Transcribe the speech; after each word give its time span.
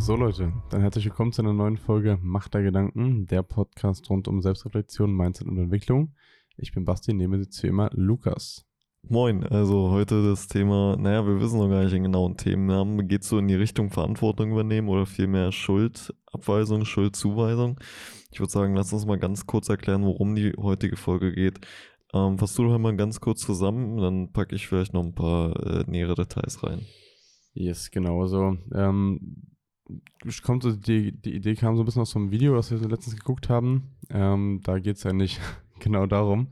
So 0.00 0.16
Leute, 0.16 0.54
dann 0.70 0.80
herzlich 0.80 1.04
willkommen 1.04 1.30
zu 1.30 1.42
einer 1.42 1.52
neuen 1.52 1.76
Folge 1.76 2.18
Macht 2.22 2.54
der 2.54 2.62
Gedanken, 2.62 3.26
der 3.26 3.42
Podcast 3.42 4.08
rund 4.08 4.28
um 4.28 4.40
Selbstreflexion, 4.40 5.12
Mindset 5.14 5.46
und 5.46 5.58
Entwicklung. 5.58 6.14
Ich 6.56 6.72
bin 6.72 6.86
Basti, 6.86 7.12
nehme 7.12 7.36
jetzt 7.36 7.62
wie 7.62 7.66
immer 7.66 7.90
Lukas. 7.92 8.64
Moin, 9.02 9.44
also 9.44 9.90
heute 9.90 10.26
das 10.26 10.48
Thema, 10.48 10.96
naja, 10.96 11.26
wir 11.26 11.38
wissen 11.38 11.58
noch 11.58 11.68
gar 11.68 11.82
nicht 11.82 11.92
den 11.92 12.04
genauen 12.04 12.38
Themennamen. 12.38 13.08
Geht 13.08 13.24
so 13.24 13.38
in 13.38 13.46
die 13.46 13.54
Richtung 13.54 13.90
Verantwortung 13.90 14.50
übernehmen 14.50 14.88
oder 14.88 15.04
vielmehr 15.04 15.52
Schuldabweisung, 15.52 16.86
Schuldzuweisung? 16.86 17.78
Ich 18.32 18.40
würde 18.40 18.50
sagen, 18.50 18.74
lass 18.74 18.94
uns 18.94 19.04
mal 19.04 19.18
ganz 19.18 19.46
kurz 19.46 19.68
erklären, 19.68 20.06
worum 20.06 20.34
die 20.34 20.54
heutige 20.56 20.96
Folge 20.96 21.30
geht. 21.34 21.60
Ähm, 22.14 22.38
fass 22.38 22.54
du 22.54 22.64
doch 22.64 22.78
mal 22.78 22.96
ganz 22.96 23.20
kurz 23.20 23.40
zusammen, 23.42 23.98
dann 23.98 24.32
packe 24.32 24.56
ich 24.56 24.66
vielleicht 24.66 24.94
noch 24.94 25.04
ein 25.04 25.14
paar 25.14 25.54
äh, 25.62 25.84
nähere 25.86 26.14
Details 26.14 26.64
rein. 26.64 26.86
Yes, 27.52 27.90
genau. 27.90 28.22
Also, 28.22 28.56
ähm, 28.74 29.49
kommt 30.42 30.62
so 30.62 30.72
die, 30.72 31.12
die 31.12 31.34
Idee 31.34 31.54
kam 31.54 31.76
so 31.76 31.82
ein 31.82 31.84
bisschen 31.84 32.02
aus 32.02 32.10
so 32.10 32.18
einem 32.18 32.30
Video, 32.30 32.54
das 32.54 32.70
wir 32.70 32.78
letztens 32.78 33.16
geguckt 33.16 33.48
haben. 33.48 33.96
Ähm, 34.10 34.60
da 34.62 34.78
geht 34.78 34.96
es 34.96 35.02
ja 35.02 35.12
nicht 35.12 35.40
genau 35.80 36.06
darum. 36.06 36.48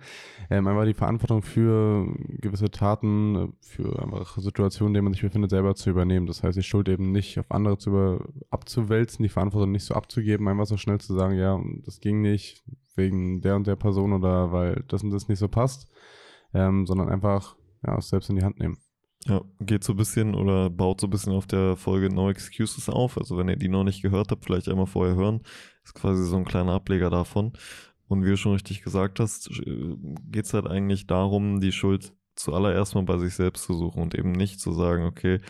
Ähm, 0.51 0.67
einfach 0.67 0.85
die 0.85 0.95
Verantwortung 0.95 1.43
für 1.43 2.07
gewisse 2.41 2.71
Taten, 2.71 3.53
für 3.61 4.03
einfach 4.03 4.39
Situationen, 4.39 4.91
in 4.91 4.95
denen 4.95 5.05
man 5.05 5.13
sich 5.13 5.23
befindet, 5.23 5.51
selber 5.51 5.75
zu 5.75 5.91
übernehmen. 5.91 6.27
Das 6.27 6.43
heißt, 6.43 6.57
die 6.57 6.63
Schuld 6.63 6.89
eben 6.89 7.13
nicht 7.13 7.39
auf 7.39 7.51
andere 7.51 7.79
zu 7.79 7.91
über, 7.91 8.25
abzuwälzen, 8.51 9.23
die 9.23 9.29
Verantwortung 9.29 9.73
nicht 9.73 9.85
so 9.85 9.95
abzugeben, 9.95 10.49
einfach 10.49 10.67
so 10.67 10.77
schnell 10.77 10.99
zu 10.99 11.15
sagen, 11.15 11.37
ja, 11.37 11.61
das 11.85 12.01
ging 12.01 12.23
nicht 12.23 12.65
wegen 12.97 13.41
der 13.41 13.57
und 13.57 13.67
der 13.67 13.77
Person 13.77 14.13
oder 14.13 14.53
weil 14.53 14.85
das 14.89 15.03
und 15.03 15.11
das 15.11 15.29
nicht 15.29 15.39
so 15.39 15.49
passt, 15.49 15.89
ähm, 16.55 16.87
sondern 16.87 17.09
einfach 17.09 17.57
ja, 17.87 18.01
selbst 18.01 18.31
in 18.31 18.37
die 18.37 18.45
Hand 18.45 18.59
nehmen. 18.59 18.79
Ja, 19.27 19.43
geht 19.61 19.85
so 19.85 19.93
ein 19.95 19.97
bisschen 19.97 20.35
oder 20.35 20.71
baut 20.71 21.01
so 21.01 21.07
ein 21.07 21.11
bisschen 21.11 21.33
auf 21.33 21.47
der 21.47 21.77
Folge 21.77 22.09
No 22.09 22.31
Excuses 22.31 22.89
auf. 22.89 23.19
Also 23.19 23.37
wenn 23.37 23.49
ihr 23.49 23.57
die 23.57 23.69
noch 23.69 23.85
nicht 23.85 24.01
gehört 24.03 24.31
habt, 24.31 24.45
vielleicht 24.45 24.69
einmal 24.69 24.87
vorher 24.87 25.17
hören. 25.17 25.43
Ist 25.85 25.95
quasi 25.95 26.25
so 26.25 26.37
ein 26.37 26.45
kleiner 26.45 26.73
Ableger 26.73 27.11
davon. 27.11 27.53
Und 28.07 28.25
wie 28.25 28.31
du 28.31 28.37
schon 28.37 28.53
richtig 28.53 28.83
gesagt 28.83 29.21
hast, 29.21 29.51
geht 29.51 30.45
es 30.45 30.55
halt 30.55 30.67
eigentlich 30.67 31.07
darum, 31.07 31.61
die 31.61 31.73
Schuld 31.73 32.15
zuallererst 32.37 32.95
mal 32.95 33.03
bei 33.03 33.19
sich 33.19 33.35
selbst 33.35 33.65
zu 33.65 33.75
suchen 33.75 34.01
und 34.01 34.15
eben 34.15 34.33
nicht 34.33 34.61
zu 34.61 34.73
sagen, 34.73 35.05
okay, 35.05 35.41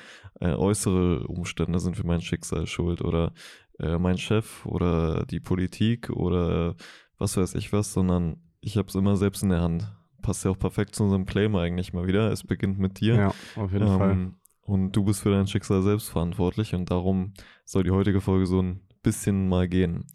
äh, 0.41 0.55
äußere 0.55 1.27
Umstände 1.29 1.79
sind 1.81 1.97
für 1.97 2.07
mein 2.07 2.23
Schicksal 2.23 2.67
schuld 2.67 3.03
oder 3.03 3.33
äh, 3.79 3.99
mein 3.99 4.19
Chef 4.19 4.65
oder 4.67 5.27
die 5.27 5.41
Politik 5.41 6.11
oder 6.11 6.77
was 7.19 7.37
weiß 7.37 7.55
ich 7.57 7.73
was, 7.73 7.93
sondern 7.93 8.43
ich 8.61 8.77
habe 8.77 8.89
es 8.89 8.95
immer 8.95 9.17
selbst 9.17 9.43
in 9.43 9.51
der 9.51 9.61
Hand. 9.61 9.98
Passt 10.23 10.45
ja 10.45 10.51
auch 10.51 10.59
perfekt 10.59 10.95
zu 10.95 11.05
unserem 11.05 11.27
Claim 11.27 11.55
eigentlich 11.57 11.93
mal 11.93 12.07
wieder. 12.07 12.31
Es 12.33 12.45
beginnt 12.45 12.79
mit 12.79 13.01
dir. 13.01 13.15
Ja, 13.15 13.29
auf 13.57 13.73
jeden 13.73 13.87
ähm, 13.87 13.99
Fall. 13.99 14.33
Und 14.63 14.93
du 14.93 15.05
bist 15.05 15.23
für 15.23 15.31
dein 15.31 15.47
Schicksal 15.47 15.83
selbst 15.83 16.11
verantwortlich 16.11 16.75
und 16.75 16.91
darum 16.91 17.33
soll 17.65 17.85
die 17.85 17.91
heutige 17.91 18.21
Folge 18.21 18.47
so 18.47 18.61
ein 18.61 18.81
bisschen 19.03 19.49
mal 19.49 19.69
gehen. 19.69 20.07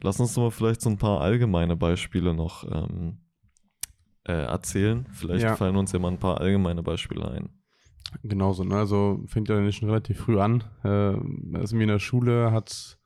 Lass 0.00 0.20
uns 0.20 0.34
doch 0.34 0.42
mal 0.42 0.50
vielleicht 0.50 0.80
so 0.80 0.88
ein 0.88 0.98
paar 0.98 1.20
allgemeine 1.20 1.76
Beispiele 1.76 2.32
noch 2.32 2.64
ähm, 2.64 3.18
äh, 4.24 4.32
erzählen. 4.32 5.06
Vielleicht 5.12 5.44
ja. 5.44 5.56
fallen 5.56 5.76
uns 5.76 5.92
ja 5.92 5.98
mal 5.98 6.12
ein 6.12 6.18
paar 6.18 6.40
allgemeine 6.40 6.82
Beispiele 6.82 7.30
ein. 7.30 7.50
Genauso, 8.22 8.64
ne? 8.64 8.76
Also 8.76 9.22
fängt 9.26 9.48
ja 9.48 9.70
schon 9.70 9.88
relativ 9.88 10.20
früh 10.20 10.40
an. 10.40 10.64
Äh, 10.82 11.58
also 11.58 11.76
mir 11.76 11.82
in 11.82 11.88
der 11.88 11.98
Schule 11.98 12.52
hat 12.52 12.98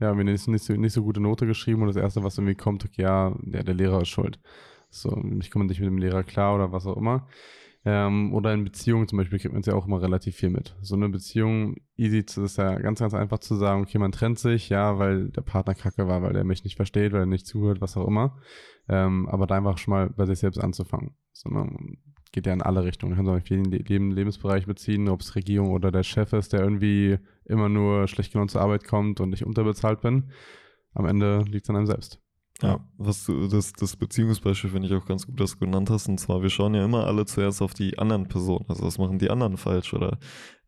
ja, 0.00 0.14
mir 0.14 0.24
nicht, 0.24 0.46
nicht, 0.46 0.64
so, 0.64 0.74
nicht 0.74 0.92
so 0.92 1.02
gute 1.02 1.20
Note 1.20 1.46
geschrieben 1.46 1.82
und 1.82 1.88
das 1.88 1.96
erste, 1.96 2.22
was 2.22 2.38
irgendwie 2.38 2.54
kommt, 2.54 2.88
ja, 2.96 3.34
ja, 3.44 3.62
der 3.62 3.74
Lehrer 3.74 4.02
ist 4.02 4.08
schuld. 4.08 4.38
So, 4.90 5.22
ich 5.40 5.50
komme 5.50 5.66
nicht 5.66 5.80
mit 5.80 5.88
dem 5.88 5.98
Lehrer 5.98 6.22
klar 6.24 6.54
oder 6.54 6.72
was 6.72 6.86
auch 6.86 6.96
immer. 6.96 7.28
Ähm, 7.84 8.34
oder 8.34 8.52
in 8.52 8.64
Beziehungen 8.64 9.06
zum 9.06 9.18
Beispiel 9.18 9.38
kriegt 9.38 9.52
man 9.52 9.60
es 9.60 9.66
ja 9.66 9.74
auch 9.74 9.86
immer 9.86 10.02
relativ 10.02 10.36
viel 10.36 10.50
mit. 10.50 10.76
So 10.82 10.96
eine 10.96 11.08
Beziehung, 11.08 11.76
easy, 11.96 12.24
das 12.24 12.36
ist 12.36 12.58
ja 12.58 12.76
ganz, 12.78 12.98
ganz 12.98 13.14
einfach 13.14 13.38
zu 13.38 13.54
sagen, 13.54 13.82
okay, 13.82 13.98
man 13.98 14.12
trennt 14.12 14.38
sich, 14.38 14.68
ja, 14.68 14.98
weil 14.98 15.28
der 15.30 15.42
Partner 15.42 15.74
kacke 15.74 16.08
war, 16.08 16.22
weil 16.22 16.32
der 16.32 16.44
mich 16.44 16.64
nicht 16.64 16.76
versteht, 16.76 17.12
weil 17.12 17.20
er 17.20 17.26
nicht 17.26 17.46
zuhört, 17.46 17.80
was 17.80 17.96
auch 17.96 18.06
immer. 18.06 18.36
Ähm, 18.88 19.28
aber 19.28 19.46
da 19.46 19.56
einfach 19.56 19.78
schon 19.78 19.92
mal 19.92 20.10
bei 20.10 20.26
sich 20.26 20.38
selbst 20.40 20.58
anzufangen. 20.58 21.14
Sondern 21.32 21.98
geht 22.32 22.46
ja 22.46 22.52
in 22.52 22.62
alle 22.62 22.84
Richtungen. 22.84 23.16
Kann 23.16 23.26
sich 23.26 23.34
auf 23.34 23.48
jeden 23.48 23.70
Leben, 23.70 24.10
Lebensbereich 24.10 24.66
beziehen, 24.66 25.08
ob 25.08 25.20
es 25.20 25.34
Regierung 25.36 25.70
oder 25.70 25.90
der 25.92 26.02
Chef 26.02 26.32
ist, 26.32 26.52
der 26.52 26.60
irgendwie 26.60 27.18
immer 27.44 27.68
nur 27.68 28.08
schlecht 28.08 28.32
genug 28.32 28.50
zur 28.50 28.60
Arbeit 28.60 28.84
kommt 28.84 29.20
und 29.20 29.32
ich 29.32 29.46
unterbezahlt 29.46 30.00
bin. 30.00 30.30
Am 30.94 31.06
Ende 31.06 31.44
liegt 31.48 31.64
es 31.64 31.70
an 31.70 31.76
einem 31.76 31.86
selbst. 31.86 32.20
Ja, 32.60 32.80
was 32.96 33.24
du, 33.24 33.46
das, 33.46 33.72
das 33.72 33.94
Beziehungsbeispiel 33.94 34.70
finde 34.70 34.88
ich 34.88 34.94
auch 34.94 35.06
ganz 35.06 35.26
gut, 35.26 35.38
dass 35.38 35.52
du 35.52 35.58
genannt 35.58 35.90
hast. 35.90 36.08
Und 36.08 36.18
zwar, 36.18 36.42
wir 36.42 36.50
schauen 36.50 36.74
ja 36.74 36.84
immer 36.84 37.06
alle 37.06 37.24
zuerst 37.24 37.62
auf 37.62 37.72
die 37.72 37.98
anderen 37.98 38.26
Personen. 38.26 38.64
Also, 38.68 38.84
was 38.84 38.98
machen 38.98 39.18
die 39.18 39.30
anderen 39.30 39.56
falsch? 39.56 39.94
Oder 39.94 40.18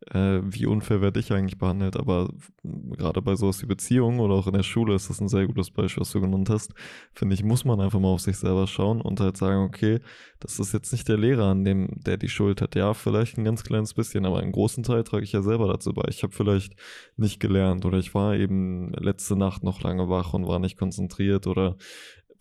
äh, 0.08 0.40
wie 0.42 0.66
unfair 0.66 1.00
werde 1.00 1.20
ich 1.20 1.32
eigentlich 1.32 1.58
behandelt. 1.58 1.96
Aber 1.96 2.30
gerade 2.62 3.20
bei 3.22 3.34
sowas 3.36 3.62
wie 3.62 3.66
Beziehungen 3.66 4.20
oder 4.20 4.34
auch 4.34 4.46
in 4.46 4.54
der 4.54 4.62
Schule 4.62 4.94
ist 4.94 5.10
das 5.10 5.20
ein 5.20 5.28
sehr 5.28 5.46
gutes 5.46 5.70
Beispiel, 5.70 6.00
was 6.00 6.12
du 6.12 6.20
genannt 6.20 6.48
hast. 6.50 6.72
Finde 7.12 7.34
ich, 7.34 7.44
muss 7.44 7.64
man 7.64 7.80
einfach 7.80 8.00
mal 8.00 8.08
auf 8.08 8.20
sich 8.20 8.38
selber 8.38 8.66
schauen 8.66 9.00
und 9.00 9.20
halt 9.20 9.36
sagen, 9.36 9.62
okay, 9.62 10.00
das 10.40 10.58
ist 10.58 10.72
jetzt 10.72 10.92
nicht 10.92 11.08
der 11.08 11.18
Lehrer, 11.18 11.46
an 11.46 11.64
dem 11.64 11.88
der 11.94 12.16
die 12.16 12.28
Schuld 12.28 12.62
hat. 12.62 12.74
Ja, 12.74 12.94
vielleicht 12.94 13.36
ein 13.36 13.44
ganz 13.44 13.62
kleines 13.62 13.94
bisschen, 13.94 14.24
aber 14.24 14.40
einen 14.40 14.52
großen 14.52 14.82
Teil 14.82 15.04
trage 15.04 15.24
ich 15.24 15.32
ja 15.32 15.42
selber 15.42 15.68
dazu 15.68 15.92
bei. 15.92 16.04
Ich 16.08 16.22
habe 16.22 16.32
vielleicht 16.32 16.74
nicht 17.16 17.40
gelernt 17.40 17.84
oder 17.84 17.98
ich 17.98 18.14
war 18.14 18.34
eben 18.36 18.92
letzte 18.94 19.36
Nacht 19.36 19.62
noch 19.62 19.82
lange 19.82 20.08
wach 20.08 20.32
und 20.32 20.46
war 20.46 20.58
nicht 20.58 20.78
konzentriert 20.78 21.46
oder 21.46 21.76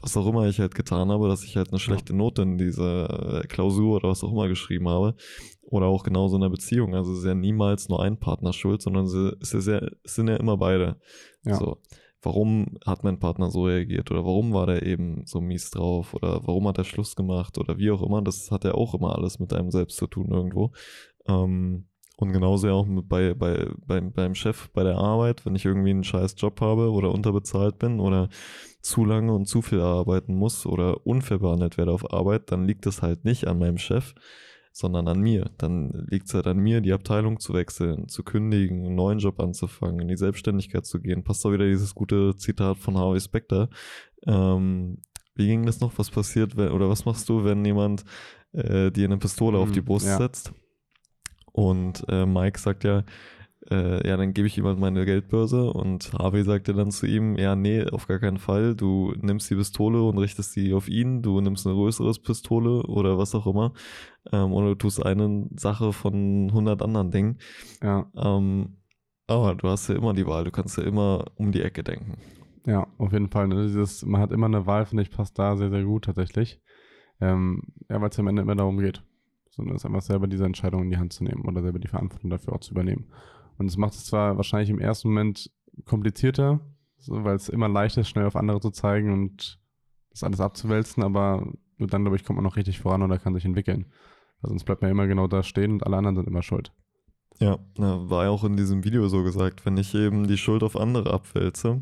was 0.02 0.16
auch 0.16 0.28
immer 0.28 0.48
ich 0.48 0.60
halt 0.60 0.76
getan 0.76 1.10
habe, 1.10 1.28
dass 1.28 1.44
ich 1.44 1.58
halt 1.58 1.70
eine 1.70 1.80
schlechte 1.80 2.16
Note 2.16 2.44
in 2.44 2.58
diese 2.58 3.44
Klausur 3.50 3.98
oder 3.98 4.10
was 4.10 4.24
auch 4.24 4.32
immer 4.32 4.48
geschrieben 4.48 4.88
habe. 4.88 5.16
Oder 5.64 5.88
auch 5.88 6.04
genauso 6.04 6.38
in 6.38 6.44
einer 6.44 6.50
Beziehung. 6.50 6.96
Also 6.96 7.12
es 7.12 7.20
ist 7.20 7.26
ja 7.26 7.36
niemals 7.36 7.90
nur 7.90 8.02
ein 8.02 8.18
Partner 8.18 8.54
schuld, 8.54 8.82
sondern 8.82 9.06
es, 9.06 9.54
ist 9.54 9.68
ja, 9.68 9.82
es 10.04 10.16
sind 10.16 10.30
ja 10.30 10.38
immer 10.38 10.58
beide. 10.58 11.00
Ja. 11.44 11.56
So. 11.56 11.78
Warum 12.22 12.78
hat 12.86 13.04
mein 13.04 13.20
Partner 13.20 13.52
so 13.52 13.66
reagiert? 13.66 14.10
Oder 14.10 14.26
warum 14.26 14.54
war 14.54 14.66
der 14.66 14.86
eben 14.86 15.26
so 15.26 15.42
mies 15.42 15.70
drauf? 15.70 16.14
Oder 16.14 16.48
warum 16.48 16.68
hat 16.68 16.78
er 16.78 16.86
Schluss 16.86 17.16
gemacht? 17.16 17.58
Oder 17.58 17.78
wie 17.78 17.92
auch 17.92 18.02
immer. 18.02 18.22
Das 18.22 18.52
hat 18.52 18.64
ja 18.64 18.74
auch 18.74 18.94
immer 18.94 19.16
alles 19.16 19.40
mit 19.40 19.54
einem 19.54 19.70
selbst 19.70 19.98
zu 19.98 20.08
tun 20.08 20.30
irgendwo. 20.32 20.72
Ähm, 21.28 21.89
und 22.20 22.34
genauso 22.34 22.68
ja 22.68 22.74
auch 22.74 22.86
mit 22.86 23.08
bei, 23.08 23.34
bei, 23.34 23.66
beim, 23.88 24.12
beim 24.12 24.36
Chef 24.36 24.70
bei 24.74 24.84
der 24.84 24.98
Arbeit, 24.98 25.46
wenn 25.46 25.56
ich 25.56 25.64
irgendwie 25.64 25.92
einen 25.92 26.04
scheiß 26.04 26.36
Job 26.38 26.60
habe 26.60 26.92
oder 26.92 27.14
unterbezahlt 27.14 27.80
bin 27.80 28.02
oder 28.02 28.28
zu 28.82 29.06
lange 29.06 29.34
und 29.34 29.46
zu 29.46 29.62
viel 29.62 29.80
arbeiten 29.80 30.36
muss 30.36 30.66
oder 30.66 31.08
unfair 31.08 31.40
behandelt 31.40 31.78
werde 31.78 31.94
auf 31.94 32.12
Arbeit, 32.12 32.52
dann 32.52 32.66
liegt 32.66 32.86
es 32.88 33.02
halt 33.02 33.24
nicht 33.24 33.48
an 33.48 33.60
meinem 33.60 33.78
Chef, 33.78 34.16
sondern 34.74 35.08
an 35.08 35.22
mir. 35.22 35.50
Dann 35.58 36.08
liegt 36.10 36.28
es 36.28 36.34
halt 36.34 36.48
an 36.48 36.58
mir, 36.58 36.82
die 36.82 36.92
Abteilung 36.92 37.40
zu 37.40 37.54
wechseln, 37.54 38.10
zu 38.10 38.24
kündigen, 38.24 38.86
einen 38.86 38.96
neuen 38.96 39.20
Job 39.20 39.40
anzufangen, 39.40 40.02
in 40.02 40.10
die 40.10 40.18
Selbstständigkeit 40.18 40.86
zu 40.86 41.00
gehen. 41.00 41.24
Passt 41.24 41.46
doch 41.46 41.54
wieder 41.54 41.68
dieses 41.68 41.96
gute 41.96 42.36
Zitat 42.36 42.80
von 42.80 42.98
Harvey 42.98 43.22
Specter. 43.22 43.70
Ähm, 44.28 44.98
wie 45.36 45.48
ging 45.48 45.66
das 45.66 45.80
noch? 45.80 45.98
Was 45.98 46.12
passiert, 46.12 46.58
wenn, 46.58 46.74
oder 46.74 46.90
was 46.90 47.06
machst 47.06 47.30
du, 47.30 47.46
wenn 47.46 47.64
jemand 47.64 48.04
äh, 48.52 48.92
dir 48.92 49.06
eine 49.06 49.18
Pistole 49.18 49.58
mhm, 49.58 49.64
auf 49.64 49.72
die 49.72 49.80
Brust 49.80 50.06
ja. 50.06 50.18
setzt? 50.18 50.52
Und 51.52 52.06
äh, 52.10 52.26
Mike 52.26 52.60
sagt 52.60 52.84
ja, 52.84 53.04
äh, 53.70 54.08
ja, 54.08 54.18
dann 54.18 54.34
gebe 54.34 54.48
ich 54.48 54.58
ihm 54.58 54.66
halt 54.66 54.80
meine 54.80 55.06
Geldbörse 55.06 55.72
und 55.72 56.14
Harvey 56.14 56.44
sagte 56.44 56.74
dann 56.74 56.92
zu 56.92 57.06
ihm, 57.06 57.38
ja, 57.38 57.56
nee, 57.56 57.84
auf 57.86 58.08
gar 58.08 58.20
keinen 58.20 58.38
Fall, 58.38 58.76
du 58.76 59.14
nimmst 59.22 59.50
die 59.50 59.56
Pistole 59.56 60.02
und 60.02 60.18
richtest 60.18 60.54
sie 60.54 60.74
auf 60.74 60.88
ihn, 60.88 61.22
du 61.22 61.40
nimmst 61.42 61.68
eine 61.68 61.76
größere 61.76 62.12
Pistole 62.24 62.84
oder 62.84 63.18
was 63.18 63.36
auch 63.36 63.46
immer 63.48 63.74
ähm, 64.32 64.54
oder 64.54 64.70
du 64.70 64.76
tust 64.76 65.06
eine 65.06 65.48
Sache 65.56 65.94
von 65.94 66.50
100 66.50 66.82
anderen 66.82 67.12
Dingen. 67.12 67.38
Ja. 67.84 68.10
Ähm, 68.16 68.78
aber 69.28 69.56
du 69.56 69.68
hast 69.68 69.88
ja 69.90 69.96
immer 69.96 70.14
die 70.14 70.26
Wahl, 70.26 70.46
du 70.46 70.52
kannst 70.52 70.78
ja 70.78 70.84
immer 70.84 71.26
um 71.36 71.52
die 71.52 71.62
Ecke 71.62 71.84
denken. 71.84 72.18
Ja, 72.66 72.88
auf 72.98 73.12
jeden 73.14 73.30
Fall. 73.30 73.48
Ne? 73.48 73.68
Dieses, 73.68 74.06
man 74.06 74.22
hat 74.22 74.32
immer 74.32 74.48
eine 74.48 74.66
Wahl, 74.66 74.86
finde 74.86 75.04
ich, 75.04 75.12
passt 75.12 75.38
da 75.38 75.56
sehr, 75.56 75.70
sehr 75.70 75.84
gut 75.84 76.06
tatsächlich. 76.06 76.62
Ähm, 77.22 77.64
ja, 77.90 78.02
weil 78.02 78.10
es 78.10 78.20
am 78.20 78.28
Ende 78.28 78.42
immer 78.42 78.56
darum 78.56 78.80
geht. 78.80 79.04
Sondern 79.60 79.76
es 79.76 79.86
einfach 79.86 80.02
selber 80.02 80.28
diese 80.28 80.46
Entscheidung 80.46 80.84
in 80.84 80.90
die 80.90 80.98
Hand 80.98 81.14
zu 81.14 81.24
nehmen 81.24 81.44
oder 81.46 81.62
selber 81.62 81.80
die 81.80 81.88
Verantwortung 81.88 82.30
dafür 82.30 82.54
auch 82.54 82.62
zu 82.62 82.72
übernehmen. 82.72 83.08
Und 83.58 83.68
es 83.68 83.78
macht 83.78 83.94
es 83.94 84.06
zwar 84.06 84.38
wahrscheinlich 84.38 84.70
im 84.70 84.80
ersten 84.80 85.10
Moment 85.10 85.52
komplizierter, 85.86 86.62
so, 86.98 87.24
weil 87.24 87.36
es 87.36 87.50
immer 87.50 87.68
leichter 87.68 88.02
ist, 88.02 88.10
schnell 88.10 88.26
auf 88.26 88.36
andere 88.36 88.60
zu 88.62 88.72
zeigen 88.72 89.12
und 89.12 89.60
das 90.12 90.24
alles 90.24 90.40
abzuwälzen, 90.40 91.04
aber 91.04 91.52
nur 91.78 91.88
dann, 91.88 92.04
glaube 92.04 92.16
ich, 92.16 92.24
kommt 92.24 92.38
man 92.38 92.44
noch 92.44 92.56
richtig 92.56 92.80
voran 92.80 93.04
oder 93.04 93.20
kann 93.20 93.34
sich 93.34 93.46
entwickeln. 93.46 93.86
Weil 94.42 94.50
sonst 94.50 94.64
bleibt 94.64 94.82
man 94.82 94.92
immer 94.92 95.08
genau 95.08 95.28
da 95.28 95.44
stehen 95.44 95.74
und 95.74 95.86
alle 95.86 95.98
anderen 95.98 96.16
sind 96.16 96.28
immer 96.28 96.42
schuld. 96.42 96.74
Ja, 97.40 97.60
war 97.76 98.26
ja 98.26 98.30
auch 98.30 98.44
in 98.44 98.58
diesem 98.58 98.84
Video 98.84 99.08
so 99.08 99.24
gesagt, 99.24 99.66
wenn 99.66 99.78
ich 99.78 99.94
eben 99.96 100.28
die 100.28 100.38
Schuld 100.38 100.64
auf 100.64 100.76
andere 100.76 101.14
abwälze, 101.14 101.82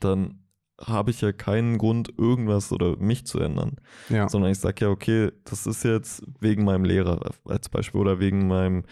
dann 0.00 0.43
habe 0.80 1.10
ich 1.10 1.20
ja 1.20 1.32
keinen 1.32 1.78
Grund, 1.78 2.12
irgendwas 2.18 2.72
oder 2.72 2.96
mich 2.96 3.26
zu 3.26 3.38
ändern. 3.38 3.76
Ja. 4.08 4.28
Sondern 4.28 4.50
ich 4.50 4.58
sage 4.58 4.86
ja, 4.86 4.90
okay, 4.90 5.30
das 5.44 5.66
ist 5.66 5.84
jetzt 5.84 6.22
wegen 6.40 6.64
meinem 6.64 6.84
Lehrer 6.84 7.20
als 7.44 7.68
Beispiel 7.68 8.00
oder 8.00 8.18
wegen 8.20 8.46
meinem 8.48 8.84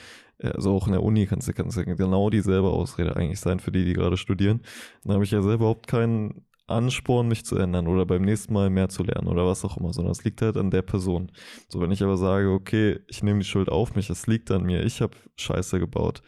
also 0.43 0.75
auch 0.75 0.87
in 0.87 0.93
der 0.93 1.05
Uni 1.05 1.27
kannst 1.27 1.47
du, 1.47 1.53
kannst 1.53 1.77
du 1.77 1.85
genau 1.85 2.29
dieselbe 2.29 2.69
Ausrede 2.69 3.15
eigentlich 3.15 3.39
sein 3.39 3.61
für 3.61 3.71
die, 3.71 3.85
die 3.85 3.93
gerade 3.93 4.17
studieren. 4.17 4.63
Da 5.05 5.15
habe 5.15 5.23
ich 5.23 5.31
ja 5.31 5.41
selber 5.41 5.55
überhaupt 5.55 5.87
keinen 5.87 6.45
Ansporn, 6.67 7.29
mich 7.29 7.45
zu 7.45 7.57
ändern 7.57 7.87
oder 7.87 8.07
beim 8.07 8.23
nächsten 8.23 8.53
Mal 8.53 8.71
mehr 8.71 8.89
zu 8.89 9.03
lernen 9.03 9.29
oder 9.29 9.47
was 9.47 9.65
auch 9.65 9.77
immer, 9.77 9.93
sondern 9.93 10.13
es 10.13 10.25
liegt 10.25 10.43
halt 10.43 10.57
an 10.57 10.71
der 10.71 10.83
Person. 10.83 11.31
So, 11.69 11.81
wenn 11.81 11.91
ich 11.91 12.03
aber 12.03 12.17
sage, 12.17 12.51
okay, 12.51 13.01
ich 13.09 13.23
nehme 13.23 13.41
die 13.41 13.45
Schuld 13.47 13.69
auf 13.69 13.95
mich, 13.95 14.11
es 14.11 14.27
liegt 14.27 14.51
an 14.51 14.65
mir, 14.65 14.85
ich 14.85 15.01
habe 15.01 15.17
Scheiße 15.37 15.79
gebaut, 15.79 16.23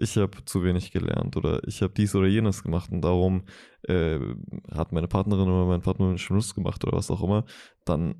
ich 0.00 0.16
habe 0.16 0.44
zu 0.44 0.64
wenig 0.64 0.92
gelernt 0.92 1.36
oder 1.36 1.66
ich 1.66 1.82
habe 1.82 1.92
dies 1.94 2.14
oder 2.14 2.26
jenes 2.26 2.62
gemacht 2.62 2.90
und 2.90 3.02
darum 3.02 3.42
äh, 3.82 4.18
hat 4.72 4.92
meine 4.92 5.08
Partnerin 5.08 5.48
oder 5.48 5.66
mein 5.66 5.82
Partner 5.82 6.08
einen 6.08 6.18
Schluss 6.18 6.54
gemacht 6.54 6.82
oder 6.84 6.96
was 6.96 7.10
auch 7.10 7.22
immer, 7.22 7.44
dann 7.84 8.14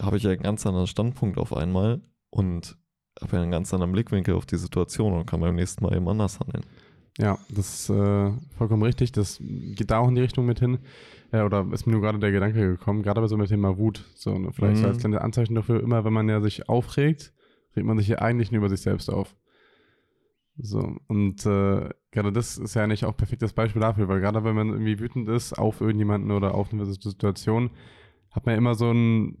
habe 0.00 0.16
ich 0.16 0.22
ja 0.22 0.30
einen 0.30 0.42
ganz 0.42 0.64
anderen 0.66 0.86
Standpunkt 0.86 1.38
auf 1.38 1.52
einmal 1.52 2.00
und 2.30 2.78
habe 3.20 3.36
ja 3.36 3.42
einen 3.42 3.50
ganz 3.50 3.74
anderen 3.74 3.92
Blickwinkel 3.92 4.34
auf 4.34 4.46
die 4.46 4.56
Situation 4.56 5.12
und 5.12 5.26
kann 5.26 5.40
beim 5.40 5.56
nächsten 5.56 5.84
Mal 5.84 5.96
eben 5.96 6.08
anders 6.08 6.38
handeln. 6.38 6.64
Ja, 7.18 7.38
das 7.48 7.80
ist 7.80 7.90
äh, 7.90 8.30
vollkommen 8.58 8.82
richtig. 8.82 9.10
Das 9.12 9.38
geht 9.40 9.90
da 9.90 9.98
auch 9.98 10.08
in 10.08 10.14
die 10.14 10.20
Richtung 10.20 10.44
mit 10.44 10.60
hin. 10.60 10.78
Äh, 11.32 11.42
oder 11.42 11.66
ist 11.72 11.86
mir 11.86 11.92
nur 11.92 12.02
gerade 12.02 12.18
der 12.18 12.30
Gedanke 12.30 12.60
gekommen, 12.60 13.02
gerade 13.02 13.20
bei 13.20 13.26
so 13.26 13.36
mit 13.36 13.48
dem 13.48 13.56
Thema 13.56 13.78
Wut. 13.78 14.04
So, 14.14 14.38
ne, 14.38 14.52
vielleicht 14.52 14.76
mhm. 14.76 14.82
so 14.82 14.88
als 14.88 14.98
kleine 14.98 15.22
Anzeichen 15.22 15.54
dafür, 15.54 15.82
immer 15.82 16.04
wenn 16.04 16.12
man 16.12 16.28
ja 16.28 16.40
sich 16.40 16.68
aufregt, 16.68 17.32
regt 17.74 17.86
man 17.86 17.98
sich 17.98 18.08
ja 18.08 18.18
eigentlich 18.18 18.52
nur 18.52 18.58
über 18.58 18.68
sich 18.68 18.82
selbst 18.82 19.10
auf. 19.10 19.34
So, 20.58 20.96
und 21.08 21.44
äh, 21.44 21.90
gerade 22.10 22.32
das 22.32 22.56
ist 22.56 22.74
ja 22.74 22.82
eigentlich 22.82 23.04
auch 23.04 23.16
perfektes 23.16 23.52
Beispiel 23.52 23.82
dafür, 23.82 24.08
weil 24.08 24.20
gerade 24.20 24.42
wenn 24.42 24.54
man 24.54 24.70
irgendwie 24.70 24.98
wütend 24.98 25.28
ist 25.28 25.52
auf 25.52 25.80
irgendjemanden 25.80 26.30
oder 26.30 26.54
auf 26.54 26.72
eine 26.72 26.86
Situation, 26.86 27.70
hat 28.30 28.46
man 28.46 28.54
ja 28.54 28.58
immer 28.58 28.74
so 28.74 28.90
ein, 28.90 29.36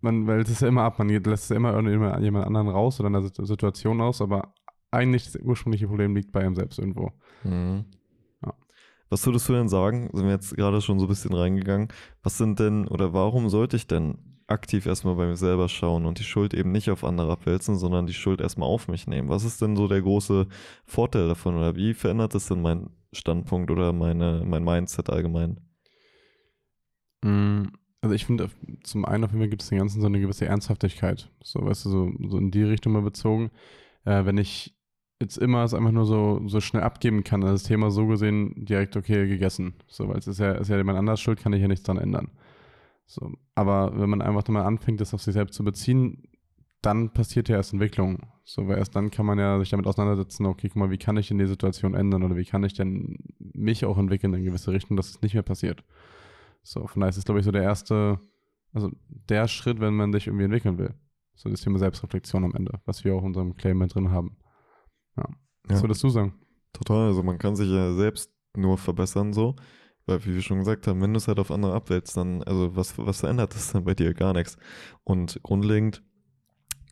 man 0.00 0.28
wählt 0.28 0.48
es 0.48 0.60
ja 0.60 0.68
immer 0.68 0.82
ab, 0.82 0.98
man 0.98 1.08
lässt 1.08 1.44
es 1.44 1.48
ja 1.48 1.56
immer 1.56 1.76
jemand 2.20 2.46
anderen 2.46 2.68
raus 2.68 3.00
oder 3.00 3.08
in 3.08 3.16
einer 3.16 3.28
Situation 3.46 4.00
aus, 4.00 4.22
aber 4.22 4.54
eigentlich 4.92 5.24
das 5.24 5.42
ursprüngliche 5.42 5.88
Problem 5.88 6.14
liegt 6.14 6.30
bei 6.32 6.40
einem 6.40 6.54
selbst 6.54 6.78
irgendwo. 6.78 7.12
Mhm. 7.42 7.86
Ja. 8.44 8.54
Was 9.08 9.26
würdest 9.26 9.48
du 9.48 9.52
denn 9.52 9.68
sagen, 9.68 10.08
sind 10.12 10.24
wir 10.24 10.32
jetzt 10.32 10.56
gerade 10.56 10.80
schon 10.80 11.00
so 11.00 11.06
ein 11.06 11.08
bisschen 11.08 11.34
reingegangen, 11.34 11.88
was 12.22 12.38
sind 12.38 12.60
denn 12.60 12.86
oder 12.86 13.12
warum 13.12 13.48
sollte 13.48 13.76
ich 13.76 13.88
denn 13.88 14.18
aktiv 14.50 14.86
erstmal 14.86 15.14
bei 15.14 15.26
mir 15.26 15.36
selber 15.36 15.68
schauen 15.68 16.06
und 16.06 16.18
die 16.18 16.24
Schuld 16.24 16.54
eben 16.54 16.72
nicht 16.72 16.90
auf 16.90 17.04
andere 17.04 17.32
abwälzen, 17.32 17.76
sondern 17.76 18.06
die 18.06 18.14
Schuld 18.14 18.40
erstmal 18.40 18.68
auf 18.68 18.88
mich 18.88 19.06
nehmen. 19.06 19.28
Was 19.28 19.44
ist 19.44 19.62
denn 19.62 19.76
so 19.76 19.88
der 19.88 20.02
große 20.02 20.46
Vorteil 20.84 21.28
davon 21.28 21.56
oder 21.56 21.76
wie 21.76 21.94
verändert 21.94 22.34
das 22.34 22.48
denn 22.48 22.62
mein 22.62 22.90
Standpunkt 23.12 23.70
oder 23.70 23.92
meine, 23.92 24.42
mein 24.44 24.64
Mindset 24.64 25.10
allgemein? 25.10 25.60
Mm, 27.22 27.64
also 28.02 28.14
ich 28.14 28.26
finde, 28.26 28.50
zum 28.82 29.04
einen 29.04 29.24
auf 29.24 29.30
jeden 29.30 29.42
Fall 29.42 29.50
gibt 29.50 29.62
es 29.62 29.68
den 29.68 29.78
Ganzen 29.78 30.00
so 30.00 30.06
eine 30.06 30.20
gewisse 30.20 30.46
Ernsthaftigkeit. 30.46 31.30
So, 31.42 31.64
weißt 31.64 31.84
du, 31.84 31.90
so, 31.90 32.12
so 32.28 32.38
in 32.38 32.50
die 32.50 32.62
Richtung 32.62 32.92
mal 32.92 33.02
bezogen. 33.02 33.50
Äh, 34.04 34.24
wenn 34.24 34.38
ich 34.38 34.74
jetzt 35.20 35.36
immer 35.36 35.64
es 35.64 35.74
einfach 35.74 35.92
nur 35.92 36.06
so, 36.06 36.40
so 36.46 36.60
schnell 36.60 36.82
abgeben 36.82 37.24
kann, 37.24 37.42
also 37.42 37.54
das 37.54 37.64
Thema 37.64 37.90
so 37.90 38.06
gesehen 38.06 38.64
direkt 38.64 38.96
okay 38.96 39.28
gegessen. 39.28 39.74
So, 39.86 40.08
weil 40.08 40.18
es 40.18 40.26
ist 40.26 40.40
ja, 40.40 40.52
ist 40.52 40.68
ja 40.68 40.78
jemand 40.78 40.98
anders 40.98 41.20
schuld, 41.20 41.40
kann 41.40 41.52
ich 41.52 41.60
ja 41.60 41.68
nichts 41.68 41.84
dran 41.84 41.98
ändern. 41.98 42.30
So, 43.10 43.32
aber 43.56 43.98
wenn 43.98 44.08
man 44.08 44.22
einfach 44.22 44.46
mal 44.50 44.62
anfängt, 44.62 45.00
das 45.00 45.14
auf 45.14 45.20
sich 45.20 45.34
selbst 45.34 45.56
zu 45.56 45.64
beziehen, 45.64 46.28
dann 46.80 47.12
passiert 47.12 47.48
ja 47.48 47.56
erst 47.56 47.72
Entwicklung. 47.72 48.20
So, 48.44 48.68
weil 48.68 48.78
erst 48.78 48.94
dann 48.94 49.10
kann 49.10 49.26
man 49.26 49.36
ja 49.36 49.58
sich 49.58 49.70
damit 49.70 49.88
auseinandersetzen, 49.88 50.46
okay, 50.46 50.68
guck 50.68 50.76
mal, 50.76 50.90
wie 50.90 50.96
kann 50.96 51.16
ich 51.16 51.26
denn 51.26 51.38
die 51.38 51.46
Situation 51.46 51.94
ändern 51.94 52.22
oder 52.22 52.36
wie 52.36 52.44
kann 52.44 52.62
ich 52.62 52.72
denn 52.72 53.18
mich 53.38 53.84
auch 53.84 53.98
entwickeln 53.98 54.32
in 54.34 54.44
gewisse 54.44 54.70
Richtung, 54.70 54.96
dass 54.96 55.10
es 55.10 55.22
nicht 55.22 55.34
mehr 55.34 55.42
passiert. 55.42 55.82
So, 56.62 56.86
von 56.86 57.00
daher 57.00 57.10
ist 57.10 57.16
es, 57.16 57.24
glaube 57.24 57.40
ich, 57.40 57.44
so 57.44 57.50
der 57.50 57.64
erste, 57.64 58.20
also 58.72 58.92
der 59.08 59.48
Schritt, 59.48 59.80
wenn 59.80 59.94
man 59.94 60.12
sich 60.12 60.28
irgendwie 60.28 60.44
entwickeln 60.44 60.78
will. 60.78 60.94
So 61.34 61.50
das 61.50 61.62
Thema 61.62 61.80
Selbstreflexion 61.80 62.44
am 62.44 62.54
Ende, 62.54 62.80
was 62.84 63.02
wir 63.04 63.16
auch 63.16 63.22
in 63.22 63.26
unserem 63.26 63.56
Claim 63.56 63.78
mit 63.78 63.92
drin 63.92 64.12
haben. 64.12 64.36
Ja. 65.16 65.24
Was 65.64 65.78
ja. 65.78 65.82
würdest 65.82 66.04
du 66.04 66.10
sagen? 66.10 66.34
Total, 66.72 67.08
also 67.08 67.24
man 67.24 67.38
kann 67.38 67.56
sich 67.56 67.68
ja 67.68 67.92
selbst 67.92 68.30
nur 68.56 68.78
verbessern 68.78 69.32
so. 69.32 69.56
Weil, 70.10 70.24
wie 70.26 70.34
wir 70.34 70.42
schon 70.42 70.58
gesagt 70.58 70.86
haben, 70.86 71.00
wenn 71.00 71.12
du 71.12 71.18
es 71.18 71.28
halt 71.28 71.38
auf 71.38 71.50
andere 71.50 71.74
abwälzt, 71.74 72.16
dann, 72.16 72.42
also 72.42 72.76
was, 72.76 72.98
was 72.98 73.20
verändert 73.20 73.54
das 73.54 73.72
dann 73.72 73.84
bei 73.84 73.94
dir? 73.94 74.12
Gar 74.12 74.34
nichts. 74.34 74.58
Und 75.04 75.40
grundlegend 75.42 76.02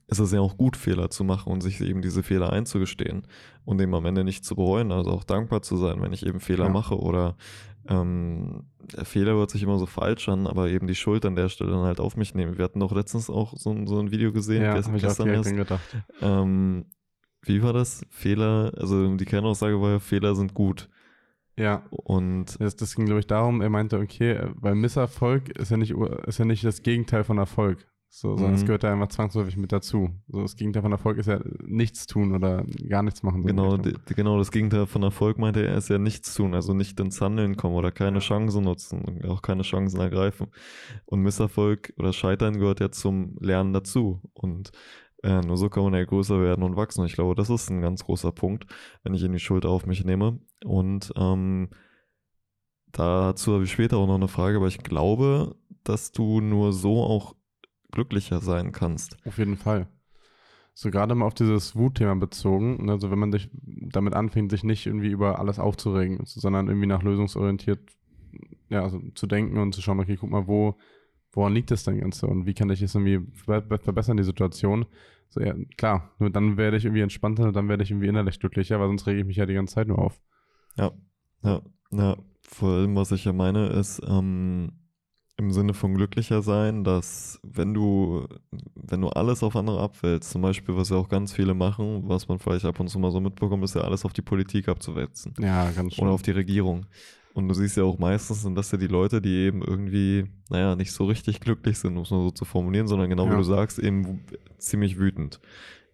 ist 0.08 0.18
es 0.20 0.32
ja 0.32 0.40
auch 0.40 0.56
gut, 0.56 0.76
Fehler 0.76 1.10
zu 1.10 1.22
machen 1.22 1.52
und 1.52 1.60
sich 1.60 1.80
eben 1.80 2.00
diese 2.00 2.22
Fehler 2.22 2.50
einzugestehen 2.52 3.26
und 3.64 3.80
eben 3.80 3.94
am 3.94 4.06
Ende 4.06 4.24
nicht 4.24 4.44
zu 4.44 4.56
bereuen, 4.56 4.90
also 4.90 5.10
auch 5.10 5.24
dankbar 5.24 5.60
zu 5.60 5.76
sein, 5.76 6.00
wenn 6.00 6.14
ich 6.14 6.24
eben 6.24 6.40
Fehler 6.40 6.64
ja. 6.64 6.70
mache 6.70 6.98
oder 6.98 7.36
ähm, 7.88 8.64
der 8.96 9.04
Fehler 9.04 9.32
hört 9.32 9.50
sich 9.50 9.62
immer 9.62 9.78
so 9.78 9.86
falsch 9.86 10.28
an, 10.28 10.46
aber 10.46 10.68
eben 10.68 10.86
die 10.86 10.94
Schuld 10.94 11.24
an 11.26 11.36
der 11.36 11.48
Stelle 11.48 11.72
dann 11.72 11.84
halt 11.84 12.00
auf 12.00 12.16
mich 12.16 12.34
nehmen. 12.34 12.56
Wir 12.56 12.64
hatten 12.64 12.80
doch 12.80 12.92
letztens 12.92 13.28
auch 13.28 13.54
so, 13.56 13.86
so 13.86 13.98
ein 13.98 14.10
Video 14.10 14.32
gesehen, 14.32 14.62
ja, 14.62 14.74
gestern, 14.74 14.98
gestern 14.98 15.28
erst. 15.28 15.54
Gedacht. 15.54 15.96
Ähm, 16.20 16.86
wie 17.42 17.62
war 17.62 17.72
das? 17.72 18.04
Fehler, 18.10 18.72
also 18.76 19.14
die 19.16 19.24
Kernaussage 19.24 19.80
war 19.80 19.90
ja, 19.90 19.98
Fehler 20.00 20.34
sind 20.34 20.54
gut. 20.54 20.88
Ja. 21.58 21.82
Und 21.90 22.60
das, 22.60 22.76
das 22.76 22.94
ging, 22.94 23.06
glaube 23.06 23.20
ich, 23.20 23.26
darum, 23.26 23.60
er 23.60 23.70
meinte, 23.70 23.98
okay, 23.98 24.40
weil 24.54 24.74
Misserfolg 24.74 25.50
ist 25.58 25.70
ja 25.70 25.76
nicht, 25.76 25.94
ist 26.26 26.38
ja 26.38 26.44
nicht 26.44 26.64
das 26.64 26.82
Gegenteil 26.82 27.24
von 27.24 27.38
Erfolg. 27.38 27.86
So, 28.10 28.36
sondern 28.36 28.54
es 28.54 28.62
mhm. 28.62 28.66
gehört 28.66 28.84
ja 28.84 28.92
einfach 28.92 29.08
zwangsläufig 29.08 29.58
mit 29.58 29.70
dazu. 29.70 30.08
So, 30.28 30.40
das 30.40 30.56
Gegenteil 30.56 30.82
von 30.82 30.92
Erfolg 30.92 31.18
ist 31.18 31.26
ja 31.26 31.40
nichts 31.66 32.06
tun 32.06 32.34
oder 32.34 32.64
gar 32.88 33.02
nichts 33.02 33.22
machen. 33.22 33.42
So 33.42 33.46
genau, 33.46 33.78
genau, 34.06 34.38
das 34.38 34.50
Gegenteil 34.50 34.86
von 34.86 35.02
Erfolg 35.02 35.38
meinte 35.38 35.66
er, 35.66 35.76
ist 35.76 35.90
ja 35.90 35.98
nichts 35.98 36.34
tun, 36.34 36.54
also 36.54 36.72
nicht 36.72 36.98
ins 37.00 37.20
Handeln 37.20 37.58
kommen 37.58 37.74
oder 37.74 37.92
keine 37.92 38.20
Chancen 38.20 38.64
nutzen 38.64 39.02
und 39.02 39.26
auch 39.26 39.42
keine 39.42 39.62
Chancen 39.62 40.00
ergreifen. 40.00 40.46
Und 41.04 41.20
Misserfolg 41.20 41.92
oder 41.98 42.14
Scheitern 42.14 42.58
gehört 42.58 42.80
ja 42.80 42.90
zum 42.90 43.36
Lernen 43.40 43.74
dazu. 43.74 44.22
Und 44.32 44.72
äh, 45.22 45.40
nur 45.40 45.56
so 45.56 45.68
kann 45.68 45.84
man 45.84 45.94
ja 45.94 46.04
größer 46.04 46.40
werden 46.40 46.62
und 46.62 46.76
wachsen. 46.76 47.04
Ich 47.04 47.14
glaube, 47.14 47.34
das 47.34 47.50
ist 47.50 47.70
ein 47.70 47.80
ganz 47.80 48.04
großer 48.04 48.32
Punkt, 48.32 48.66
wenn 49.02 49.14
ich 49.14 49.22
in 49.22 49.32
die 49.32 49.38
Schuld 49.38 49.66
auf 49.66 49.86
mich 49.86 50.04
nehme. 50.04 50.40
Und 50.64 51.12
ähm, 51.16 51.70
dazu 52.92 53.54
habe 53.54 53.64
ich 53.64 53.72
später 53.72 53.98
auch 53.98 54.06
noch 54.06 54.14
eine 54.14 54.28
Frage, 54.28 54.58
aber 54.58 54.68
ich 54.68 54.78
glaube, 54.78 55.56
dass 55.84 56.12
du 56.12 56.40
nur 56.40 56.72
so 56.72 57.02
auch 57.02 57.34
glücklicher 57.90 58.40
sein 58.40 58.72
kannst. 58.72 59.16
Auf 59.26 59.38
jeden 59.38 59.56
Fall. 59.56 59.88
So 60.74 60.90
gerade 60.90 61.16
mal 61.16 61.26
auf 61.26 61.34
dieses 61.34 61.74
Wutthema 61.74 62.14
bezogen, 62.14 62.88
also 62.88 63.10
wenn 63.10 63.18
man 63.18 63.32
sich 63.32 63.50
damit 63.52 64.14
anfängt, 64.14 64.52
sich 64.52 64.62
nicht 64.62 64.86
irgendwie 64.86 65.08
über 65.10 65.40
alles 65.40 65.58
aufzuregen, 65.58 66.20
sondern 66.24 66.68
irgendwie 66.68 66.86
nach 66.86 67.02
lösungsorientiert 67.02 67.80
ja, 68.68 68.82
also 68.82 69.00
zu 69.14 69.26
denken 69.26 69.58
und 69.58 69.74
zu 69.74 69.82
schauen, 69.82 70.00
okay, 70.00 70.16
guck 70.16 70.30
mal, 70.30 70.46
wo 70.46 70.76
woran 71.32 71.54
liegt 71.54 71.70
das 71.70 71.84
denn 71.84 72.00
Ganze 72.00 72.26
und 72.26 72.46
wie 72.46 72.54
kann 72.54 72.70
ich 72.70 72.82
es 72.82 72.94
irgendwie 72.94 73.20
verbessern, 73.40 74.16
die 74.16 74.24
Situation? 74.24 74.86
So, 75.30 75.40
ja, 75.40 75.54
klar, 75.76 76.10
nur 76.18 76.30
dann 76.30 76.56
werde 76.56 76.76
ich 76.76 76.84
irgendwie 76.84 77.02
entspannter 77.02 77.44
und 77.48 77.56
dann 77.56 77.68
werde 77.68 77.82
ich 77.82 77.90
irgendwie 77.90 78.08
innerlich 78.08 78.40
glücklicher, 78.40 78.80
weil 78.80 78.88
sonst 78.88 79.06
rege 79.06 79.20
ich 79.20 79.26
mich 79.26 79.36
ja 79.36 79.46
die 79.46 79.54
ganze 79.54 79.74
Zeit 79.74 79.88
nur 79.88 79.98
auf. 79.98 80.20
Ja, 80.76 80.92
ja, 81.42 81.62
ja. 81.90 82.16
Vor 82.40 82.70
allem, 82.70 82.96
was 82.96 83.12
ich 83.12 83.26
ja 83.26 83.34
meine, 83.34 83.66
ist 83.66 84.00
ähm, 84.08 84.72
im 85.36 85.52
Sinne 85.52 85.74
von 85.74 85.94
glücklicher 85.94 86.42
sein, 86.42 86.82
dass 86.82 87.38
wenn 87.42 87.74
du, 87.74 88.26
wenn 88.74 89.00
du 89.00 89.08
alles 89.08 89.42
auf 89.42 89.54
andere 89.54 89.80
abwälzt, 89.80 90.30
zum 90.30 90.42
Beispiel, 90.42 90.76
was 90.76 90.88
ja 90.88 90.96
auch 90.96 91.08
ganz 91.08 91.32
viele 91.32 91.54
machen, 91.54 92.08
was 92.08 92.26
man 92.26 92.38
vielleicht 92.38 92.64
ab 92.64 92.80
und 92.80 92.88
zu 92.88 92.98
mal 92.98 93.12
so 93.12 93.20
mitbekommt, 93.20 93.62
ist 93.64 93.74
ja 93.74 93.82
alles 93.82 94.04
auf 94.04 94.12
die 94.12 94.22
Politik 94.22 94.68
abzuwälzen. 94.68 95.34
Ja, 95.38 95.70
ganz 95.70 95.94
schön. 95.94 96.04
Oder 96.04 96.12
auf 96.12 96.22
die 96.22 96.32
Regierung. 96.32 96.86
Und 97.38 97.46
du 97.46 97.54
siehst 97.54 97.76
ja 97.76 97.84
auch 97.84 98.00
meistens, 98.00 98.42
sind 98.42 98.56
das 98.56 98.72
ja 98.72 98.78
die 98.78 98.88
Leute, 98.88 99.22
die 99.22 99.46
eben 99.46 99.62
irgendwie, 99.62 100.26
naja, 100.50 100.74
nicht 100.74 100.90
so 100.90 101.06
richtig 101.06 101.38
glücklich 101.38 101.78
sind, 101.78 101.96
um 101.96 102.02
es 102.02 102.10
mal 102.10 102.20
so 102.20 102.32
zu 102.32 102.44
formulieren, 102.44 102.88
sondern 102.88 103.08
genau 103.08 103.26
ja. 103.26 103.30
wie 103.30 103.36
du 103.36 103.44
sagst, 103.44 103.78
eben 103.78 104.24
ziemlich 104.58 104.98
wütend. 104.98 105.38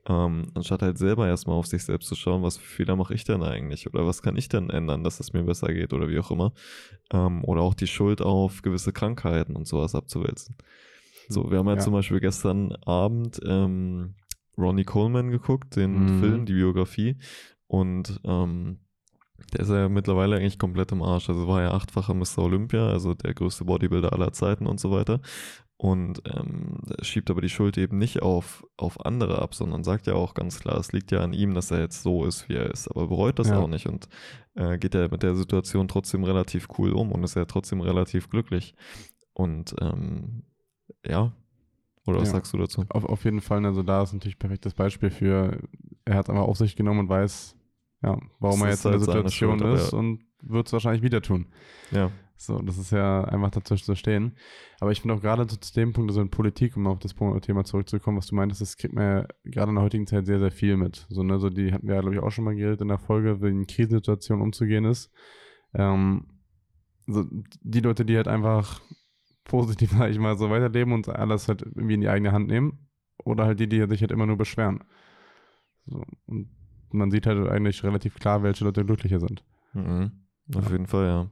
Ähm, 0.08 0.46
anstatt 0.54 0.80
halt 0.80 0.96
selber 0.96 1.28
erstmal 1.28 1.56
auf 1.56 1.66
sich 1.66 1.84
selbst 1.84 2.08
zu 2.08 2.14
schauen, 2.14 2.42
was 2.42 2.56
für 2.56 2.64
Fehler 2.64 2.96
mache 2.96 3.12
ich 3.12 3.24
denn 3.24 3.42
eigentlich 3.42 3.86
oder 3.86 4.06
was 4.06 4.22
kann 4.22 4.38
ich 4.38 4.48
denn 4.48 4.70
ändern, 4.70 5.04
dass 5.04 5.20
es 5.20 5.34
mir 5.34 5.42
besser 5.42 5.66
geht 5.66 5.92
oder 5.92 6.08
wie 6.08 6.18
auch 6.18 6.30
immer. 6.30 6.54
Ähm, 7.12 7.44
oder 7.44 7.60
auch 7.60 7.74
die 7.74 7.88
Schuld 7.88 8.22
auf 8.22 8.62
gewisse 8.62 8.94
Krankheiten 8.94 9.54
und 9.54 9.68
sowas 9.68 9.94
abzuwälzen. 9.94 10.56
So, 11.28 11.50
wir 11.50 11.58
haben 11.58 11.66
ja, 11.66 11.74
ja. 11.74 11.80
zum 11.80 11.92
Beispiel 11.92 12.20
gestern 12.20 12.72
Abend 12.86 13.38
ähm, 13.46 14.14
Ronnie 14.56 14.84
Coleman 14.84 15.30
geguckt, 15.30 15.76
den 15.76 16.04
mhm. 16.04 16.20
Film, 16.20 16.46
die 16.46 16.54
Biografie. 16.54 17.18
Und 17.66 18.18
ähm, 18.24 18.78
der 19.52 19.60
ist 19.60 19.70
ja 19.70 19.88
mittlerweile 19.88 20.36
eigentlich 20.36 20.58
komplett 20.58 20.92
im 20.92 21.02
Arsch. 21.02 21.28
Also 21.28 21.48
war 21.48 21.62
ja 21.62 21.72
achtfacher 21.72 22.14
Mr. 22.14 22.38
Olympia, 22.38 22.88
also 22.88 23.14
der 23.14 23.34
größte 23.34 23.64
Bodybuilder 23.64 24.12
aller 24.12 24.32
Zeiten 24.32 24.66
und 24.66 24.80
so 24.80 24.90
weiter. 24.90 25.20
Und 25.76 26.22
ähm, 26.32 26.78
schiebt 27.02 27.30
aber 27.30 27.40
die 27.40 27.48
Schuld 27.48 27.76
eben 27.76 27.98
nicht 27.98 28.22
auf, 28.22 28.64
auf 28.76 29.04
andere 29.04 29.42
ab, 29.42 29.54
sondern 29.54 29.82
sagt 29.82 30.06
ja 30.06 30.14
auch 30.14 30.34
ganz 30.34 30.60
klar, 30.60 30.78
es 30.78 30.92
liegt 30.92 31.10
ja 31.10 31.20
an 31.20 31.32
ihm, 31.32 31.52
dass 31.52 31.72
er 31.72 31.80
jetzt 31.80 32.02
so 32.02 32.24
ist, 32.24 32.48
wie 32.48 32.54
er 32.54 32.70
ist. 32.70 32.88
Aber 32.88 33.08
bereut 33.08 33.38
das 33.38 33.48
ja. 33.48 33.58
auch 33.58 33.66
nicht 33.66 33.86
und 33.86 34.08
äh, 34.54 34.78
geht 34.78 34.94
ja 34.94 35.08
mit 35.08 35.22
der 35.22 35.34
Situation 35.34 35.88
trotzdem 35.88 36.22
relativ 36.22 36.68
cool 36.78 36.92
um 36.92 37.10
und 37.10 37.24
ist 37.24 37.34
ja 37.34 37.44
trotzdem 37.44 37.80
relativ 37.80 38.30
glücklich. 38.30 38.74
Und 39.32 39.74
ähm, 39.80 40.44
ja, 41.04 41.32
oder 42.06 42.20
was 42.20 42.28
ja. 42.28 42.34
sagst 42.34 42.52
du 42.52 42.58
dazu? 42.58 42.84
Auf, 42.88 43.04
auf 43.04 43.24
jeden 43.24 43.40
Fall, 43.40 43.64
also 43.64 43.82
da 43.82 44.02
ist 44.02 44.12
natürlich 44.12 44.36
ein 44.36 44.40
perfektes 44.40 44.74
Beispiel 44.74 45.10
für, 45.10 45.58
er 46.04 46.14
hat 46.16 46.30
aber 46.30 46.42
auf 46.42 46.56
sich 46.56 46.76
genommen 46.76 47.00
und 47.00 47.08
weiß, 47.08 47.56
ja, 48.04 48.20
warum 48.38 48.62
er 48.62 48.70
jetzt 48.70 48.84
in 48.84 48.90
der 48.90 49.00
halt 49.00 49.06
Situation 49.06 49.58
Schuld, 49.58 49.74
ist 49.74 49.92
und 49.92 50.20
wird 50.42 50.66
es 50.66 50.72
wahrscheinlich 50.72 51.02
wieder 51.02 51.22
tun. 51.22 51.46
Ja. 51.90 52.10
So, 52.36 52.58
das 52.58 52.76
ist 52.76 52.90
ja 52.90 53.24
einfach 53.24 53.50
dazwischen 53.50 53.84
zu 53.84 53.94
stehen. 53.94 54.36
Aber 54.80 54.92
ich 54.92 55.00
finde 55.00 55.14
auch 55.14 55.22
gerade 55.22 55.46
zu 55.46 55.72
dem 55.72 55.92
Punkt, 55.92 56.10
also 56.10 56.20
in 56.20 56.30
Politik, 56.30 56.76
um 56.76 56.86
auf 56.86 56.98
das 56.98 57.14
Thema 57.14 57.64
zurückzukommen, 57.64 58.18
was 58.18 58.26
du 58.26 58.34
meintest, 58.34 58.60
das 58.60 58.76
kriegt 58.76 58.94
man 58.94 59.04
ja 59.04 59.26
gerade 59.44 59.70
in 59.70 59.76
der 59.76 59.84
heutigen 59.84 60.06
Zeit 60.06 60.26
sehr, 60.26 60.40
sehr 60.40 60.50
viel 60.50 60.76
mit. 60.76 61.06
So, 61.08 61.22
ne, 61.22 61.38
so 61.38 61.48
die 61.48 61.72
hatten 61.72 61.86
wir 61.86 61.94
ja, 61.94 62.00
glaube 62.00 62.16
ich, 62.16 62.22
auch 62.22 62.30
schon 62.30 62.44
mal 62.44 62.54
geredet 62.54 62.82
in 62.82 62.88
der 62.88 62.98
Folge, 62.98 63.40
wie 63.40 63.48
in 63.48 63.66
Krisensituationen 63.66 64.42
umzugehen 64.42 64.84
ist. 64.84 65.10
Ähm, 65.72 66.26
so 67.06 67.24
die 67.62 67.80
Leute, 67.80 68.04
die 68.04 68.16
halt 68.16 68.28
einfach 68.28 68.82
positiv, 69.44 69.92
sag 69.96 70.10
ich 70.10 70.18
mal, 70.18 70.36
so 70.36 70.50
weiterleben 70.50 70.92
und 70.92 71.08
alles 71.08 71.48
halt 71.48 71.62
irgendwie 71.62 71.94
in 71.94 72.00
die 72.00 72.08
eigene 72.08 72.32
Hand 72.32 72.48
nehmen. 72.48 72.90
Oder 73.24 73.46
halt 73.46 73.60
die, 73.60 73.68
die 73.68 73.86
sich 73.86 74.00
halt 74.02 74.10
immer 74.10 74.26
nur 74.26 74.36
beschweren. 74.36 74.84
So, 75.86 76.04
und 76.26 76.50
man 76.94 77.10
sieht 77.10 77.26
halt 77.26 77.48
eigentlich 77.48 77.82
relativ 77.84 78.14
klar, 78.16 78.42
welche 78.42 78.64
Leute 78.64 78.84
glücklicher 78.84 79.20
sind. 79.20 79.44
Mhm. 79.72 80.12
Auf 80.54 80.66
Ja. 80.66 80.72
jeden 80.72 80.86
Fall, 80.86 81.06
ja. 81.06 81.30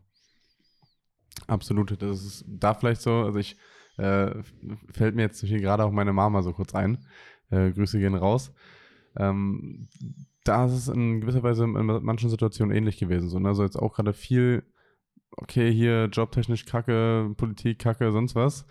Absolut. 1.47 2.01
Das 2.03 2.25
ist 2.25 2.45
da 2.47 2.75
vielleicht 2.75 3.01
so, 3.01 3.13
also 3.13 3.39
ich 3.39 3.57
äh, 3.99 4.31
fällt 4.91 5.15
mir 5.15 5.23
jetzt 5.23 5.43
Beispiel 5.43 5.61
gerade 5.61 5.85
auch 5.85 5.93
meine 5.93 6.13
Mama 6.13 6.43
so 6.43 6.53
kurz 6.53 6.75
ein. 6.75 7.05
Äh, 7.51 7.73
Grüße 7.73 7.99
gehen 7.99 8.15
raus. 8.15 8.53
Ähm, 9.17 9.89
da 10.45 10.65
ist 10.67 10.73
es 10.73 10.89
in 10.89 11.21
gewisser 11.21 11.43
Weise 11.43 11.65
in 11.65 11.73
manchen 11.73 12.31
Situationen 12.31 12.75
ähnlich 12.75 12.99
gewesen. 12.99 13.29
So, 13.29 13.39
ne? 13.39 13.49
Also 13.49 13.63
jetzt 13.65 13.77
auch 13.77 13.95
gerade 13.95 14.13
viel, 14.13 14.65
okay, 15.37 15.73
hier 15.73 16.09
jobtechnisch 16.11 16.65
Kacke, 16.65 17.33
Politik 17.37 17.79
Kacke, 17.79 18.11
sonst 18.13 18.35
was. 18.35 18.67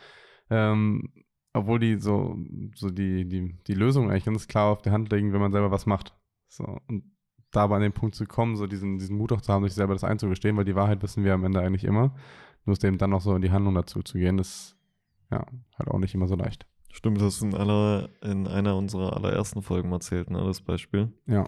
Ähm, 0.50 1.10
obwohl 1.54 1.80
die 1.80 1.98
so, 2.00 2.38
so 2.76 2.90
die, 2.90 3.28
die, 3.28 3.56
die 3.68 3.74
Lösung 3.74 4.10
eigentlich 4.10 4.26
ganz 4.26 4.48
klar 4.48 4.72
auf 4.72 4.82
der 4.82 4.94
Hand 4.94 5.12
liegen, 5.12 5.34
wenn 5.34 5.42
man 5.42 5.52
selber 5.52 5.70
was 5.72 5.86
macht. 5.86 6.16
So, 6.52 6.80
und 6.88 7.04
da 7.52 7.62
aber 7.62 7.76
an 7.76 7.82
den 7.82 7.94
Punkt 7.94 8.16
zu 8.16 8.26
kommen, 8.26 8.58
so 8.58 8.68
diesen, 8.68 9.00
diesen 9.00 9.18
Mut 9.18 9.32
auch 9.32 9.42
zu 9.42 9.52
haben, 9.54 9.64
sich 9.64 9.74
selber 9.74 9.94
das 9.94 10.04
einzugestehen, 10.04 10.58
weil 10.58 10.66
die 10.66 10.76
Wahrheit 10.76 11.02
wissen 11.02 11.24
wir 11.24 11.34
am 11.34 11.46
Ende 11.46 11.62
eigentlich 11.62 11.86
immer. 11.86 12.14
Nur 12.66 12.74
ist 12.74 12.84
eben 12.84 12.98
dann 12.98 13.10
noch 13.10 13.22
so 13.22 13.34
in 13.36 13.42
die 13.42 13.52
Handlung 13.52 13.74
dazu 13.74 14.04
zu 14.04 14.18
gehen, 14.18 14.38
ist 14.38 14.76
ja 15.32 15.46
halt 15.78 15.90
auch 15.90 15.98
nicht 15.98 16.14
immer 16.14 16.28
so 16.28 16.36
leicht. 16.36 16.68
Stimmt, 16.92 17.22
das 17.22 17.42
in 17.42 17.56
aller, 17.56 18.10
in 18.22 18.48
einer 18.48 18.76
unserer 18.76 19.16
allerersten 19.16 19.62
Folgen 19.62 19.92
erzählt, 19.94 20.30
ne, 20.30 20.44
das 20.44 20.62
Beispiel. 20.62 21.12
Ja. 21.26 21.46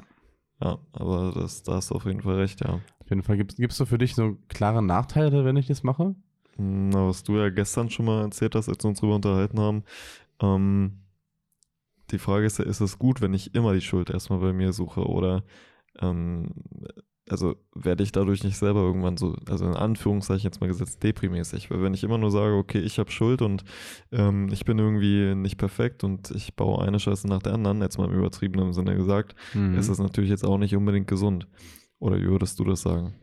Ja, 0.62 0.78
aber 0.94 1.34
das, 1.36 1.64
da 1.64 1.74
hast 1.74 1.92
du 1.92 1.96
auf 1.96 2.06
jeden 2.06 2.22
Fall 2.22 2.36
recht, 2.36 2.62
ja. 2.62 2.76
Auf 3.00 3.10
jeden 3.10 3.24
Fall 3.24 3.36
gibt 3.36 3.60
es 3.60 3.78
so 3.78 3.86
für 3.86 3.98
dich 3.98 4.16
so 4.16 4.38
klare 4.48 4.82
Nachteile, 4.82 5.44
wenn 5.44 5.58
ich 5.58 5.68
das 5.68 5.84
mache? 5.84 6.16
Na, 6.58 7.08
was 7.08 7.24
du 7.24 7.38
ja 7.38 7.50
gestern 7.50 7.90
schon 7.90 8.06
mal 8.06 8.22
erzählt 8.22 8.56
hast, 8.56 8.70
als 8.70 8.84
wir 8.84 8.90
uns 8.90 9.02
drüber 9.02 9.16
unterhalten 9.16 9.60
haben, 9.60 9.84
ähm, 10.40 11.03
die 12.12 12.20
Frage 12.20 12.46
ist 12.46 12.60
ja, 12.60 12.66
ist 12.66 12.82
es 12.82 13.00
gut, 13.00 13.22
wenn 13.22 13.34
ich 13.34 13.56
immer 13.56 13.74
die 13.74 13.82
Schuld 13.82 14.10
erstmal 14.10 14.40
bei 14.40 14.54
mir 14.54 14.74
suche 14.74 15.06
oder 15.06 15.44
ähm, 16.00 16.50
also 17.30 17.56
werde 17.74 18.04
ich 18.04 18.12
dadurch 18.12 18.44
nicht 18.44 18.58
selber 18.58 18.82
irgendwann 18.82 19.16
so, 19.16 19.36
also 19.50 19.66
in 19.66 19.74
Anführungszeichen 19.76 20.44
jetzt 20.44 20.60
mal 20.60 20.68
gesetzt, 20.68 21.02
deprimäßig. 21.04 21.72
Weil 21.72 21.82
wenn 21.82 21.94
ich 21.94 22.04
immer 22.04 22.18
nur 22.18 22.32
sage, 22.32 22.56
okay, 22.56 22.80
ich 22.80 23.00
habe 23.00 23.12
Schuld 23.12 23.42
und 23.42 23.64
ähm, 24.12 24.50
ich 24.52 24.66
bin 24.66 24.78
irgendwie 24.78 25.34
nicht 25.34 25.58
perfekt 25.58 26.04
und 26.04 26.32
ich 26.32 26.56
baue 26.56 26.84
eine 26.86 27.00
Scheiße 27.00 27.28
nach 27.28 27.42
der 27.42 27.54
anderen, 27.54 27.82
jetzt 27.82 27.98
mal 27.98 28.10
im 28.10 28.18
übertriebenen 28.18 28.74
Sinne 28.74 28.96
gesagt, 28.96 29.36
Mhm. 29.54 29.76
ist 29.76 29.88
es 29.88 30.00
natürlich 30.00 30.30
jetzt 30.30 30.46
auch 30.46 30.58
nicht 30.58 30.76
unbedingt 30.76 31.08
gesund. 31.08 31.48
Oder 32.00 32.18
wie 32.18 32.28
würdest 32.28 32.60
du 32.60 32.66
das 32.66 32.82
sagen? 32.82 33.14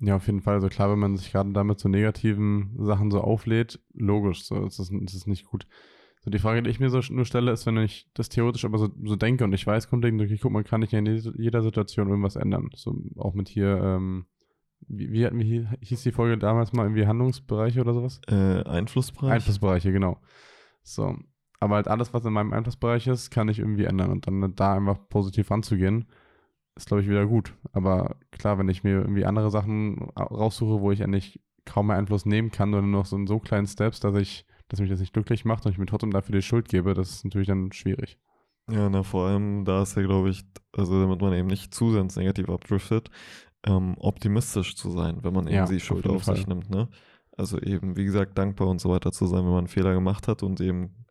Ja, 0.00 0.16
auf 0.16 0.26
jeden 0.26 0.40
Fall. 0.42 0.54
Also 0.54 0.68
klar, 0.68 0.90
wenn 0.90 0.98
man 0.98 1.16
sich 1.16 1.30
gerade 1.30 1.52
damit 1.52 1.78
so 1.78 1.88
negativen 1.88 2.76
Sachen 2.80 3.12
so 3.12 3.20
auflädt, 3.20 3.78
logisch, 3.94 4.44
so 4.44 4.66
ist 4.66 4.80
es 4.80 4.90
ist 4.90 5.14
es 5.14 5.26
nicht 5.28 5.46
gut. 5.46 5.66
So 6.26 6.30
die 6.30 6.40
Frage, 6.40 6.60
die 6.60 6.70
ich 6.70 6.80
mir 6.80 6.90
so 6.90 7.00
nur 7.10 7.24
stelle, 7.24 7.52
ist, 7.52 7.66
wenn 7.66 7.76
ich 7.76 8.08
das 8.14 8.28
theoretisch 8.28 8.64
aber 8.64 8.78
so, 8.78 8.88
so 9.04 9.14
denke 9.14 9.44
und 9.44 9.52
ich 9.52 9.64
weiß 9.64 9.88
grundlegend, 9.88 10.20
okay, 10.20 10.36
guck 10.42 10.50
mal, 10.50 10.64
kann 10.64 10.82
ich 10.82 10.90
ja 10.90 10.98
in 10.98 11.06
jeder- 11.06 11.62
Situation 11.62 12.08
irgendwas 12.08 12.34
ändern. 12.34 12.70
So 12.74 12.96
auch 13.16 13.34
mit 13.34 13.48
hier, 13.48 13.80
ähm, 13.80 14.26
wie, 14.88 15.12
wie, 15.12 15.28
wie 15.32 15.68
hieß 15.82 16.02
die 16.02 16.10
Folge 16.10 16.36
damals 16.36 16.72
mal, 16.72 16.82
irgendwie 16.82 17.06
Handlungsbereiche 17.06 17.80
oder 17.80 17.94
sowas? 17.94 18.20
Äh, 18.26 18.64
Einflussbereich? 18.64 19.34
Einflussbereiche, 19.34 19.92
genau. 19.92 20.20
So. 20.82 21.16
Aber 21.60 21.76
halt 21.76 21.86
alles, 21.86 22.12
was 22.12 22.24
in 22.24 22.32
meinem 22.32 22.52
Einflussbereich 22.52 23.06
ist, 23.06 23.30
kann 23.30 23.48
ich 23.48 23.60
irgendwie 23.60 23.84
ändern 23.84 24.10
und 24.10 24.26
dann 24.26 24.52
da 24.56 24.74
einfach 24.74 24.98
positiv 25.08 25.48
ranzugehen, 25.52 26.06
ist, 26.74 26.88
glaube 26.88 27.02
ich, 27.04 27.08
wieder 27.08 27.24
gut. 27.26 27.54
Aber 27.72 28.16
klar, 28.32 28.58
wenn 28.58 28.68
ich 28.68 28.82
mir 28.82 28.94
irgendwie 28.98 29.26
andere 29.26 29.52
Sachen 29.52 30.08
au- 30.16 30.24
raussuche, 30.34 30.80
wo 30.80 30.90
ich 30.90 31.04
eigentlich 31.04 31.40
kaum 31.64 31.86
mehr 31.86 31.96
Einfluss 31.98 32.26
nehmen 32.26 32.50
kann 32.50 32.74
oder 32.74 32.82
nur 32.82 32.98
noch 33.02 33.06
so 33.06 33.14
in 33.14 33.28
so 33.28 33.38
kleinen 33.38 33.68
Steps, 33.68 34.00
dass 34.00 34.16
ich, 34.16 34.44
dass 34.68 34.80
mich 34.80 34.90
das 34.90 35.00
nicht 35.00 35.12
glücklich 35.12 35.44
macht 35.44 35.64
und 35.66 35.72
ich 35.72 35.78
mir 35.78 35.86
trotzdem 35.86 36.10
dafür 36.12 36.34
die 36.34 36.42
Schuld 36.42 36.68
gebe, 36.68 36.94
das 36.94 37.10
ist 37.10 37.24
natürlich 37.24 37.48
dann 37.48 37.72
schwierig. 37.72 38.18
Ja, 38.70 38.88
na, 38.90 39.02
vor 39.04 39.28
allem, 39.28 39.64
da 39.64 39.82
ist 39.82 39.96
ja, 39.96 40.02
glaube 40.02 40.30
ich, 40.30 40.44
also 40.72 41.00
damit 41.00 41.20
man 41.20 41.32
eben 41.32 41.46
nicht 41.46 41.72
zu 41.72 41.92
sehr 41.92 42.00
ins 42.00 42.16
Negativ 42.16 42.48
abdriftet, 42.48 43.10
ähm, 43.64 43.94
optimistisch 43.98 44.74
zu 44.74 44.90
sein, 44.90 45.18
wenn 45.22 45.32
man 45.32 45.46
eben 45.46 45.54
Ja, 45.56 45.66
die 45.66 45.76
auf 45.76 45.82
Schuld 45.84 46.04
jeden 46.04 46.16
auf, 46.16 46.24
sich 46.24 46.46
nimmt, 46.46 46.68
ne? 46.70 46.88
Also 47.36 47.60
eben, 47.60 47.96
wie 47.96 48.04
gesagt, 48.04 48.36
dankbar 48.38 48.68
und 48.68 48.80
so 48.80 48.88
weiter 48.88 49.12
zu 49.12 49.26
sein, 49.26 49.40
wenn 49.44 49.50
man 49.50 49.58
einen 49.58 49.68
Fehler 49.68 49.92
gemacht 49.92 50.26
hat 50.26 50.42
und 50.42 50.60
eben 50.60 51.04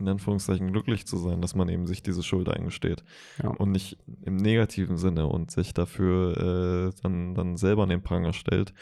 in 0.00 0.08
Anführungszeichen 0.08 0.72
glücklich 0.72 1.06
zu 1.06 1.18
sein, 1.18 1.42
dass 1.42 1.54
man 1.54 1.68
eben 1.68 1.86
sich 1.86 2.02
diese 2.02 2.22
Schuld 2.22 2.48
eingesteht 2.48 3.04
Ja. 3.42 3.50
und 3.50 3.72
nicht 3.72 3.98
im 4.22 4.36
negativen 4.36 4.96
Sinne 4.96 5.26
und 5.26 5.50
sich 5.50 5.74
dafür 5.74 6.92
äh, 6.94 7.00
dann, 7.02 7.34
dann 7.34 7.56
selber 7.58 7.82
an 7.82 7.90
den 7.90 8.02
Pranger 8.02 8.32
stellt 8.32 8.72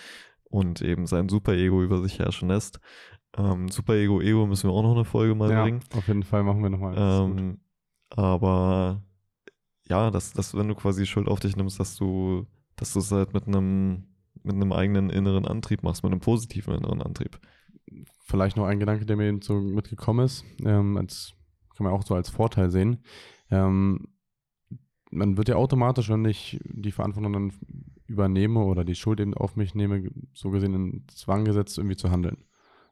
und 0.44 0.82
eben 0.82 1.06
sein 1.06 1.28
Superego 1.28 1.82
über 1.82 2.00
sich 2.00 2.18
herrschen 2.20 2.48
lässt. 2.48 2.80
Ähm, 3.36 3.68
Superego, 3.68 4.20
Ego 4.20 4.46
müssen 4.46 4.68
wir 4.68 4.74
auch 4.74 4.82
noch 4.82 4.94
eine 4.94 5.04
Folge 5.04 5.34
mal 5.34 5.50
ja, 5.50 5.62
bringen. 5.62 5.80
auf 5.94 6.06
jeden 6.08 6.24
Fall 6.24 6.42
machen 6.42 6.62
wir 6.62 6.70
nochmal. 6.70 6.94
Ähm, 6.96 7.60
aber 8.10 9.02
ja, 9.88 10.10
dass, 10.10 10.32
dass 10.32 10.54
wenn 10.54 10.68
du 10.68 10.74
quasi 10.74 11.06
Schuld 11.06 11.28
auf 11.28 11.40
dich 11.40 11.56
nimmst, 11.56 11.78
dass 11.78 11.96
du, 11.96 12.46
dass 12.76 12.92
du 12.92 12.98
es 12.98 13.12
halt 13.12 13.34
mit 13.34 13.46
einem 13.46 14.10
mit 14.42 14.54
einem 14.54 14.72
eigenen 14.72 15.10
inneren 15.10 15.46
Antrieb 15.46 15.82
machst, 15.82 16.02
mit 16.02 16.12
einem 16.12 16.20
positiven 16.20 16.74
inneren 16.74 17.02
Antrieb. 17.02 17.38
Vielleicht 18.24 18.56
noch 18.56 18.66
ein 18.66 18.80
Gedanke, 18.80 19.04
der 19.04 19.16
mir 19.16 19.28
eben 19.28 19.42
so 19.42 19.60
mitgekommen 19.60 20.24
ist, 20.24 20.44
ähm, 20.64 20.96
als, 20.96 21.34
kann 21.76 21.84
man 21.84 21.92
auch 21.92 22.04
so 22.04 22.14
als 22.14 22.30
Vorteil 22.30 22.70
sehen. 22.70 23.02
Ähm, 23.50 24.08
man 25.10 25.36
wird 25.36 25.48
ja 25.48 25.56
automatisch, 25.56 26.08
wenn 26.08 26.24
ich 26.24 26.60
die 26.64 26.92
Verantwortung 26.92 27.32
dann 27.32 27.52
übernehme 28.06 28.60
oder 28.60 28.84
die 28.84 28.94
Schuld 28.94 29.20
eben 29.20 29.34
auf 29.34 29.56
mich 29.56 29.74
nehme, 29.74 30.08
so 30.32 30.50
gesehen 30.50 30.74
in 30.74 31.04
Zwang 31.08 31.44
gesetzt, 31.44 31.78
irgendwie 31.78 31.96
zu 31.96 32.10
handeln. 32.10 32.44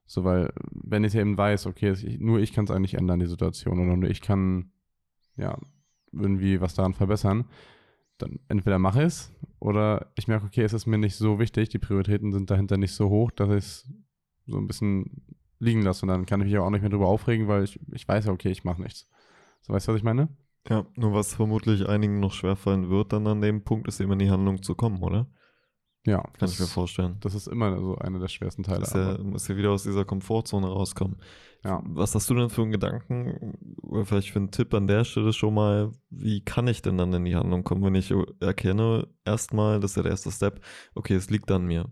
So, 0.08 0.24
weil, 0.24 0.52
wenn 0.72 1.04
ich 1.04 1.14
eben 1.14 1.36
weiß, 1.36 1.66
okay, 1.66 1.94
nur 2.18 2.40
ich 2.40 2.54
kann 2.54 2.64
es 2.64 2.70
eigentlich 2.70 2.94
ändern, 2.94 3.20
die 3.20 3.26
Situation, 3.26 3.78
oder 3.78 3.94
nur 3.94 4.08
ich 4.08 4.22
kann, 4.22 4.72
ja, 5.36 5.58
irgendwie 6.12 6.62
was 6.62 6.74
daran 6.74 6.94
verbessern, 6.94 7.44
dann 8.16 8.40
entweder 8.48 8.78
mache 8.78 9.00
ich 9.00 9.06
es 9.06 9.32
oder 9.60 10.10
ich 10.16 10.26
merke, 10.26 10.46
okay, 10.46 10.62
es 10.62 10.72
ist 10.72 10.86
mir 10.86 10.96
nicht 10.96 11.16
so 11.16 11.38
wichtig, 11.38 11.68
die 11.68 11.78
Prioritäten 11.78 12.32
sind 12.32 12.50
dahinter 12.50 12.78
nicht 12.78 12.94
so 12.94 13.10
hoch, 13.10 13.30
dass 13.30 13.50
ich 13.50 13.56
es 13.56 13.92
so 14.46 14.56
ein 14.56 14.66
bisschen 14.66 15.26
liegen 15.58 15.82
lasse 15.82 16.06
und 16.06 16.08
dann 16.08 16.24
kann 16.24 16.40
ich 16.40 16.46
mich 16.46 16.58
auch 16.58 16.70
nicht 16.70 16.80
mehr 16.80 16.90
drüber 16.90 17.06
aufregen, 17.06 17.46
weil 17.46 17.64
ich, 17.64 17.78
ich 17.92 18.08
weiß 18.08 18.24
ja, 18.24 18.32
okay, 18.32 18.50
ich 18.50 18.64
mache 18.64 18.80
nichts. 18.80 19.10
So, 19.60 19.74
weißt 19.74 19.88
du, 19.88 19.92
was 19.92 19.98
ich 19.98 20.04
meine? 20.04 20.30
Ja, 20.70 20.86
nur 20.96 21.12
was 21.12 21.34
vermutlich 21.34 21.86
einigen 21.86 22.18
noch 22.18 22.32
schwerfallen 22.32 22.88
wird, 22.88 23.12
dann 23.12 23.26
an 23.26 23.42
dem 23.42 23.62
Punkt 23.62 23.88
ist 23.88 24.00
eben 24.00 24.12
in 24.12 24.20
die 24.20 24.30
Handlung 24.30 24.62
zu 24.62 24.74
kommen, 24.74 25.02
oder? 25.02 25.26
Ja, 26.08 26.22
Kann 26.22 26.32
das, 26.38 26.54
ich 26.54 26.60
mir 26.60 26.66
vorstellen. 26.66 27.16
das 27.20 27.34
ist 27.34 27.46
immer 27.48 27.78
so 27.80 27.96
einer 27.96 28.18
der 28.18 28.28
schwersten 28.28 28.62
Teile. 28.62 28.84
Er, 28.92 29.14
aber- 29.14 29.22
muss 29.24 29.46
ja 29.48 29.56
wieder 29.56 29.70
aus 29.70 29.82
dieser 29.82 30.04
Komfortzone 30.04 30.66
rauskommen. 30.66 31.16
ja. 31.64 31.82
Was 31.84 32.14
hast 32.14 32.28
du 32.30 32.34
denn 32.34 32.50
für 32.50 32.62
einen 32.62 32.70
Gedanken 32.72 33.54
oder 33.82 34.04
vielleicht 34.04 34.30
für 34.30 34.38
einen 34.38 34.50
Tipp 34.50 34.72
an 34.74 34.86
der 34.86 35.04
Stelle 35.04 35.32
schon 35.32 35.54
mal, 35.54 35.92
wie 36.10 36.40
kann 36.44 36.66
ich 36.68 36.82
denn 36.82 36.96
dann 36.98 37.12
in 37.12 37.24
die 37.24 37.36
Handlung 37.36 37.64
kommen, 37.64 37.84
wenn 37.84 37.94
ich 37.94 38.12
erkenne, 38.40 39.08
erstmal, 39.24 39.80
das 39.80 39.92
ist 39.92 39.96
ja 39.96 40.02
der 40.02 40.12
erste 40.12 40.30
Step, 40.30 40.60
okay, 40.94 41.14
es 41.14 41.30
liegt 41.30 41.50
an 41.50 41.66
mir. 41.66 41.86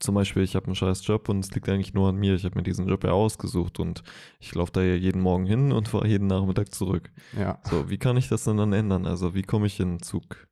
Zum 0.00 0.16
Beispiel, 0.16 0.42
ich 0.42 0.54
habe 0.56 0.66
einen 0.66 0.74
scheiß 0.74 1.06
Job 1.06 1.28
und 1.28 1.44
es 1.44 1.52
liegt 1.54 1.68
eigentlich 1.68 1.94
nur 1.94 2.08
an 2.08 2.16
mir. 2.16 2.34
Ich 2.34 2.44
habe 2.44 2.56
mir 2.56 2.62
diesen 2.64 2.88
Job 2.88 3.04
ja 3.04 3.12
ausgesucht 3.12 3.78
und 3.80 4.02
ich 4.40 4.54
laufe 4.54 4.72
da 4.72 4.82
ja 4.82 4.94
jeden 4.96 5.22
Morgen 5.22 5.46
hin 5.46 5.72
und 5.72 5.88
fahre 5.88 6.08
jeden 6.08 6.26
Nachmittag 6.26 6.74
zurück. 6.74 7.10
ja. 7.38 7.58
So, 7.70 7.88
wie 7.88 7.96
kann 7.96 8.16
ich 8.16 8.28
das 8.28 8.44
denn 8.44 8.56
dann 8.58 8.72
ändern? 8.72 9.06
Also, 9.06 9.34
wie 9.34 9.42
komme 9.42 9.66
ich 9.66 9.80
in 9.80 9.92
den 9.92 10.02
Zug? 10.02 10.46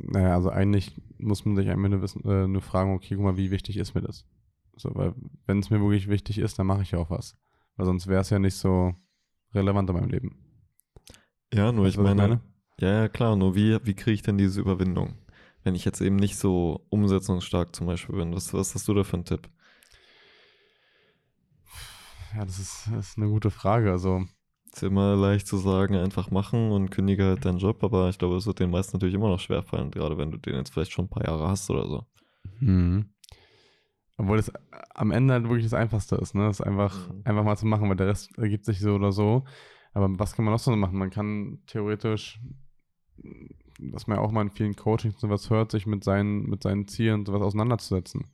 Naja, 0.00 0.34
also 0.34 0.50
eigentlich 0.50 0.94
muss 1.18 1.44
man 1.44 1.56
sich 1.56 1.68
einmal 1.68 1.90
nur, 1.90 2.02
wissen, 2.02 2.24
äh, 2.24 2.46
nur 2.46 2.62
fragen, 2.62 2.94
okay, 2.94 3.14
guck 3.14 3.24
mal, 3.24 3.36
wie 3.36 3.50
wichtig 3.50 3.76
ist 3.76 3.94
mir 3.94 4.02
das? 4.02 4.24
So, 4.76 4.94
weil 4.94 5.14
wenn 5.46 5.58
es 5.58 5.70
mir 5.70 5.80
wirklich 5.80 6.08
wichtig 6.08 6.38
ist, 6.38 6.58
dann 6.58 6.66
mache 6.66 6.82
ich 6.82 6.92
ja 6.92 6.98
auch 6.98 7.10
was. 7.10 7.36
Weil 7.76 7.86
sonst 7.86 8.06
wäre 8.06 8.20
es 8.20 8.30
ja 8.30 8.38
nicht 8.38 8.54
so 8.56 8.94
relevant 9.54 9.90
in 9.90 9.96
meinem 9.96 10.10
Leben. 10.10 10.36
Ja, 11.52 11.72
nur 11.72 11.86
Weißt 11.86 11.96
ich 11.96 12.00
meine, 12.00 12.22
meine? 12.22 12.40
ja, 12.80 13.02
ja, 13.02 13.08
klar, 13.08 13.36
nur 13.36 13.54
wie, 13.54 13.78
wie 13.84 13.94
kriege 13.94 14.12
ich 14.12 14.22
denn 14.22 14.38
diese 14.38 14.60
Überwindung? 14.60 15.14
Wenn 15.64 15.74
ich 15.74 15.84
jetzt 15.84 16.00
eben 16.00 16.16
nicht 16.16 16.36
so 16.36 16.86
umsetzungsstark 16.90 17.74
zum 17.74 17.86
Beispiel 17.86 18.16
bin, 18.16 18.34
was, 18.34 18.52
was 18.54 18.74
hast 18.74 18.86
du 18.88 18.94
da 18.94 19.04
für 19.04 19.14
einen 19.14 19.24
Tipp? 19.24 19.48
Ja, 22.34 22.44
das 22.44 22.58
ist, 22.58 22.88
das 22.92 23.10
ist 23.10 23.18
eine 23.18 23.28
gute 23.28 23.50
Frage. 23.50 23.90
Also, 23.90 24.24
Ist 24.72 24.82
immer 24.82 25.16
leicht 25.16 25.46
zu 25.46 25.56
sagen, 25.56 25.94
einfach 25.96 26.30
machen 26.30 26.70
und 26.70 26.90
kündige 26.90 27.24
halt 27.24 27.44
deinen 27.44 27.58
Job, 27.58 27.82
aber 27.82 28.08
ich 28.10 28.18
glaube, 28.18 28.36
es 28.36 28.46
wird 28.46 28.60
den 28.60 28.70
meisten 28.70 28.96
natürlich 28.96 29.14
immer 29.14 29.28
noch 29.28 29.40
schwerfallen, 29.40 29.90
gerade 29.90 30.18
wenn 30.18 30.30
du 30.30 30.36
den 30.38 30.54
jetzt 30.54 30.72
vielleicht 30.72 30.92
schon 30.92 31.06
ein 31.06 31.10
paar 31.10 31.24
Jahre 31.24 31.48
hast 31.48 31.70
oder 31.70 31.86
so. 31.86 32.04
Mhm. 32.60 33.10
Obwohl 34.18 34.36
das 34.36 34.52
am 34.94 35.10
Ende 35.10 35.32
halt 35.32 35.44
wirklich 35.44 35.64
das 35.64 35.74
Einfachste 35.74 36.16
ist, 36.16 36.34
ne? 36.34 36.46
Das 36.46 36.60
einfach, 36.60 37.08
Mhm. 37.08 37.22
einfach 37.24 37.44
mal 37.44 37.56
zu 37.56 37.66
machen, 37.66 37.88
weil 37.88 37.96
der 37.96 38.08
Rest 38.08 38.36
ergibt 38.36 38.64
sich 38.64 38.80
so 38.80 38.94
oder 38.94 39.12
so. 39.12 39.44
Aber 39.94 40.08
was 40.18 40.34
kann 40.34 40.44
man 40.44 40.52
noch 40.52 40.58
so 40.58 40.74
machen? 40.76 40.98
Man 40.98 41.10
kann 41.10 41.60
theoretisch, 41.66 42.40
was 43.80 44.06
man 44.06 44.18
ja 44.18 44.22
auch 44.22 44.32
mal 44.32 44.42
in 44.42 44.50
vielen 44.50 44.76
Coachings 44.76 45.14
und 45.14 45.20
sowas 45.20 45.50
hört, 45.50 45.70
sich 45.70 45.86
mit 45.86 46.04
seinen, 46.04 46.42
mit 46.42 46.62
seinen 46.62 46.88
Zielen 46.88 47.20
und 47.20 47.26
sowas 47.26 47.42
auseinanderzusetzen. 47.42 48.26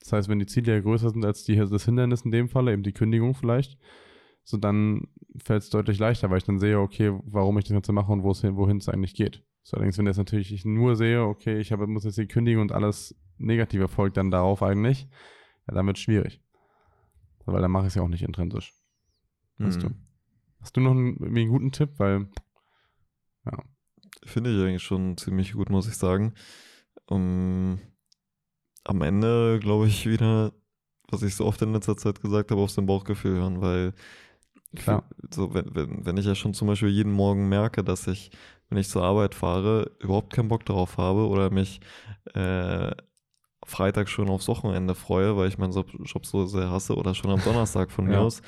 Das 0.00 0.12
heißt, 0.12 0.28
wenn 0.28 0.38
die 0.38 0.46
Ziele 0.46 0.72
ja 0.72 0.80
größer 0.80 1.10
sind 1.10 1.24
als 1.24 1.44
die, 1.44 1.56
das 1.56 1.84
Hindernis 1.84 2.22
in 2.22 2.30
dem 2.30 2.48
Falle, 2.48 2.72
eben 2.72 2.82
die 2.82 2.92
Kündigung 2.92 3.34
vielleicht, 3.34 3.78
so 4.44 4.56
dann 4.56 5.08
fällt 5.36 5.62
es 5.62 5.70
deutlich 5.70 5.98
leichter, 5.98 6.30
weil 6.30 6.38
ich 6.38 6.44
dann 6.44 6.58
sehe, 6.58 6.78
okay, 6.78 7.18
warum 7.24 7.58
ich 7.58 7.64
das 7.64 7.72
Ganze 7.72 7.92
mache 7.92 8.12
und 8.12 8.22
wohin 8.22 8.78
es 8.78 8.88
eigentlich 8.88 9.14
geht. 9.14 9.44
So, 9.62 9.76
allerdings, 9.76 9.98
wenn 9.98 10.06
jetzt 10.06 10.16
natürlich 10.16 10.52
ich 10.52 10.64
nur 10.64 10.96
sehe, 10.96 11.22
okay, 11.22 11.58
ich 11.58 11.72
habe, 11.72 11.86
muss 11.86 12.04
jetzt 12.04 12.18
die 12.18 12.26
Kündigung 12.26 12.62
und 12.62 12.72
alles 12.72 13.14
negative 13.38 13.82
Erfolg 13.82 14.14
dann 14.14 14.30
darauf 14.30 14.62
eigentlich, 14.62 15.08
ja, 15.68 15.74
dann 15.74 15.86
wird 15.86 15.96
es 15.96 16.02
schwierig. 16.02 16.40
Weil 17.44 17.62
dann 17.62 17.70
mache 17.70 17.84
ich 17.84 17.88
es 17.88 17.94
ja 17.94 18.02
auch 18.02 18.08
nicht 18.08 18.22
intrinsisch. 18.22 18.72
Weißt 19.58 19.82
du? 19.82 19.88
Mhm. 19.88 20.06
Hast 20.60 20.76
du 20.76 20.80
noch 20.80 20.92
einen, 20.92 21.22
einen 21.22 21.48
guten 21.48 21.72
Tipp? 21.72 21.90
Weil, 21.98 22.28
ja, 23.44 23.58
Finde 24.24 24.50
ich 24.50 24.62
eigentlich 24.62 24.82
schon 24.82 25.16
ziemlich 25.16 25.52
gut, 25.52 25.70
muss 25.70 25.88
ich 25.88 25.96
sagen. 25.96 26.34
Um, 27.06 27.80
am 28.84 29.02
Ende 29.02 29.58
glaube 29.60 29.88
ich 29.88 30.06
wieder, 30.06 30.52
was 31.08 31.22
ich 31.22 31.34
so 31.34 31.44
oft 31.44 31.60
in 31.62 31.72
letzter 31.72 31.96
Zeit 31.96 32.20
gesagt 32.20 32.50
habe, 32.50 32.60
auf 32.60 32.70
sein 32.70 32.86
Bauchgefühl 32.86 33.36
hören, 33.36 33.60
weil 33.60 33.94
Klar. 34.74 35.04
so, 35.32 35.54
wenn, 35.54 35.74
wenn, 35.74 36.06
wenn 36.06 36.16
ich 36.16 36.26
ja 36.26 36.34
schon 36.34 36.54
zum 36.54 36.68
Beispiel 36.68 36.88
jeden 36.88 37.12
Morgen 37.12 37.48
merke, 37.48 37.84
dass 37.84 38.06
ich, 38.06 38.30
wenn 38.68 38.78
ich 38.78 38.88
zur 38.88 39.02
Arbeit 39.04 39.34
fahre, 39.34 39.90
überhaupt 40.00 40.32
keinen 40.32 40.48
Bock 40.48 40.64
darauf 40.64 40.96
habe 40.96 41.26
oder 41.28 41.50
mich 41.50 41.80
äh, 42.34 42.90
Freitag 43.64 44.08
schon 44.08 44.28
aufs 44.28 44.48
Wochenende 44.48 44.94
freue, 44.94 45.36
weil 45.36 45.48
ich 45.48 45.58
meinen 45.58 45.72
Job, 45.72 46.26
so 46.26 46.46
sehr 46.46 46.70
hasse 46.70 46.96
oder 46.96 47.14
schon 47.14 47.30
am 47.30 47.40
Donnerstag 47.44 47.90
von 47.90 48.06
mir 48.06 48.14
Ja. 48.14 48.20
aus 48.20 48.42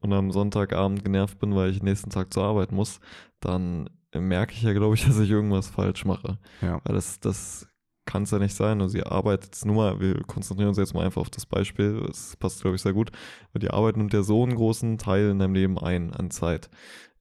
und 0.00 0.12
am 0.12 0.30
Sonntagabend 0.30 1.04
genervt 1.04 1.38
bin, 1.38 1.54
weil 1.54 1.70
ich 1.70 1.78
den 1.78 1.86
nächsten 1.86 2.10
Tag 2.10 2.32
zur 2.32 2.44
Arbeit 2.44 2.72
muss, 2.72 3.00
dann 3.40 3.90
merke 4.14 4.52
ich 4.54 4.62
ja, 4.62 4.72
glaube 4.72 4.94
ich, 4.94 5.04
dass 5.06 5.18
ich 5.18 5.30
irgendwas 5.30 5.68
falsch 5.68 6.04
mache. 6.04 6.38
ja, 6.60 6.80
Weil 6.84 6.94
das, 6.94 7.20
das 7.20 7.66
kann 8.06 8.24
es 8.24 8.30
ja 8.30 8.38
nicht 8.38 8.54
sein. 8.54 8.80
Und 8.80 8.88
sie 8.90 9.02
arbeitet 9.02 9.46
jetzt 9.46 9.64
nur 9.66 9.76
mal, 9.76 10.00
wir 10.00 10.22
konzentrieren 10.24 10.68
uns 10.68 10.78
jetzt 10.78 10.94
mal 10.94 11.04
einfach 11.04 11.20
auf 11.22 11.30
das 11.30 11.46
Beispiel, 11.46 12.00
das 12.06 12.36
passt, 12.36 12.62
glaube 12.62 12.76
ich, 12.76 12.82
sehr 12.82 12.92
gut, 12.92 13.10
weil 13.52 13.60
die 13.60 13.70
Arbeit 13.70 13.96
nimmt 13.96 14.12
ja 14.12 14.22
so 14.22 14.42
einen 14.42 14.54
großen 14.54 14.98
Teil 14.98 15.30
in 15.30 15.38
deinem 15.38 15.54
Leben 15.54 15.78
ein 15.78 16.12
an 16.12 16.30
Zeit. 16.30 16.70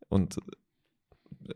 Und 0.10 0.38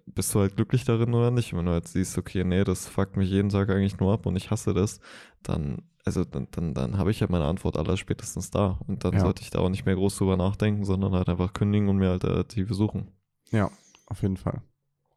bist 0.05 0.33
du 0.35 0.39
halt 0.39 0.55
glücklich 0.55 0.83
darin 0.85 1.13
oder 1.13 1.31
nicht? 1.31 1.53
Wenn 1.55 1.65
du 1.65 1.73
jetzt 1.73 1.93
siehst, 1.93 2.17
okay, 2.17 2.43
nee, 2.43 2.63
das 2.63 2.87
fuckt 2.87 3.15
mich 3.17 3.29
jeden 3.29 3.49
Tag 3.49 3.69
eigentlich 3.69 3.99
nur 3.99 4.13
ab 4.13 4.25
und 4.25 4.35
ich 4.35 4.51
hasse 4.51 4.73
das, 4.73 4.99
dann, 5.43 5.83
also 6.05 6.25
dann, 6.25 6.47
dann, 6.51 6.73
dann 6.73 6.97
habe 6.97 7.11
ich 7.11 7.19
ja 7.19 7.27
meine 7.29 7.45
Antwort 7.45 7.77
aller 7.77 7.95
spätestens 7.97 8.51
da. 8.51 8.79
Und 8.87 9.03
dann 9.05 9.13
Ja. 9.13 9.19
sollte 9.19 9.41
ich 9.43 9.49
da 9.49 9.59
auch 9.59 9.69
nicht 9.69 9.85
mehr 9.85 9.95
groß 9.95 10.17
drüber 10.17 10.35
nachdenken, 10.37 10.83
sondern 10.83 11.13
halt 11.13 11.29
einfach 11.29 11.53
kündigen 11.53 11.87
und 11.89 11.97
mir 11.97 12.09
Alternative 12.11 12.73
suchen. 12.73 13.11
ja, 13.51 13.69
auf 14.07 14.21
jeden 14.21 14.37
Fall. 14.37 14.61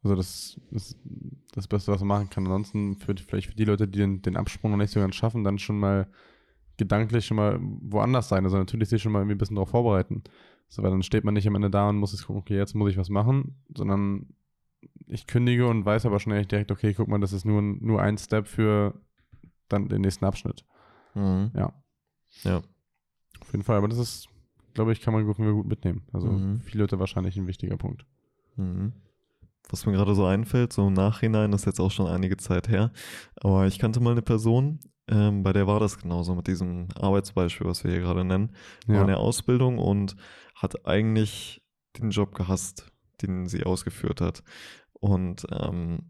Also 0.03 0.15
das 0.15 0.59
ist 0.71 0.97
das 1.53 1.67
Beste, 1.67 1.91
was 1.91 2.01
man 2.01 2.07
machen 2.07 2.29
kann. 2.29 2.45
Ansonsten 2.45 2.95
für, 2.97 3.15
vielleicht 3.15 3.47
für 3.49 3.55
die 3.55 3.65
Leute, 3.65 3.87
die 3.87 3.99
den, 3.99 4.21
den 4.21 4.35
Absprung 4.37 4.71
noch 4.71 4.77
nicht 4.77 4.91
so 4.91 4.99
ganz 4.99 5.15
schaffen, 5.15 5.43
dann 5.43 5.59
schon 5.59 5.79
mal 5.79 6.07
gedanklich 6.77 7.25
schon 7.25 7.37
mal 7.37 7.59
woanders 7.61 8.29
sein. 8.29 8.43
Also 8.43 8.57
natürlich 8.57 8.89
sich 8.89 9.01
schon 9.01 9.11
mal 9.11 9.19
irgendwie 9.19 9.35
ein 9.35 9.37
bisschen 9.37 9.55
darauf 9.57 9.69
vorbereiten. 9.69 10.23
So, 10.69 10.81
weil 10.81 10.89
dann 10.91 11.03
steht 11.03 11.23
man 11.23 11.33
nicht 11.35 11.47
am 11.47 11.55
Ende 11.55 11.69
da 11.69 11.89
und 11.89 11.97
muss 11.97 12.13
jetzt 12.13 12.25
gucken, 12.25 12.41
okay, 12.41 12.55
jetzt 12.57 12.73
muss 12.73 12.89
ich 12.91 12.97
was 12.97 13.09
machen, 13.09 13.55
sondern 13.75 14.27
ich 15.07 15.27
kündige 15.27 15.67
und 15.67 15.85
weiß 15.85 16.05
aber 16.05 16.19
schon 16.19 16.33
eigentlich 16.33 16.47
direkt, 16.47 16.71
okay, 16.71 16.93
guck 16.93 17.07
mal, 17.07 17.19
das 17.19 17.33
ist 17.33 17.45
nur, 17.45 17.61
ein- 17.61 17.77
nur 17.81 18.01
ein 18.01 18.17
Step 18.17 18.47
für 18.47 18.99
dann 19.67 19.89
den 19.89 20.01
nächsten 20.01 20.25
Abschnitt. 20.25 20.65
Mhm. 21.13 21.51
Ja. 21.53 21.73
Ja. 22.43 22.61
Auf 23.41 23.51
jeden 23.51 23.63
Fall, 23.63 23.77
aber 23.77 23.89
das 23.89 23.97
ist, 23.99 24.29
glaube 24.73 24.93
ich, 24.93 25.01
kann 25.01 25.13
man 25.13 25.25
gut, 25.25 25.35
gut 25.37 25.67
mitnehmen. 25.67 26.03
Also 26.13 26.27
Mhm. 26.31 26.61
viele 26.61 26.83
Leute 26.83 26.97
wahrscheinlich 26.99 27.35
ein 27.37 27.47
wichtiger 27.47 27.77
Punkt. 27.77 28.05
Mhm. 28.55 28.93
Was 29.69 29.85
mir 29.85 29.93
gerade 29.93 30.15
so 30.15 30.25
einfällt, 30.25 30.73
so 30.73 30.87
im 30.87 30.93
Nachhinein, 30.93 31.51
das 31.51 31.61
ist 31.61 31.65
jetzt 31.65 31.79
auch 31.79 31.91
schon 31.91 32.07
einige 32.07 32.37
Zeit 32.37 32.67
her, 32.67 32.91
aber 33.35 33.67
ich 33.67 33.79
kannte 33.79 33.99
mal 34.01 34.11
eine 34.11 34.21
Person, 34.21 34.79
ähm, 35.07 35.43
bei 35.43 35.53
der 35.53 35.65
war 35.67 35.79
das 35.79 35.97
genauso 35.97 36.35
mit 36.35 36.47
diesem 36.47 36.87
Arbeitsbeispiel, 36.99 37.67
was 37.67 37.83
wir 37.83 37.91
hier 37.91 38.01
gerade 38.01 38.23
nennen. 38.25 38.51
War 38.87 38.95
Ja. 38.97 39.01
in 39.01 39.07
der 39.07 39.19
Ausbildung 39.19 39.77
und 39.77 40.15
hat 40.55 40.85
eigentlich 40.85 41.61
den 41.97 42.11
Job 42.11 42.35
gehasst, 42.35 42.91
den 43.21 43.47
sie 43.47 43.63
ausgeführt 43.63 44.21
hat. 44.21 44.43
Und 44.93 45.45
ähm, 45.51 46.03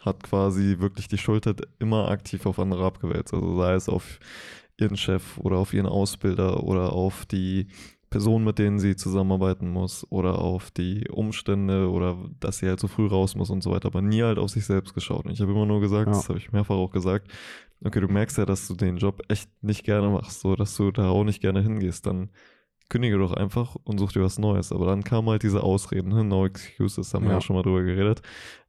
hat 0.00 0.22
quasi 0.24 0.76
wirklich 0.78 1.06
die 1.08 1.18
Schuld 1.18 1.46
halt 1.46 1.62
immer 1.78 2.08
aktiv 2.08 2.46
auf 2.46 2.58
andere 2.58 2.84
abgewälzt. 2.84 3.32
Also 3.34 3.56
sei 3.56 3.74
es 3.74 3.88
auf 3.88 4.18
ihren 4.78 4.96
Chef 4.96 5.38
oder 5.38 5.58
auf 5.58 5.74
ihren 5.74 5.86
Ausbilder 5.86 6.64
oder 6.64 6.92
auf 6.92 7.26
die 7.26 7.68
Personen, 8.12 8.44
mit 8.44 8.58
denen 8.58 8.78
sie 8.78 8.94
zusammenarbeiten 8.94 9.68
muss 9.70 10.06
oder 10.10 10.38
auf 10.38 10.70
die 10.70 11.08
Umstände 11.10 11.90
oder 11.90 12.16
dass 12.38 12.58
sie 12.58 12.68
halt 12.68 12.78
so 12.78 12.86
früh 12.86 13.06
raus 13.08 13.34
muss 13.34 13.50
und 13.50 13.62
so 13.62 13.70
weiter, 13.72 13.86
aber 13.88 14.02
nie 14.02 14.22
halt 14.22 14.38
auf 14.38 14.50
sich 14.50 14.64
selbst 14.64 14.94
geschaut. 14.94 15.24
Und 15.24 15.32
ich 15.32 15.40
habe 15.40 15.50
immer 15.50 15.66
nur 15.66 15.80
gesagt, 15.80 16.06
Ja. 16.08 16.12
das 16.14 16.28
habe 16.28 16.38
ich 16.38 16.52
mehrfach 16.52 16.76
auch 16.76 16.90
gesagt, 16.92 17.32
okay, 17.84 18.00
du 18.00 18.06
merkst 18.08 18.38
ja, 18.38 18.46
dass 18.46 18.68
du 18.68 18.74
den 18.74 18.98
Job 18.98 19.22
echt 19.28 19.50
nicht 19.62 19.82
gerne 19.84 20.08
machst, 20.10 20.40
so 20.40 20.54
dass 20.54 20.76
du 20.76 20.92
da 20.92 21.08
auch 21.08 21.24
nicht 21.24 21.40
gerne 21.40 21.62
hingehst, 21.62 22.06
dann 22.06 22.30
kündige 22.88 23.18
doch 23.18 23.32
einfach 23.32 23.74
und 23.84 23.98
such 23.98 24.12
dir 24.12 24.22
was 24.22 24.38
Neues. 24.38 24.70
Aber 24.70 24.86
dann 24.86 25.02
kamen 25.02 25.28
halt 25.30 25.42
diese 25.42 25.62
Ausreden, 25.62 26.10
ne? 26.10 26.22
no 26.22 26.44
excuses, 26.46 27.14
haben 27.14 27.24
wir 27.24 27.30
Ja. 27.30 27.36
ja 27.36 27.40
schon 27.40 27.56
mal 27.56 27.62
drüber 27.62 27.82
geredet. 27.82 28.20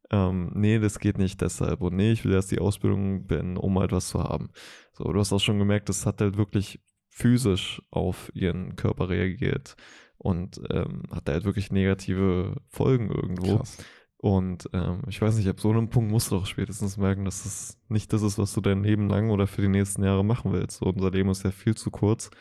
Ähm, 0.10 0.52
nee, 0.56 0.80
das 0.80 1.00
geht 1.00 1.18
nicht 1.18 1.42
deshalb. 1.42 1.82
Und 1.82 1.96
nee, 1.96 2.12
ich 2.14 2.24
will 2.24 2.34
erst 2.34 2.52
die 2.52 2.60
Ausbildung 2.60 3.28
beenden, 3.28 3.58
um 3.58 3.78
halt 3.80 3.92
was 3.92 4.08
zu 4.08 4.24
haben. 4.24 4.50
So, 4.94 5.04
du 5.12 5.20
hast 5.20 5.34
auch 5.34 5.40
schon 5.40 5.60
gemerkt, 5.60 5.90
das 5.90 6.06
hat 6.06 6.22
halt 6.22 6.38
wirklich 6.38 6.80
physisch 7.14 7.80
auf 7.92 8.32
ihren 8.34 8.76
Körper 8.76 9.08
reagiert 9.10 9.76
und 10.18 10.60
ähm, 10.72 11.04
hat 11.12 11.30
halt 11.30 11.46
wirklich 11.46 11.72
negative 11.72 12.56
Folgen 12.70 13.12
irgendwo. 13.12 13.58
Krass. 13.58 13.78
Und 14.18 14.68
ähm, 14.74 15.02
ich 15.08 15.22
weiß 15.22 15.36
nicht, 15.36 15.48
ab 15.48 15.60
so 15.60 15.70
einem 15.70 15.90
Punkt 15.90 16.10
musst 16.10 16.32
du 16.32 16.36
doch 16.36 16.48
spätestens 16.48 16.98
merken, 16.98 17.24
dass 17.26 17.46
es 17.46 17.78
nicht 17.88 18.12
das 18.14 18.24
ist, 18.24 18.40
was 18.40 18.54
du 18.54 18.62
dein 18.62 18.84
Leben 18.84 19.10
lang 19.10 19.30
oder 19.30 19.46
für 19.46 19.62
die 19.62 19.68
nächsten 19.68 20.04
Jahre 20.04 20.26
machen 20.26 20.54
willst. 20.54 20.80
So, 20.80 20.88
unser 20.88 21.12
Leben 21.12 21.30
ist 21.30 21.44
ja 21.44 21.52
viel 21.52 21.76
zu 21.76 21.92
kurz, 21.92 22.32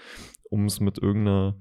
um 0.48 0.64
es 0.66 0.80
mit 0.80 0.98
irgendeiner 0.98 1.56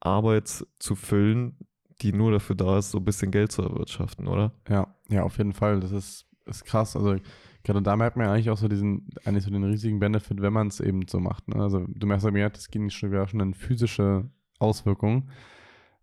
Arbeit 0.00 0.66
zu 0.78 0.94
füllen, 0.96 1.56
die 2.00 2.12
nur 2.12 2.32
dafür 2.32 2.56
da 2.56 2.78
ist, 2.78 2.90
so 2.90 2.98
ein 2.98 3.04
bisschen 3.04 3.30
Geld 3.30 3.52
zu 3.52 3.62
erwirtschaften, 3.62 4.26
oder? 4.26 4.54
Ja, 4.68 4.96
ja, 5.08 5.22
auf 5.22 5.38
jeden 5.38 5.52
Fall. 5.52 5.78
Das 5.80 5.92
ist, 5.92 6.26
ist 6.46 6.64
krass. 6.64 6.96
Also 6.96 7.16
gerade 7.64 7.82
da 7.82 7.96
merkt 7.96 8.16
man 8.16 8.26
ja 8.26 8.32
eigentlich 8.32 8.50
auch 8.50 8.56
so 8.56 8.68
diesen, 8.68 9.08
eigentlich 9.24 9.44
so 9.44 9.50
den 9.50 9.64
riesigen 9.64 9.98
Benefit, 9.98 10.40
wenn 10.40 10.52
man 10.52 10.68
es 10.68 10.80
eben 10.80 11.06
so 11.08 11.20
macht. 11.20 11.48
Ne? 11.48 11.56
Also 11.56 11.86
du 11.88 12.06
merkst 12.06 12.26
ja, 12.26 12.48
das 12.48 12.70
ging 12.70 12.88
schon 12.90 13.10
wieder 13.10 13.26
schon 13.28 13.40
in 13.40 13.54
physische 13.54 14.30
Auswirkungen. 14.58 15.30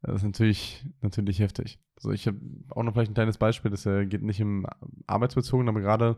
Das 0.01 0.17
ist 0.17 0.23
natürlich, 0.23 0.85
natürlich 1.01 1.39
heftig. 1.39 1.79
Also 1.95 2.11
ich 2.11 2.27
habe 2.27 2.39
auch 2.69 2.83
noch 2.83 2.93
vielleicht 2.93 3.11
ein 3.11 3.15
kleines 3.15 3.37
Beispiel, 3.37 3.71
das 3.71 3.85
äh, 3.85 4.05
geht 4.05 4.21
nicht 4.21 4.39
im 4.39 4.67
Arbeitsbezogen, 5.07 5.67
aber 5.67 5.81
gerade 5.81 6.17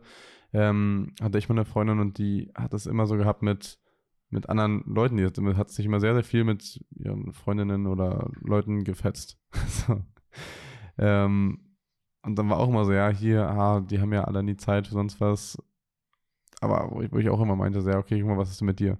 ähm, 0.52 1.14
hatte 1.22 1.38
ich 1.38 1.48
mal 1.48 1.56
eine 1.56 1.66
Freundin 1.66 2.00
und 2.00 2.18
die 2.18 2.52
hat 2.56 2.74
es 2.74 2.86
immer 2.86 3.06
so 3.06 3.16
gehabt 3.16 3.42
mit, 3.42 3.80
mit 4.30 4.50
anderen 4.50 4.84
Leuten. 4.86 5.18
Die 5.18 5.26
hat, 5.26 5.38
hat 5.58 5.70
sich 5.70 5.86
immer 5.86 6.02
sehr, 6.02 6.14
sehr 6.14 6.24
viel 6.24 6.44
mit 6.44 6.84
ihren 6.92 7.32
Freundinnen 7.32 7.88
oder 7.88 8.30
Leuten 8.42 8.84
gefetzt. 8.84 9.38
so. 9.68 10.04
ähm, 10.98 11.69
und 12.24 12.36
dann 12.38 12.50
war 12.50 12.58
auch 12.58 12.68
immer 12.70 12.86
so, 12.86 12.92
ja, 12.94 13.10
hier, 13.10 13.48
ah, 13.50 13.80
die 13.80 14.00
haben 14.02 14.14
ja 14.14 14.24
alle 14.26 14.44
nie 14.44 14.58
Zeit 14.58 14.88
für 14.88 14.94
sonst 14.94 15.20
was. 15.22 15.58
Aber 16.62 16.90
wo 16.92 17.02
ich, 17.02 17.12
wo 17.12 17.18
ich 17.18 17.30
auch 17.30 17.40
immer 17.42 17.56
meinte, 17.56 17.82
so, 17.82 17.90
ja, 17.90 17.98
okay, 17.98 18.20
guck 18.20 18.30
mal, 18.30 18.38
was 18.38 18.52
ist 18.52 18.60
denn 18.62 18.66
mit 18.66 18.80
dir? 18.80 18.98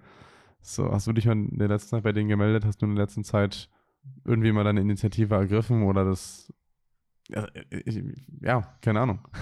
So, 0.62 0.92
hast 0.92 1.08
du 1.08 1.14
dich 1.14 1.26
mal 1.26 1.34
in 1.34 1.58
der 1.58 1.68
letzten 1.68 1.90
Zeit 1.90 2.04
bei 2.04 2.12
denen 2.14 2.30
gemeldet? 2.30 2.66
Hast 2.66 2.82
du 2.82 2.86
in 2.86 2.96
der 2.96 3.04
letzten 3.06 3.24
Zeit 3.24 3.70
irgendwie 4.26 4.52
mal 4.52 4.64
deine 4.64 4.82
Initiative 4.82 5.36
ergriffen 5.36 5.84
oder 5.84 6.06
das. 6.06 6.54
Ja, 7.30 7.48
ich, 7.70 8.02
ja 8.42 8.64
keine 8.82 9.02
Ahnung. 9.02 9.20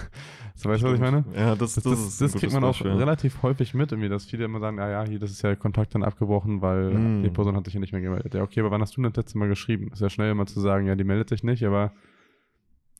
So, 0.54 0.68
weißt 0.68 0.82
du, 0.82 0.88
was 0.88 0.94
ich 0.94 1.00
meine? 1.00 1.24
Ja, 1.36 1.54
das, 1.54 1.74
Das, 1.74 1.84
das, 1.84 2.18
das, 2.18 2.34
kriegt 2.34 2.52
man 2.52 2.64
auch 2.64 2.70
Beispiel. 2.70 2.90
relativ 2.90 3.44
häufig 3.44 3.74
mit, 3.74 3.92
irgendwie, 3.92 4.08
dass 4.08 4.24
viele 4.24 4.44
immer 4.44 4.58
sagen, 4.58 4.78
ja, 4.78 4.90
ja, 4.90 5.04
hier, 5.06 5.20
das 5.20 5.30
ist 5.30 5.42
ja 5.42 5.54
Kontakt 5.54 5.94
dann 5.94 6.02
abgebrochen, 6.02 6.60
weil 6.62 6.90
Mm. 6.94 7.22
die 7.22 7.30
Person 7.30 7.54
hat 7.54 7.64
sich 7.66 7.74
ja 7.74 7.78
nicht 7.80 7.92
mehr 7.92 8.00
gemeldet. 8.02 8.34
Ja, 8.34 8.42
okay, 8.42 8.58
aber 8.58 8.72
wann 8.72 8.80
hast 8.80 8.96
du 8.96 9.00
denn 9.00 9.12
das 9.12 9.16
letzte 9.16 9.38
Mal 9.38 9.46
geschrieben? 9.48 9.92
Ist 9.92 10.00
ja 10.02 10.10
schnell 10.10 10.32
immer 10.32 10.46
zu 10.46 10.58
sagen, 10.58 10.86
ja, 10.88 10.96
die 10.96 11.04
meldet 11.04 11.28
sich 11.28 11.44
nicht, 11.44 11.62
aber 11.64 11.92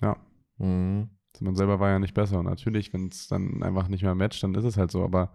ja, 0.00 0.16
Mhm. 0.58 1.08
also 1.34 1.44
man 1.44 1.56
selber 1.56 1.80
war 1.80 1.90
ja 1.90 1.98
nicht 1.98 2.14
besser. 2.14 2.38
Und 2.40 2.46
natürlich, 2.46 2.92
wenn 2.92 3.08
es 3.08 3.28
dann 3.28 3.62
einfach 3.62 3.88
nicht 3.88 4.02
mehr 4.02 4.14
matcht, 4.14 4.42
dann 4.42 4.54
ist 4.54 4.64
es 4.64 4.76
halt 4.76 4.90
so, 4.90 5.04
aber 5.04 5.32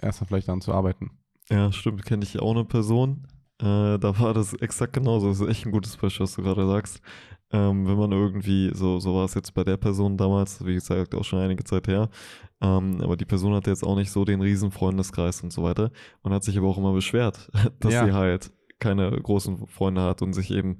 erst 0.00 0.20
mal 0.20 0.26
vielleicht 0.26 0.48
daran 0.48 0.60
zu 0.60 0.72
arbeiten. 0.72 1.10
Ja, 1.50 1.72
stimmt, 1.72 2.04
kenne 2.04 2.22
ich 2.24 2.38
auch 2.40 2.52
eine 2.52 2.64
Person. 2.64 3.26
Äh, 3.60 3.98
da 3.98 4.18
war 4.18 4.32
das 4.34 4.54
exakt 4.54 4.92
genauso. 4.92 5.28
Das 5.28 5.40
ist 5.40 5.48
echt 5.48 5.66
ein 5.66 5.72
gutes 5.72 5.96
Beispiel, 5.96 6.24
was 6.24 6.34
du 6.34 6.42
gerade 6.42 6.66
sagst. 6.66 7.00
Ähm, 7.52 7.86
wenn 7.86 7.96
man 7.98 8.12
irgendwie, 8.12 8.70
so, 8.74 9.00
so 9.00 9.16
war 9.16 9.24
es 9.24 9.34
jetzt 9.34 9.52
bei 9.54 9.64
der 9.64 9.76
Person 9.76 10.16
damals, 10.16 10.64
wie 10.64 10.74
gesagt, 10.74 11.14
auch 11.16 11.24
schon 11.24 11.40
einige 11.40 11.64
Zeit 11.64 11.88
her, 11.88 12.08
ähm, 12.60 13.00
aber 13.02 13.16
die 13.16 13.24
Person 13.24 13.52
hatte 13.54 13.70
jetzt 13.70 13.82
auch 13.82 13.96
nicht 13.96 14.12
so 14.12 14.24
den 14.24 14.40
riesen 14.40 14.70
Freundeskreis 14.70 15.42
und 15.42 15.52
so 15.52 15.64
weiter 15.64 15.90
und 16.22 16.32
hat 16.32 16.44
sich 16.44 16.56
aber 16.56 16.68
auch 16.68 16.78
immer 16.78 16.92
beschwert, 16.92 17.50
dass 17.80 17.92
Ja. 17.92 18.04
sie 18.06 18.12
halt 18.12 18.52
keine 18.80 19.10
großen 19.10 19.66
Freunde 19.66 20.02
hat 20.02 20.22
und 20.22 20.32
sich 20.32 20.50
eben 20.50 20.78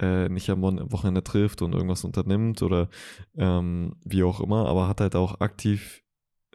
äh, 0.00 0.28
nicht 0.28 0.50
am 0.50 0.62
Wochenende 0.62 1.22
trifft 1.22 1.62
und 1.62 1.72
irgendwas 1.74 2.04
unternimmt 2.04 2.62
oder 2.62 2.88
ähm, 3.36 3.96
wie 4.04 4.24
auch 4.24 4.40
immer, 4.40 4.66
aber 4.66 4.88
hat 4.88 5.00
halt 5.00 5.14
auch 5.16 5.40
aktiv 5.40 6.02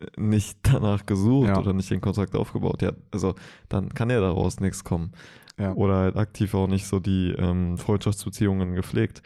äh, 0.01 0.05
nicht 0.19 0.59
danach 0.63 1.05
gesucht 1.05 1.47
Ja. 1.49 1.59
oder 1.59 1.73
nicht 1.73 1.89
den 1.89 2.01
Kontakt 2.01 2.35
aufgebaut. 2.35 2.81
Ja, 2.81 2.91
also 3.11 3.35
dann 3.69 3.93
kann 3.93 4.09
ja 4.09 4.19
daraus 4.19 4.59
nichts 4.59 4.83
kommen. 4.83 5.11
Ja. 5.59 5.73
Oder 5.73 5.95
halt 5.95 6.17
aktiv 6.17 6.53
auch 6.53 6.67
nicht 6.67 6.85
so 6.85 6.99
die 6.99 7.31
ähm, 7.37 7.77
Freundschaftsbeziehungen 7.77 8.75
gepflegt. 8.75 9.23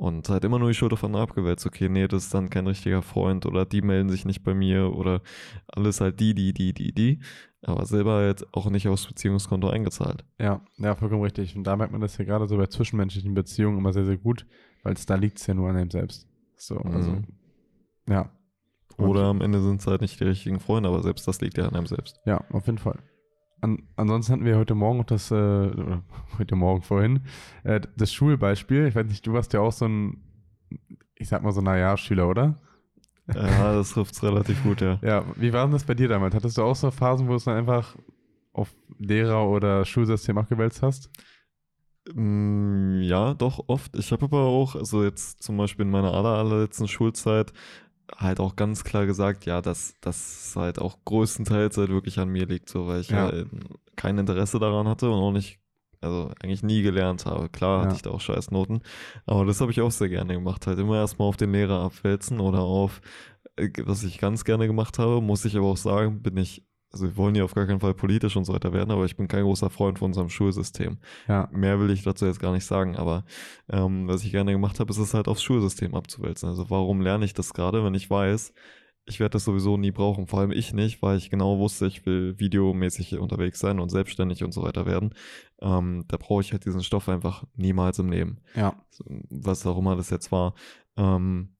Und 0.00 0.30
halt 0.30 0.44
immer 0.44 0.58
nur 0.58 0.68
die 0.68 0.74
Schuld 0.74 0.94
andere 1.04 1.22
abgewälzt. 1.22 1.66
Okay, 1.66 1.90
nee, 1.90 2.08
das 2.08 2.24
ist 2.24 2.32
dann 2.32 2.48
kein 2.48 2.66
richtiger 2.66 3.02
Freund 3.02 3.44
oder 3.44 3.66
die 3.66 3.82
melden 3.82 4.08
sich 4.08 4.24
nicht 4.24 4.42
bei 4.42 4.54
mir 4.54 4.94
oder 4.94 5.20
alles 5.66 6.00
halt 6.00 6.20
die, 6.20 6.32
die, 6.32 6.54
die, 6.54 6.72
die, 6.72 6.94
die. 6.94 7.20
Aber 7.60 7.84
selber 7.84 8.14
halt 8.14 8.46
auch 8.54 8.70
nicht 8.70 8.88
aufs 8.88 9.06
Beziehungskonto 9.06 9.68
eingezahlt. 9.68 10.24
Ja, 10.38 10.62
ja, 10.78 10.94
vollkommen 10.94 11.20
richtig. 11.20 11.54
Und 11.54 11.64
da 11.64 11.76
merkt 11.76 11.92
man 11.92 12.00
das 12.00 12.16
ja 12.16 12.24
gerade 12.24 12.48
so 12.48 12.56
bei 12.56 12.66
zwischenmenschlichen 12.68 13.34
Beziehungen 13.34 13.76
immer 13.76 13.92
sehr, 13.92 14.06
sehr 14.06 14.16
gut, 14.16 14.46
weil 14.84 14.94
es 14.94 15.04
da 15.04 15.16
liegt 15.16 15.38
es 15.38 15.46
ja 15.46 15.52
nur 15.52 15.68
an 15.68 15.76
einem 15.76 15.90
selbst. 15.90 16.26
So, 16.56 16.78
also, 16.78 17.10
Mhm. 17.10 17.26
ja, 18.08 18.30
Oder 18.96 19.24
am 19.24 19.42
Ende 19.42 19.60
sind 19.60 19.80
es 19.82 19.86
halt 19.86 20.00
nicht 20.00 20.18
die 20.18 20.24
richtigen 20.24 20.60
Freunde, 20.60 20.88
aber 20.88 21.02
selbst 21.02 21.28
das 21.28 21.42
liegt 21.42 21.58
ja 21.58 21.68
an 21.68 21.74
einem 21.74 21.86
selbst. 21.86 22.18
Ja, 22.24 22.42
auf 22.50 22.64
jeden 22.64 22.78
Fall. 22.78 22.98
An, 23.60 23.82
ansonsten 23.96 24.32
hatten 24.32 24.44
wir 24.44 24.56
heute 24.56 24.74
Morgen 24.74 25.00
auch 25.00 25.04
das, 25.04 25.30
äh, 25.30 25.70
heute 26.38 26.56
Morgen 26.56 26.82
vorhin, 26.82 27.20
äh, 27.64 27.80
das 27.96 28.12
Schulbeispiel. 28.12 28.86
Ich 28.86 28.94
weiß 28.94 29.06
nicht, 29.06 29.26
du 29.26 29.32
warst 29.32 29.52
ja 29.52 29.60
auch 29.60 29.72
so 29.72 29.86
ein, 29.86 30.22
ich 31.16 31.28
sag 31.28 31.42
mal 31.42 31.52
so 31.52 31.60
ein 31.60 31.64
Naja-Schüler, 31.64 32.28
oder? 32.28 32.58
Ja, 33.32 33.74
das 33.74 33.90
trifft 33.92 34.14
es 34.14 34.22
relativ 34.22 34.62
gut, 34.62 34.80
ja. 34.80 34.98
Ja, 35.02 35.24
wie 35.36 35.52
war 35.52 35.64
denn 35.64 35.72
das 35.72 35.84
bei 35.84 35.94
dir 35.94 36.08
damals? 36.08 36.34
Hattest 36.34 36.58
du 36.58 36.62
auch 36.62 36.74
so 36.74 36.90
Phasen, 36.90 37.26
wo 37.26 37.32
du 37.32 37.36
es 37.36 37.44
dann 37.44 37.56
einfach 37.56 37.96
auf 38.52 38.74
Lehrer 38.98 39.48
oder 39.48 39.84
Schulsystem 39.84 40.36
abgewälzt 40.38 40.82
hast? 40.82 41.10
Mm, 42.12 43.02
Ja, 43.02 43.34
doch, 43.34 43.64
oft. 43.68 43.96
Ich 43.96 44.10
habe 44.12 44.24
aber 44.24 44.40
auch, 44.44 44.74
also 44.74 45.04
jetzt 45.04 45.42
zum 45.42 45.56
Beispiel 45.56 45.84
in 45.84 45.90
meiner 45.92 46.12
aller, 46.12 46.30
allerletzten 46.38 46.88
Schulzeit, 46.88 47.52
halt 48.16 48.40
auch 48.40 48.56
ganz 48.56 48.84
klar 48.84 49.06
gesagt, 49.06 49.46
ja, 49.46 49.60
dass 49.62 49.94
das 50.00 50.52
halt 50.56 50.78
auch 50.78 50.98
größtenteils 51.04 51.76
halt 51.76 51.90
wirklich 51.90 52.18
an 52.18 52.28
mir 52.28 52.46
liegt, 52.46 52.68
so, 52.68 52.86
weil 52.86 53.00
ich 53.00 53.10
Ja. 53.10 53.24
halt 53.26 53.48
kein 53.96 54.18
Interesse 54.18 54.58
daran 54.58 54.88
hatte 54.88 55.08
und 55.10 55.18
auch 55.18 55.32
nicht, 55.32 55.58
also 56.00 56.30
eigentlich 56.42 56.62
nie 56.62 56.82
gelernt 56.82 57.26
habe. 57.26 57.48
Klar 57.48 57.80
hatte 57.82 57.90
Ja. 57.90 57.96
ich 57.96 58.02
da 58.02 58.10
auch 58.10 58.20
scheiß 58.20 58.50
Noten, 58.50 58.80
aber 59.26 59.44
das 59.44 59.60
habe 59.60 59.70
ich 59.70 59.80
auch 59.80 59.90
sehr 59.90 60.08
gerne 60.08 60.34
gemacht, 60.34 60.66
halt 60.66 60.78
immer 60.78 60.96
erstmal 60.96 61.28
auf 61.28 61.36
den 61.36 61.52
Lehrer 61.52 61.80
abwälzen 61.82 62.40
oder 62.40 62.60
auf, 62.60 63.00
äh, 63.56 63.68
was 63.84 64.02
ich 64.04 64.18
ganz 64.18 64.44
gerne 64.44 64.66
gemacht 64.66 64.98
habe, 64.98 65.20
muss 65.20 65.44
ich 65.44 65.56
aber 65.56 65.66
auch 65.66 65.76
sagen, 65.76 66.22
bin 66.22 66.36
ich, 66.36 66.64
also 66.92 67.04
wir 67.06 67.16
wollen 67.16 67.34
ja 67.34 67.44
auf 67.44 67.54
gar 67.54 67.66
keinen 67.66 67.80
Fall 67.80 67.94
politisch 67.94 68.36
und 68.36 68.44
so 68.44 68.52
weiter 68.52 68.72
werden, 68.72 68.90
aber 68.90 69.04
ich 69.04 69.16
bin 69.16 69.28
kein 69.28 69.44
großer 69.44 69.70
Freund 69.70 69.98
von 69.98 70.06
unserem 70.06 70.28
Schulsystem. 70.28 70.98
Ja, 71.28 71.48
Mehr 71.52 71.78
will 71.80 71.90
ich 71.90 72.02
dazu 72.02 72.26
jetzt 72.26 72.40
gar 72.40 72.52
nicht 72.52 72.64
sagen, 72.64 72.96
aber 72.96 73.24
ähm, 73.68 74.08
was 74.08 74.24
ich 74.24 74.32
gerne 74.32 74.52
gemacht 74.52 74.80
habe, 74.80 74.90
ist 74.90 74.98
es 74.98 75.14
halt 75.14 75.28
aufs 75.28 75.42
Schulsystem 75.42 75.94
abzuwälzen. 75.94 76.48
Also 76.48 76.68
warum 76.70 77.00
lerne 77.00 77.24
ich 77.24 77.34
das 77.34 77.54
gerade, 77.54 77.84
wenn 77.84 77.94
ich 77.94 78.10
weiß, 78.10 78.52
ich 79.06 79.18
werde 79.18 79.32
das 79.32 79.44
sowieso 79.44 79.76
nie 79.76 79.90
brauchen. 79.90 80.26
Vor 80.26 80.40
allem 80.40 80.52
ich 80.52 80.72
nicht, 80.72 81.02
weil 81.02 81.16
ich 81.16 81.30
genau 81.30 81.58
wusste, 81.58 81.86
ich 81.86 82.04
will 82.06 82.38
videomäßig 82.38 83.18
unterwegs 83.18 83.58
sein 83.58 83.80
und 83.80 83.88
selbstständig 83.88 84.44
und 84.44 84.52
so 84.52 84.62
weiter 84.62 84.86
werden. 84.86 85.14
Ähm, 85.60 86.04
da 86.08 86.16
brauche 86.16 86.42
ich 86.42 86.52
halt 86.52 86.64
diesen 86.64 86.82
Stoff 86.82 87.08
einfach 87.08 87.44
niemals 87.56 87.98
im 87.98 88.10
Leben. 88.10 88.38
ja, 88.54 88.74
Was 89.30 89.66
auch 89.66 89.78
immer 89.78 89.96
das 89.96 90.10
jetzt 90.10 90.30
war. 90.30 90.54
Ähm, 90.96 91.56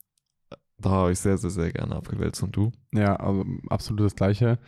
da 0.79 0.91
habe 0.91 1.13
ich 1.13 1.19
sehr, 1.19 1.39
sehr, 1.39 1.51
sehr 1.51 1.73
gerne 1.73 1.97
abgewälzt. 1.97 2.43
Und 2.43 2.57
du? 2.57 2.73
ja, 2.93 3.17
also 3.17 3.45
absolut 3.69 4.05
das 4.05 4.17
Gleiche. 4.17 4.59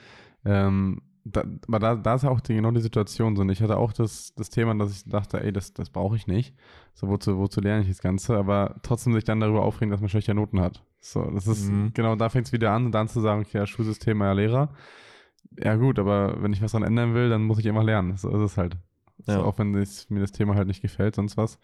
Ähm, 0.45 1.03
da, 1.25 1.45
aber 1.69 1.79
da, 1.79 1.95
da 1.95 2.15
ist 2.17 2.23
ja 2.25 2.31
auch 2.31 2.41
die, 2.41 2.55
genau 2.55 2.73
die 2.73 2.81
Situation 2.81 3.37
so. 3.37 3.43
Und 3.43 3.51
ich 3.51 3.63
hatte 3.63 3.77
auch 3.77 3.93
das, 3.93 4.35
das 4.35 4.51
Thema, 4.51 4.75
dass 4.75 4.91
ich 4.97 5.05
dachte, 5.09 5.41
ey, 5.43 5.53
das, 5.53 5.73
das 5.73 5.91
brauche 5.91 6.17
ich 6.17 6.27
nicht. 6.27 6.55
So, 6.95 7.07
wozu, 7.09 7.39
wozu 7.39 7.61
lerne 7.61 7.83
ich 7.83 7.89
das 7.89 8.01
Ganze? 8.03 8.37
Aber 8.37 8.77
trotzdem 8.83 9.13
sich 9.13 9.23
dann 9.25 9.39
darüber 9.41 9.63
aufregen, 9.63 9.91
dass 9.91 10.01
man 10.01 10.09
schlechte 10.09 10.35
Noten 10.35 10.61
hat. 10.61 10.85
So, 11.01 11.23
das 11.31 11.47
ist, 11.47 11.69
Mhm. 11.71 11.93
genau, 11.95 12.17
da 12.17 12.29
fängt 12.29 12.47
es 12.47 12.53
wieder 12.53 12.73
an, 12.73 12.91
dann 12.91 13.09
zu 13.09 13.21
sagen, 13.21 13.43
okay, 13.43 13.59
ja, 13.59 13.67
Schulsystem, 13.67 14.21
ja, 14.21 14.33
Lehrer. 14.33 14.75
Ja, 15.59 15.77
gut, 15.77 15.99
aber 15.99 16.43
wenn 16.43 16.53
ich 16.53 16.63
was 16.63 16.73
dran 16.73 16.83
ändern 16.83 17.15
will, 17.15 17.29
dann 17.29 17.45
muss 17.45 17.59
ich 17.59 17.67
immer 17.67 17.85
lernen. 17.85 18.17
So 18.17 18.29
ist 18.31 18.41
es 18.53 18.57
halt. 18.57 18.77
So, 19.25 19.33
Ja. 19.33 19.43
auch 19.45 19.59
wenn 19.59 19.71
mir 19.71 19.81
das 20.21 20.33
Thema 20.33 20.55
halt 20.57 20.67
nicht 20.67 20.83
gefällt, 20.83 21.15
sonst 21.15 21.37
was. 21.37 21.59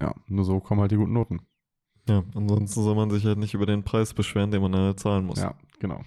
Ja, 0.00 0.14
nur 0.28 0.44
so 0.44 0.60
kommen 0.60 0.80
halt 0.80 0.92
die 0.92 0.96
guten 0.96 1.12
Noten. 1.12 1.40
Ja, 2.08 2.22
ansonsten 2.34 2.82
soll 2.82 2.94
man 2.94 3.10
sich 3.10 3.24
halt 3.24 3.38
nicht 3.38 3.54
über 3.54 3.66
den 3.66 3.82
Preis 3.82 4.12
beschweren, 4.14 4.50
den 4.50 4.60
man 4.62 4.72
dann 4.72 4.96
zahlen 4.96 5.24
muss. 5.26 5.40
Ja, 5.40 5.54
genau. 5.78 6.02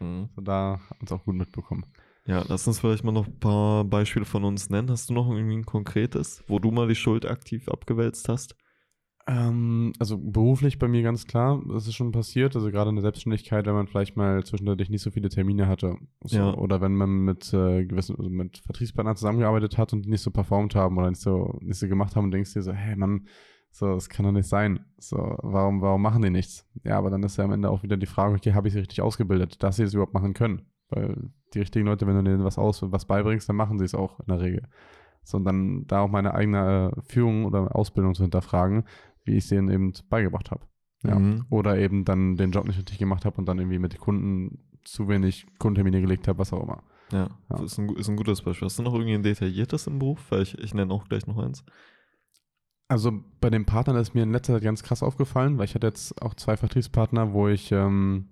Mhm. 0.00 0.28
So, 0.34 0.42
da 0.42 0.80
haben 0.80 1.00
wir 1.00 1.06
es 1.06 1.12
auch 1.12 1.24
gut 1.24 1.34
mitbekommen. 1.34 1.86
Ja, 2.26 2.44
lass 2.46 2.66
uns 2.66 2.80
vielleicht 2.80 3.04
mal 3.04 3.12
noch 3.12 3.26
ein 3.26 3.38
paar 3.40 3.84
Beispiele 3.84 4.26
von 4.26 4.44
uns 4.44 4.68
nennen. 4.68 4.90
Hast 4.90 5.08
du 5.08 5.14
noch 5.14 5.30
irgendwie 5.30 5.56
ein 5.56 5.64
konkretes, 5.64 6.44
wo 6.46 6.58
du 6.58 6.70
mal 6.70 6.86
die 6.86 6.94
Schuld 6.94 7.24
aktiv 7.24 7.68
abgewälzt 7.68 8.28
hast? 8.28 8.54
Ähm, 9.26 9.92
also 9.98 10.18
beruflich 10.18 10.78
bei 10.78 10.88
mir 10.88 11.02
ganz 11.02 11.26
klar, 11.26 11.62
das 11.68 11.86
ist 11.86 11.94
schon 11.94 12.12
passiert. 12.12 12.54
Also 12.54 12.70
gerade 12.70 12.90
in 12.90 12.96
der 12.96 13.02
Selbstständigkeit, 13.02 13.66
wenn 13.66 13.74
man 13.74 13.86
vielleicht 13.86 14.16
mal 14.16 14.44
zwischendurch 14.44 14.88
nicht 14.88 15.02
so 15.02 15.10
viele 15.10 15.28
Termine 15.28 15.68
hatte. 15.68 15.96
So, 16.24 16.36
Ja. 16.36 16.54
Oder 16.54 16.80
wenn 16.80 16.94
man 16.94 17.10
mit 17.24 17.52
äh, 17.52 17.84
gewissen, 17.84 18.16
also 18.16 18.30
mit 18.30 18.58
Vertriebspartnern 18.58 19.16
zusammengearbeitet 19.16 19.78
hat 19.78 19.92
und 19.92 20.04
die 20.04 20.10
nicht 20.10 20.22
so 20.22 20.30
performt 20.30 20.74
haben 20.74 20.96
oder 20.98 21.10
nicht 21.10 21.20
so, 21.20 21.58
nicht 21.60 21.78
so 21.78 21.88
gemacht 21.88 22.16
haben 22.16 22.24
und 22.24 22.30
denkst 22.30 22.54
dir 22.54 22.62
so, 22.62 22.72
hey 22.72 22.96
Mann, 22.96 23.26
so, 23.78 23.94
das 23.94 24.08
kann 24.08 24.24
doch 24.26 24.32
nicht 24.32 24.48
sein. 24.48 24.80
So, 24.98 25.16
warum, 25.42 25.80
warum 25.80 26.02
machen 26.02 26.22
die 26.22 26.30
nichts? 26.30 26.66
Ja, 26.82 26.98
aber 26.98 27.10
dann 27.10 27.22
ist 27.22 27.36
ja 27.36 27.44
am 27.44 27.52
Ende 27.52 27.70
auch 27.70 27.82
wieder 27.84 27.96
die 27.96 28.06
Frage, 28.06 28.34
okay, 28.34 28.52
habe 28.54 28.66
ich 28.66 28.74
sie 28.74 28.80
richtig 28.80 29.00
ausgebildet, 29.02 29.62
dass 29.62 29.76
sie 29.76 29.84
das 29.84 29.94
überhaupt 29.94 30.14
machen 30.14 30.34
können? 30.34 30.62
Weil 30.88 31.30
die 31.54 31.60
richtigen 31.60 31.86
Leute, 31.86 32.06
wenn 32.06 32.16
du 32.16 32.22
denen 32.24 32.44
was 32.44 32.58
aus, 32.58 32.82
was 32.82 33.04
beibringst, 33.04 33.48
dann 33.48 33.56
machen 33.56 33.78
sie 33.78 33.84
es 33.84 33.94
auch 33.94 34.18
in 34.20 34.26
der 34.26 34.40
Regel. 34.40 34.62
So, 35.22 35.36
und 35.36 35.44
dann 35.44 35.86
da 35.86 36.00
auch 36.00 36.08
meine 36.10 36.34
eigene 36.34 36.92
äh, 36.96 37.00
Führung 37.02 37.44
oder 37.44 37.76
Ausbildung 37.76 38.14
zu 38.14 38.22
hinterfragen, 38.22 38.84
wie 39.24 39.36
ich 39.36 39.46
sie 39.46 39.56
ihnen 39.56 39.68
eben 39.70 39.92
beigebracht 40.08 40.50
habe. 40.50 40.62
Ja. 41.04 41.16
Mhm. 41.18 41.44
Oder 41.50 41.78
eben 41.78 42.04
dann 42.04 42.36
den 42.36 42.50
Job 42.50 42.66
nicht 42.66 42.78
richtig 42.78 42.98
gemacht 42.98 43.24
habe 43.24 43.36
und 43.36 43.46
dann 43.46 43.58
irgendwie 43.58 43.78
mit 43.78 43.92
den 43.92 44.00
Kunden 44.00 44.58
zu 44.84 45.06
wenig 45.08 45.46
Kundentermine 45.58 46.00
gelegt 46.00 46.26
habe, 46.26 46.38
was 46.38 46.52
auch 46.52 46.62
immer. 46.62 46.82
Ja, 47.12 47.18
Ja. 47.18 47.28
das 47.50 47.62
ist 47.62 47.78
ein, 47.78 47.88
ist 47.90 48.08
ein 48.08 48.16
gutes 48.16 48.42
Beispiel. 48.42 48.66
Hast 48.66 48.78
du 48.78 48.82
noch 48.82 48.94
irgendwie 48.94 49.14
ein 49.14 49.22
detailliertes 49.22 49.86
im 49.86 49.98
Beruf? 50.00 50.24
Weil 50.30 50.42
ich, 50.42 50.58
ich 50.58 50.74
nenne 50.74 50.92
auch 50.92 51.06
gleich 51.08 51.26
noch 51.26 51.38
eins. 51.38 51.64
Also 52.88 53.12
bei 53.40 53.50
den 53.50 53.66
Partnern 53.66 53.96
ist 53.96 54.14
mir 54.14 54.22
in 54.22 54.32
letzter 54.32 54.54
Zeit 54.54 54.62
ganz 54.62 54.82
krass 54.82 55.02
aufgefallen, 55.02 55.58
weil 55.58 55.66
ich 55.66 55.74
hatte 55.74 55.86
jetzt 55.86 56.20
auch 56.22 56.34
zwei 56.34 56.56
Vertriebspartner, 56.56 57.34
wo 57.34 57.46
ich, 57.48 57.70
ähm, 57.70 58.28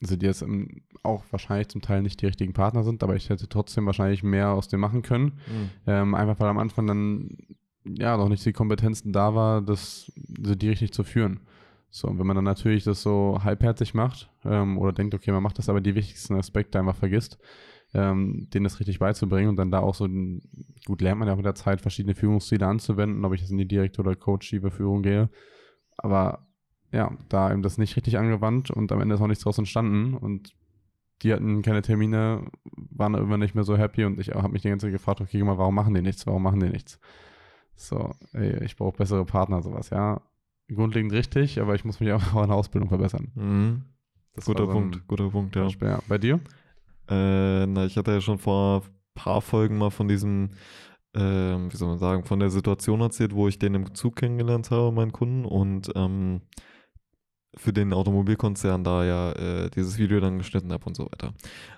also 0.00 0.16
die 0.16 0.24
jetzt 0.24 0.40
ähm, 0.40 0.82
auch 1.02 1.24
wahrscheinlich 1.30 1.68
zum 1.68 1.82
Teil 1.82 2.00
nicht 2.00 2.20
die 2.22 2.26
richtigen 2.26 2.54
Partner 2.54 2.82
sind, 2.82 3.02
aber 3.02 3.14
ich 3.14 3.28
hätte 3.28 3.46
trotzdem 3.46 3.84
wahrscheinlich 3.84 4.22
mehr 4.22 4.50
aus 4.50 4.68
dem 4.68 4.80
machen 4.80 5.02
können. 5.02 5.24
Mhm. 5.46 5.70
Ähm, 5.86 6.14
einfach 6.14 6.40
weil 6.40 6.48
am 6.48 6.58
Anfang 6.58 6.86
dann 6.86 7.36
ja 7.84 8.16
noch 8.16 8.30
nicht 8.30 8.44
die 8.46 8.54
Kompetenzen 8.54 9.12
da 9.12 9.34
war, 9.34 9.60
das, 9.60 10.10
also 10.38 10.54
die 10.54 10.70
richtig 10.70 10.92
zu 10.92 11.04
führen. 11.04 11.40
So, 11.90 12.08
und 12.08 12.18
wenn 12.18 12.26
man 12.26 12.36
dann 12.36 12.44
natürlich 12.44 12.84
das 12.84 13.02
so 13.02 13.38
halbherzig 13.44 13.92
macht 13.92 14.30
ähm, 14.44 14.78
oder 14.78 14.92
denkt, 14.92 15.14
okay, 15.14 15.30
man 15.30 15.42
macht 15.42 15.58
das, 15.58 15.68
aber 15.68 15.82
die 15.82 15.94
wichtigsten 15.94 16.34
Aspekte 16.34 16.78
einfach 16.78 16.96
vergisst, 16.96 17.38
ähm, 17.94 18.48
denen 18.52 18.64
das 18.64 18.80
richtig 18.80 18.98
beizubringen 18.98 19.48
und 19.48 19.56
dann 19.56 19.70
da 19.70 19.78
auch 19.78 19.94
so, 19.94 20.08
gut 20.84 21.00
lernt 21.00 21.20
man 21.20 21.28
ja 21.28 21.34
auch 21.34 21.38
mit 21.38 21.46
der 21.46 21.54
Zeit, 21.54 21.80
verschiedene 21.80 22.14
Führungsstile 22.14 22.66
anzuwenden, 22.66 23.24
ob 23.24 23.32
ich 23.32 23.40
jetzt 23.40 23.50
in 23.50 23.58
die 23.58 23.68
direkte 23.68 24.00
oder 24.00 24.16
coachige 24.16 24.70
Führung 24.70 25.02
gehe. 25.02 25.30
Aber 25.96 26.46
ja, 26.92 27.16
da 27.28 27.52
eben 27.52 27.62
das 27.62 27.78
nicht 27.78 27.96
richtig 27.96 28.18
angewandt 28.18 28.70
und 28.70 28.92
am 28.92 29.00
Ende 29.00 29.14
ist 29.14 29.20
auch 29.20 29.26
nichts 29.28 29.44
draus 29.44 29.58
entstanden 29.58 30.14
und 30.14 30.54
die 31.22 31.32
hatten 31.32 31.62
keine 31.62 31.82
Termine, 31.82 32.50
waren 32.90 33.14
irgendwann 33.14 33.40
nicht 33.40 33.54
mehr 33.54 33.64
so 33.64 33.78
happy 33.78 34.04
und 34.04 34.18
ich 34.18 34.30
habe 34.30 34.48
mich 34.48 34.62
die 34.62 34.68
ganze 34.68 34.86
Zeit 34.86 34.92
gefragt, 34.92 35.20
okay, 35.20 35.42
mal, 35.42 35.58
warum 35.58 35.74
machen 35.74 35.94
die 35.94 36.02
nichts, 36.02 36.26
warum 36.26 36.42
machen 36.42 36.60
die 36.60 36.68
nichts? 36.68 36.98
So, 37.76 38.14
ey, 38.32 38.62
ich 38.64 38.76
brauche 38.76 38.96
bessere 38.96 39.24
Partner, 39.24 39.62
sowas, 39.62 39.90
ja. 39.90 40.20
Grundlegend 40.68 41.12
richtig, 41.12 41.60
aber 41.60 41.74
ich 41.74 41.84
muss 41.84 42.00
mich 42.00 42.12
auch 42.12 42.20
in 42.42 42.48
der 42.48 42.56
Ausbildung 42.56 42.88
verbessern. 42.88 43.30
Mhm. 43.34 43.82
Guter 44.44 44.66
so 44.66 44.72
Punkt, 44.72 45.06
guter 45.06 45.30
Punkt, 45.30 45.54
ja. 45.54 45.64
Beispiel, 45.64 45.88
ja. 45.88 46.00
Bei 46.08 46.18
dir? 46.18 46.40
Äh, 47.08 47.66
na, 47.66 47.84
ich 47.86 47.96
hatte 47.96 48.12
ja 48.12 48.20
schon 48.20 48.38
vor 48.38 48.82
ein 48.82 48.90
paar 49.14 49.40
Folgen 49.42 49.78
mal 49.78 49.90
von 49.90 50.08
diesem, 50.08 50.50
ähm, 51.14 51.72
wie 51.72 51.76
soll 51.76 51.88
man 51.88 51.98
sagen, 51.98 52.24
von 52.24 52.40
der 52.40 52.50
Situation 52.50 53.00
erzählt, 53.00 53.34
wo 53.34 53.48
ich 53.48 53.58
den 53.58 53.74
im 53.74 53.94
Zug 53.94 54.16
kennengelernt 54.16 54.70
habe, 54.70 54.92
meinen 54.92 55.12
Kunden, 55.12 55.44
und 55.44 55.92
ähm, 55.94 56.42
für 57.56 57.72
den 57.72 57.92
Automobilkonzern 57.92 58.84
da 58.84 59.04
ja 59.04 59.32
äh, 59.32 59.70
dieses 59.70 59.98
Video 59.98 60.20
dann 60.20 60.38
geschnitten 60.38 60.72
habe 60.72 60.84
und 60.86 60.96
so 60.96 61.04
weiter. 61.04 61.32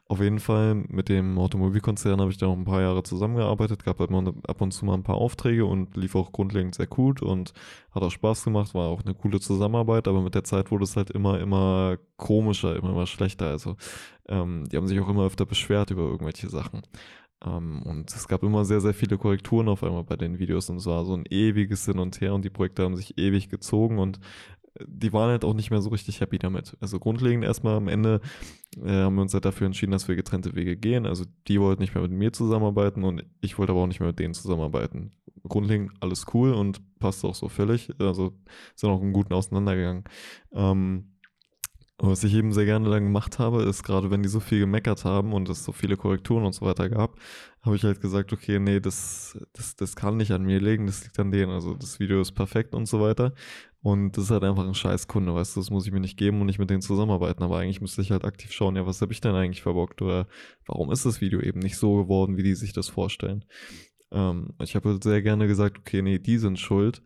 Auf 0.09 0.21
jeden 0.21 0.39
Fall 0.39 0.75
mit 0.75 1.09
dem 1.09 1.39
Automobilkonzern 1.39 2.21
habe 2.21 2.31
ich 2.31 2.39
da 2.39 2.47
noch 2.47 2.57
ein 2.57 2.65
paar 2.65 2.81
Jahre 2.81 3.03
zusammengearbeitet, 3.03 3.85
gab 3.85 3.99
halt 3.99 4.11
mal 4.11 4.33
ab 4.47 4.61
und 4.61 4.73
zu 4.73 4.85
mal 4.85 4.95
ein 4.95 5.03
paar 5.03 5.17
Aufträge 5.17 5.67
und 5.67 5.97
lief 5.97 6.15
auch 6.15 6.33
grundlegend 6.33 6.75
sehr 6.75 6.87
gut 6.87 7.23
und 7.23 7.53
hat 7.91 8.03
auch 8.03 8.11
Spaß 8.11 8.45
gemacht, 8.45 8.75
war 8.75 8.89
auch 8.89 9.03
eine 9.05 9.15
coole 9.15 9.41
Zusammenarbeit, 9.41 10.07
aber 10.07 10.23
mit 10.23 10.35
der 10.35 10.45
Zeit 10.45 10.71
wurde 10.71 10.85
es 10.85 10.97
halt 10.97 11.11
immer, 11.11 11.41
immer 11.41 11.97
komischer, 12.17 12.77
immer, 12.77 12.91
immer 12.91 13.07
schlechter. 13.07 13.47
Also 13.47 13.77
ähm, 14.29 14.65
die 14.71 14.77
haben 14.77 14.87
sich 14.87 15.01
auch 15.01 15.09
immer 15.09 15.27
öfter 15.27 15.47
beschwert 15.47 15.91
über 15.91 16.03
irgendwelche 16.03 16.49
Sachen. 16.49 16.83
Ähm, 17.45 17.83
und 17.83 18.15
es 18.15 18.29
gab 18.29 18.43
immer 18.43 18.65
sehr, 18.65 18.81
sehr 18.81 18.95
viele 18.95 19.19
Korrekturen 19.19 19.69
auf 19.69 19.83
einmal 19.83 20.05
bei 20.05 20.17
den 20.17 20.39
Videos 20.39 20.71
und 20.71 20.79
es 20.79 20.87
war 20.87 21.05
so 21.05 21.15
ein 21.15 21.25
ewiges 21.29 21.85
Hin 21.85 21.99
und 21.99 22.21
Her 22.21 22.35
und 22.35 22.45
die 22.45 22.51
Projekte 22.51 22.83
haben 22.83 22.97
sich 22.97 23.19
ewig 23.19 23.49
gezogen 23.49 23.99
und 23.99 24.21
die 24.87 25.13
waren 25.13 25.31
halt 25.31 25.45
auch 25.45 25.55
nicht 25.55 25.71
mehr 25.71 25.81
so 25.81 25.91
richtig 25.91 26.21
happy 26.21 26.39
damit. 26.39 26.77
Also 26.81 26.99
grundlegend 26.99 27.45
erstmal 27.45 27.77
am 27.77 27.89
Ende 27.89 28.21
äh, 28.83 28.91
haben 28.91 29.15
wir 29.17 29.23
uns 29.23 29.35
halt 29.35 29.45
dafür 29.45 29.67
entschieden, 29.67 29.93
dass 29.93 30.09
wir 30.09 30.17
getrennte 30.17 30.55
Wege 30.55 30.77
gehen. 30.77 31.07
Also 31.07 31.25
die 31.49 31.61
wollten 31.61 31.83
nicht 31.83 31.95
mehr 31.95 32.03
mit 32.03 32.13
mir 32.13 32.33
zusammenarbeiten 32.33 33.05
und 33.05 33.25
ich 33.41 33.59
wollte 33.59 33.73
aber 33.73 33.83
auch 33.83 33.87
nicht 33.87 34.01
mehr 34.01 34.09
mit 34.09 34.19
denen 34.19 34.35
zusammenarbeiten. 34.35 35.13
Grundlegend 35.49 35.93
alles 36.01 36.27
cool 36.35 36.53
und 36.53 36.81
passt 36.99 37.25
auch 37.25 37.35
so 37.35 37.49
völlig. 37.49 37.91
Also 37.99 38.33
sind 38.75 38.91
auch 38.91 39.01
einen 39.01 39.13
guten 39.13 39.33
auseinandergegangen. 39.33 40.05
Ähm, 40.53 41.17
was 41.99 42.25
ich 42.25 42.35
eben 42.35 42.53
sehr 42.53 42.67
gerne 42.67 42.91
dann 42.91 43.05
gemacht 43.05 43.39
habe, 43.39 43.63
ist 43.63 43.83
gerade 43.83 44.11
wenn 44.11 44.23
die 44.23 44.29
so 44.29 44.39
viel 44.41 44.59
gemeckert 44.59 45.07
haben 45.07 45.33
und 45.33 45.49
es 45.49 45.65
so 45.65 45.73
viele 45.73 45.97
Korrekturen 45.97 46.45
und 46.45 46.53
so 46.53 46.67
weiter 46.67 46.91
gab, 46.91 47.17
habe 47.63 47.77
ich 47.77 47.85
halt 47.85 48.03
gesagt, 48.03 48.35
okay, 48.35 48.59
nee, 48.59 48.81
das, 48.81 49.39
das, 49.55 49.77
das 49.77 49.97
kann 49.97 50.19
nicht 50.19 50.31
an 50.33 50.45
mir 50.45 50.61
liegen, 50.61 50.87
das 50.87 51.05
liegt 51.05 51.19
an 51.19 51.31
denen. 51.31 51.51
Also 51.51 51.75
das 51.75 51.99
Video 51.99 52.21
ist 52.21 52.33
perfekt 52.33 52.75
und 52.75 52.87
so 52.87 53.01
weiter. 53.01 53.33
Und 53.87 54.17
das 54.17 54.25
ist 54.25 54.31
halt 54.33 54.43
einfach 54.43 54.67
ein 54.67 54.75
scheiß 54.75 55.07
Kunde, 55.07 55.33
weißt 55.33 55.55
du, 55.55 55.61
das 55.61 55.71
muss 55.71 55.87
ich 55.87 55.93
mir 55.93 56.01
nicht 56.01 56.17
geben 56.17 56.41
und 56.41 56.47
nicht 56.47 56.59
mit 56.59 56.71
denen 56.71 56.83
zusammenarbeiten. 56.83 57.45
Aber 57.45 57.59
eigentlich 57.59 57.81
müsste 57.81 58.03
ich 58.03 58.11
halt 58.11 58.25
aktiv 58.25 58.51
schauen, 58.51 58.75
ja, 58.75 58.85
was 58.85 59.01
habe 59.01 59.13
ich 59.13 59.21
denn 59.21 59.37
eigentlich 59.37 59.63
verbockt 59.63 60.03
oder 60.03 60.27
warum 60.67 60.91
ist 60.91 61.07
das 61.07 61.21
Video 61.21 61.41
eben 61.41 61.61
nicht 61.61 61.77
so 61.77 61.95
geworden, 61.95 62.37
wie 62.37 62.43
die 62.43 62.57
sich 62.57 62.73
das 62.73 62.89
vorstellen. 62.89 63.45
Ähm, 64.11 64.55
ich 64.61 64.75
habe 64.75 64.89
halt 64.89 65.05
sehr 65.05 65.23
gerne 65.23 65.47
gesagt, 65.47 65.79
okay, 65.79 66.03
nee, 66.03 66.19
die 66.19 66.39
sind 66.39 66.59
schuld. 66.59 67.01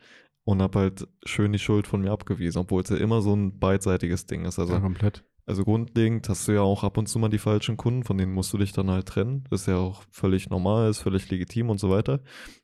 und 0.45 0.63
habe 0.63 0.79
halt 0.79 1.09
schön 1.25 1.53
die 1.53 1.59
Schuld 1.59 1.87
von 1.87 2.01
mir 2.01 2.13
abgewiesen, 2.13 2.59
obwohl 2.61 2.83
es 2.83 2.91
ja 2.91 2.97
immer 2.97 3.21
so 3.23 3.35
ein 3.35 3.59
beidseitiges 3.59 4.27
Ding 4.27 4.45
ist. 4.45 4.59
Also 4.59 4.75
ja, 4.75 4.81
komplett. 4.81 5.25
Also 5.51 5.65
grundlegend 5.65 6.29
hast 6.29 6.47
du 6.47 6.53
ja 6.53 6.61
auch 6.61 6.85
ab 6.85 6.97
und 6.97 7.09
zu 7.09 7.19
mal 7.19 7.29
die 7.29 7.39
falschen 7.39 7.77
Kunden, 7.77 8.05
von 8.05 8.17
denen 8.17 8.33
musst 8.33 8.53
du 8.53 8.59
dich 8.59 8.71
dann 8.71 8.89
halt 8.89 9.07
trennen. 9.07 9.43
Das 9.51 9.63
ist 9.63 9.67
ja 9.67 9.79
auch 9.79 10.05
völlig 10.09 10.49
normal, 10.49 10.89
ist 10.89 11.01
völlig 11.01 11.29
legitim 11.29 11.71
und 11.71 11.81
so 11.81 11.91
weiter. 11.91 12.21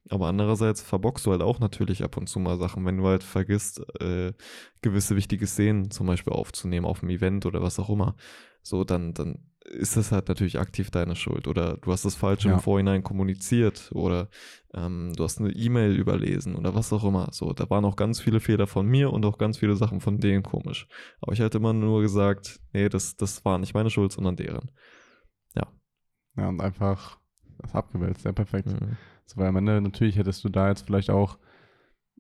Aber 0.09 0.29
andererseits 0.29 0.83
verbockst 0.83 1.27
du 1.27 1.33
halt 1.33 1.43
auch 1.43 1.59
natürlich 1.59 2.05
ab 2.05 2.17
und 2.17 2.29
zu 2.29 2.39
mal 2.39 2.59
Sachen, 2.59 2.87
wenn 2.87 2.99
du 2.99 3.05
halt 3.05 3.25
vergisst, 3.25 3.83
äh, 4.01 4.35
gewisse 4.83 5.17
wichtige 5.17 5.49
Szenen 5.49 5.91
zum 5.91 6.07
Beispiel 6.07 6.33
aufzunehmen 6.33 6.87
auf 6.87 7.01
dem 7.01 7.09
Event 7.11 7.45
oder 7.45 7.61
was 7.61 7.81
auch 7.81 7.91
immer. 7.91 8.15
So, 8.63 8.85
dann, 8.85 9.15
dann 9.15 9.41
ist 9.71 9.97
das 9.97 10.13
halt 10.13 10.29
natürlich 10.29 10.59
aktiv 10.59 10.91
deine 10.91 11.17
Schuld. 11.17 11.49
Oder 11.49 11.77
du 11.79 11.93
hast 11.93 12.05
das 12.05 12.15
Falsche 12.15 12.49
Ja. 12.49 12.55
im 12.55 12.61
Vorhinein 12.61 13.03
kommuniziert 13.03 13.91
oder 13.93 14.29
ähm, 14.75 15.13
du 15.17 15.25
hast 15.25 15.41
eine 15.41 15.51
E-Mail 15.53 15.97
überlesen 15.97 16.55
oder 16.57 16.75
was 16.75 16.93
auch 16.93 17.05
immer. 17.05 17.29
So, 17.33 17.53
da 17.53 17.69
waren 17.71 17.85
auch 17.85 17.97
ganz 17.97 18.21
viele 18.21 18.41
Fehler 18.41 18.67
von 18.67 18.87
mir 18.87 19.13
und 19.13 19.25
auch 19.25 19.39
ganz 19.39 19.59
viele 19.59 19.77
Sachen 19.77 20.01
von 20.01 20.19
denen 20.19 20.43
komisch. 20.43 20.87
Aber 21.21 21.33
ich 21.33 21.41
hatte 21.41 21.59
immer 21.59 21.73
nur 21.73 22.03
gesagt, 22.03 22.61
nee, 22.73 22.89
das, 22.89 23.17
das 23.17 23.45
war 23.45 23.59
nicht 23.59 23.75
meine 23.75 23.91
Schuld, 23.91 24.13
sondern 24.13 24.37
deren. 24.37 24.71
Ja, 26.39 26.49
und 26.49 26.61
einfach 26.61 27.19
das 27.59 27.75
abgewälzt, 27.75 28.23
sehr 28.23 28.35
perfekt. 28.35 28.69
Mhm. 28.69 28.99
So, 29.25 29.39
weil 29.39 29.47
am 29.49 29.57
Ende 29.57 29.81
natürlich 29.81 30.19
hättest 30.19 30.45
du 30.45 30.51
da 30.51 30.69
jetzt 30.69 30.85
vielleicht 30.85 31.09
auch 31.09 31.39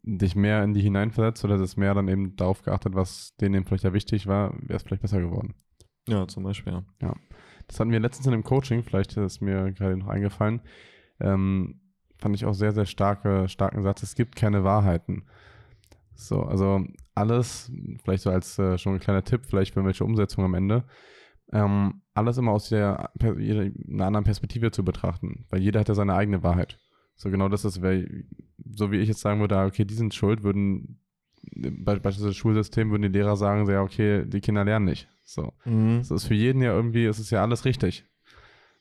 dich 0.03 0.35
mehr 0.35 0.65
in 0.65 0.73
die 0.73 0.81
hineinversetzt 0.81 1.45
oder 1.45 1.59
das 1.59 1.77
mehr 1.77 1.93
dann 1.93 2.09
eben 2.09 2.35
darauf 2.37 2.63
geachtet, 2.63 2.95
was 2.95 3.35
denen 3.37 3.67
vielleicht 3.67 3.85
ja 3.85 3.93
wichtig 3.93 4.27
war, 4.27 4.55
wäre 4.61 4.77
es 4.77 4.85
vielleicht 4.85 5.03
besser 5.03 5.21
geworden. 5.21 5.55
Ja, 6.09 6.27
zum 6.29 6.45
Beispiel, 6.45 6.83
ja. 7.03 7.15
Das 7.69 7.81
hatten 7.81 7.91
wir 7.91 8.01
letztens 8.01 8.27
in 8.27 8.33
dem 8.33 8.45
Coaching, 8.45 8.83
vielleicht 8.83 9.17
ist 9.17 9.41
mir 9.41 9.73
gerade 9.73 9.97
noch 9.97 10.09
eingefallen, 10.09 10.61
ähm, 11.21 11.81
fand 12.19 12.35
ich 12.35 12.45
auch 12.45 12.55
sehr, 12.55 12.73
sehr 12.73 12.87
starke, 12.87 13.49
starken 13.49 13.83
Satz, 13.83 14.03
es 14.03 14.15
gibt 14.15 14.37
keine 14.37 14.65
Wahrheiten. 14.65 15.25
So, 16.15 16.43
also 16.43 16.85
alles, 17.15 17.71
vielleicht 18.03 18.23
so 18.23 18.31
als 18.31 18.59
äh, 18.59 18.79
schon 18.79 18.95
ein 18.95 19.01
kleiner 19.01 19.25
Tipp, 19.25 19.45
vielleicht 19.47 19.75
für 19.75 19.85
welche 19.85 20.05
Umsetzung 20.05 20.45
am 20.45 20.55
Ende, 20.55 20.85
ähm, 21.53 22.03
alles 22.15 22.39
immer 22.39 22.53
aus 22.53 22.69
der, 22.69 23.11
einer 23.21 24.07
anderen 24.07 24.25
Perspektive 24.25 24.71
zu 24.71 24.85
betrachten, 24.85 25.45
weil 25.51 25.61
jeder 25.61 25.81
hat 25.81 25.89
ja 25.89 25.95
seine 25.95 26.15
eigene 26.15 26.43
Wahrheit. 26.43 26.79
So 27.15 27.31
genau 27.31 27.49
das 27.49 27.65
ist, 27.65 27.83
weil, 27.83 28.25
so 28.65 28.91
wie 28.93 28.99
ich 28.99 29.09
jetzt 29.09 29.21
sagen 29.21 29.41
würde, 29.41 29.57
ah, 29.57 29.67
okay, 29.67 29.85
die 29.85 29.95
sind 29.95 30.15
schuld, 30.15 30.43
würden, 30.43 31.01
beispielsweise 31.55 32.29
das 32.29 32.37
Schulsystem, 32.37 32.91
würden 32.91 33.03
die 33.03 33.09
Lehrer 33.09 33.37
sagen, 33.37 33.69
ja, 33.71 33.83
okay, 33.83 34.25
die 34.27 34.41
Kinder 34.41 34.65
lernen 34.65 34.87
nicht. 34.87 35.09
So. 35.25 35.53
Mhm. 35.65 35.99
Es 36.01 36.11
ist 36.11 36.25
für 36.25 36.35
jeden 36.35 36.63
ja 36.63 36.73
irgendwie, 36.73 37.05
es 37.07 37.19
ist 37.19 37.31
ja 37.31 37.43
alles 37.43 37.65
richtig. 37.65 38.05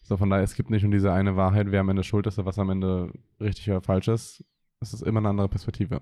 So, 0.01 0.17
von 0.17 0.29
daher, 0.29 0.43
es 0.43 0.53
gibt 0.55 0.69
nicht 0.69 0.83
nur 0.83 0.91
diese 0.91 1.11
eine 1.11 1.35
Wahrheit, 1.35 1.71
wer 1.71 1.81
am 1.81 1.89
Ende 1.89 2.03
schuld 2.03 2.27
ist 2.27 2.37
oder 2.37 2.45
was 2.45 2.59
am 2.59 2.69
Ende 2.69 3.11
richtig 3.39 3.69
oder 3.69 3.81
falsch 3.81 4.07
ist. 4.07 4.43
Es 4.79 4.93
ist 4.93 5.01
immer 5.01 5.19
eine 5.19 5.29
andere 5.29 5.49
Perspektive. 5.49 5.99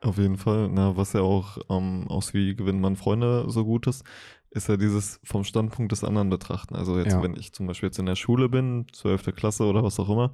Auf 0.00 0.18
jeden 0.18 0.36
Fall. 0.36 0.68
Na, 0.72 0.96
was 0.96 1.12
ja 1.12 1.20
auch 1.20 1.58
ähm, 1.70 2.06
aus 2.08 2.34
wie 2.34 2.56
gewinnt 2.56 2.80
man 2.80 2.96
Freunde 2.96 3.44
so 3.48 3.64
gut 3.64 3.86
ist, 3.86 4.04
ist 4.50 4.68
ja 4.68 4.76
dieses 4.76 5.20
vom 5.24 5.44
Standpunkt 5.44 5.92
des 5.92 6.02
anderen 6.04 6.30
betrachten. 6.30 6.74
Also 6.74 6.98
jetzt, 6.98 7.12
Ja. 7.12 7.22
wenn 7.22 7.36
ich 7.36 7.52
zum 7.52 7.66
Beispiel 7.66 7.88
jetzt 7.88 7.98
in 7.98 8.06
der 8.06 8.16
Schule 8.16 8.48
bin, 8.48 8.86
12. 8.92 9.32
Klasse 9.34 9.64
oder 9.64 9.82
was 9.84 10.00
auch 10.00 10.10
immer, 10.10 10.32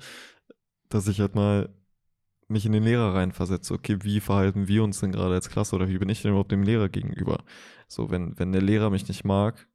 dass 0.88 1.06
ich 1.06 1.20
halt 1.20 1.34
mal 1.34 1.68
mich 2.50 2.66
in 2.66 2.72
den 2.72 2.84
Lehrer 2.84 3.14
reinversetze. 3.14 3.74
Okay, 3.74 3.98
wie 4.02 4.20
verhalten 4.20 4.68
wir 4.68 4.82
uns 4.84 5.00
denn 5.00 5.12
gerade 5.12 5.34
als 5.34 5.48
Klasse 5.48 5.76
oder 5.76 5.88
wie 5.88 5.98
bin 5.98 6.08
ich 6.08 6.22
denn 6.22 6.32
überhaupt 6.32 6.52
dem 6.52 6.62
Lehrer 6.62 6.88
gegenüber? 6.88 7.38
So, 7.88 8.10
wenn, 8.10 8.38
wenn 8.38 8.52
der 8.52 8.62
Lehrer 8.62 8.90
mich 8.90 9.08
nicht 9.08 9.24
mag 9.24 9.68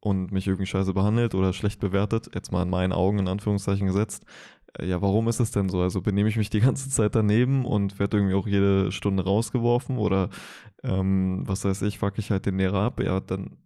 und 0.00 0.32
mich 0.32 0.46
irgendwie 0.46 0.66
scheiße 0.66 0.92
behandelt 0.94 1.34
oder 1.34 1.52
schlecht 1.52 1.80
bewertet, 1.80 2.30
jetzt 2.34 2.52
mal 2.52 2.62
in 2.62 2.70
meinen 2.70 2.92
Augen 2.92 3.18
in 3.18 3.28
Anführungszeichen 3.28 3.86
gesetzt, 3.86 4.24
äh, 4.78 4.86
ja, 4.86 5.02
warum 5.02 5.28
ist 5.28 5.40
es 5.40 5.50
denn 5.50 5.68
so? 5.68 5.80
Also 5.80 6.02
benehme 6.02 6.28
ich 6.28 6.36
mich 6.36 6.50
die 6.50 6.60
ganze 6.60 6.90
Zeit 6.90 7.14
daneben 7.14 7.64
und 7.64 7.98
werde 7.98 8.18
irgendwie 8.18 8.34
auch 8.34 8.46
jede 8.46 8.92
Stunde 8.92 9.24
rausgeworfen 9.24 9.98
oder 9.98 10.30
ähm, 10.82 11.42
was 11.46 11.64
weiß 11.64 11.82
ich, 11.82 11.98
fuck 11.98 12.18
ich 12.18 12.30
halt 12.30 12.46
den 12.46 12.58
Lehrer 12.58 12.82
ab, 12.82 13.00
ja, 13.00 13.20
dann 13.20 13.56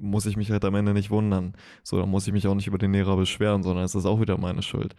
muss 0.00 0.26
ich 0.26 0.36
mich 0.36 0.50
halt 0.50 0.64
am 0.64 0.74
Ende 0.74 0.92
nicht 0.92 1.10
wundern. 1.10 1.54
So, 1.82 1.98
dann 1.98 2.08
muss 2.08 2.26
ich 2.26 2.32
mich 2.32 2.46
auch 2.46 2.54
nicht 2.54 2.66
über 2.66 2.78
den 2.78 2.92
Lehrer 2.92 3.16
beschweren, 3.16 3.62
sondern 3.62 3.84
es 3.84 3.94
ist 3.94 4.06
auch 4.06 4.20
wieder 4.20 4.38
meine 4.38 4.62
Schuld. 4.62 4.94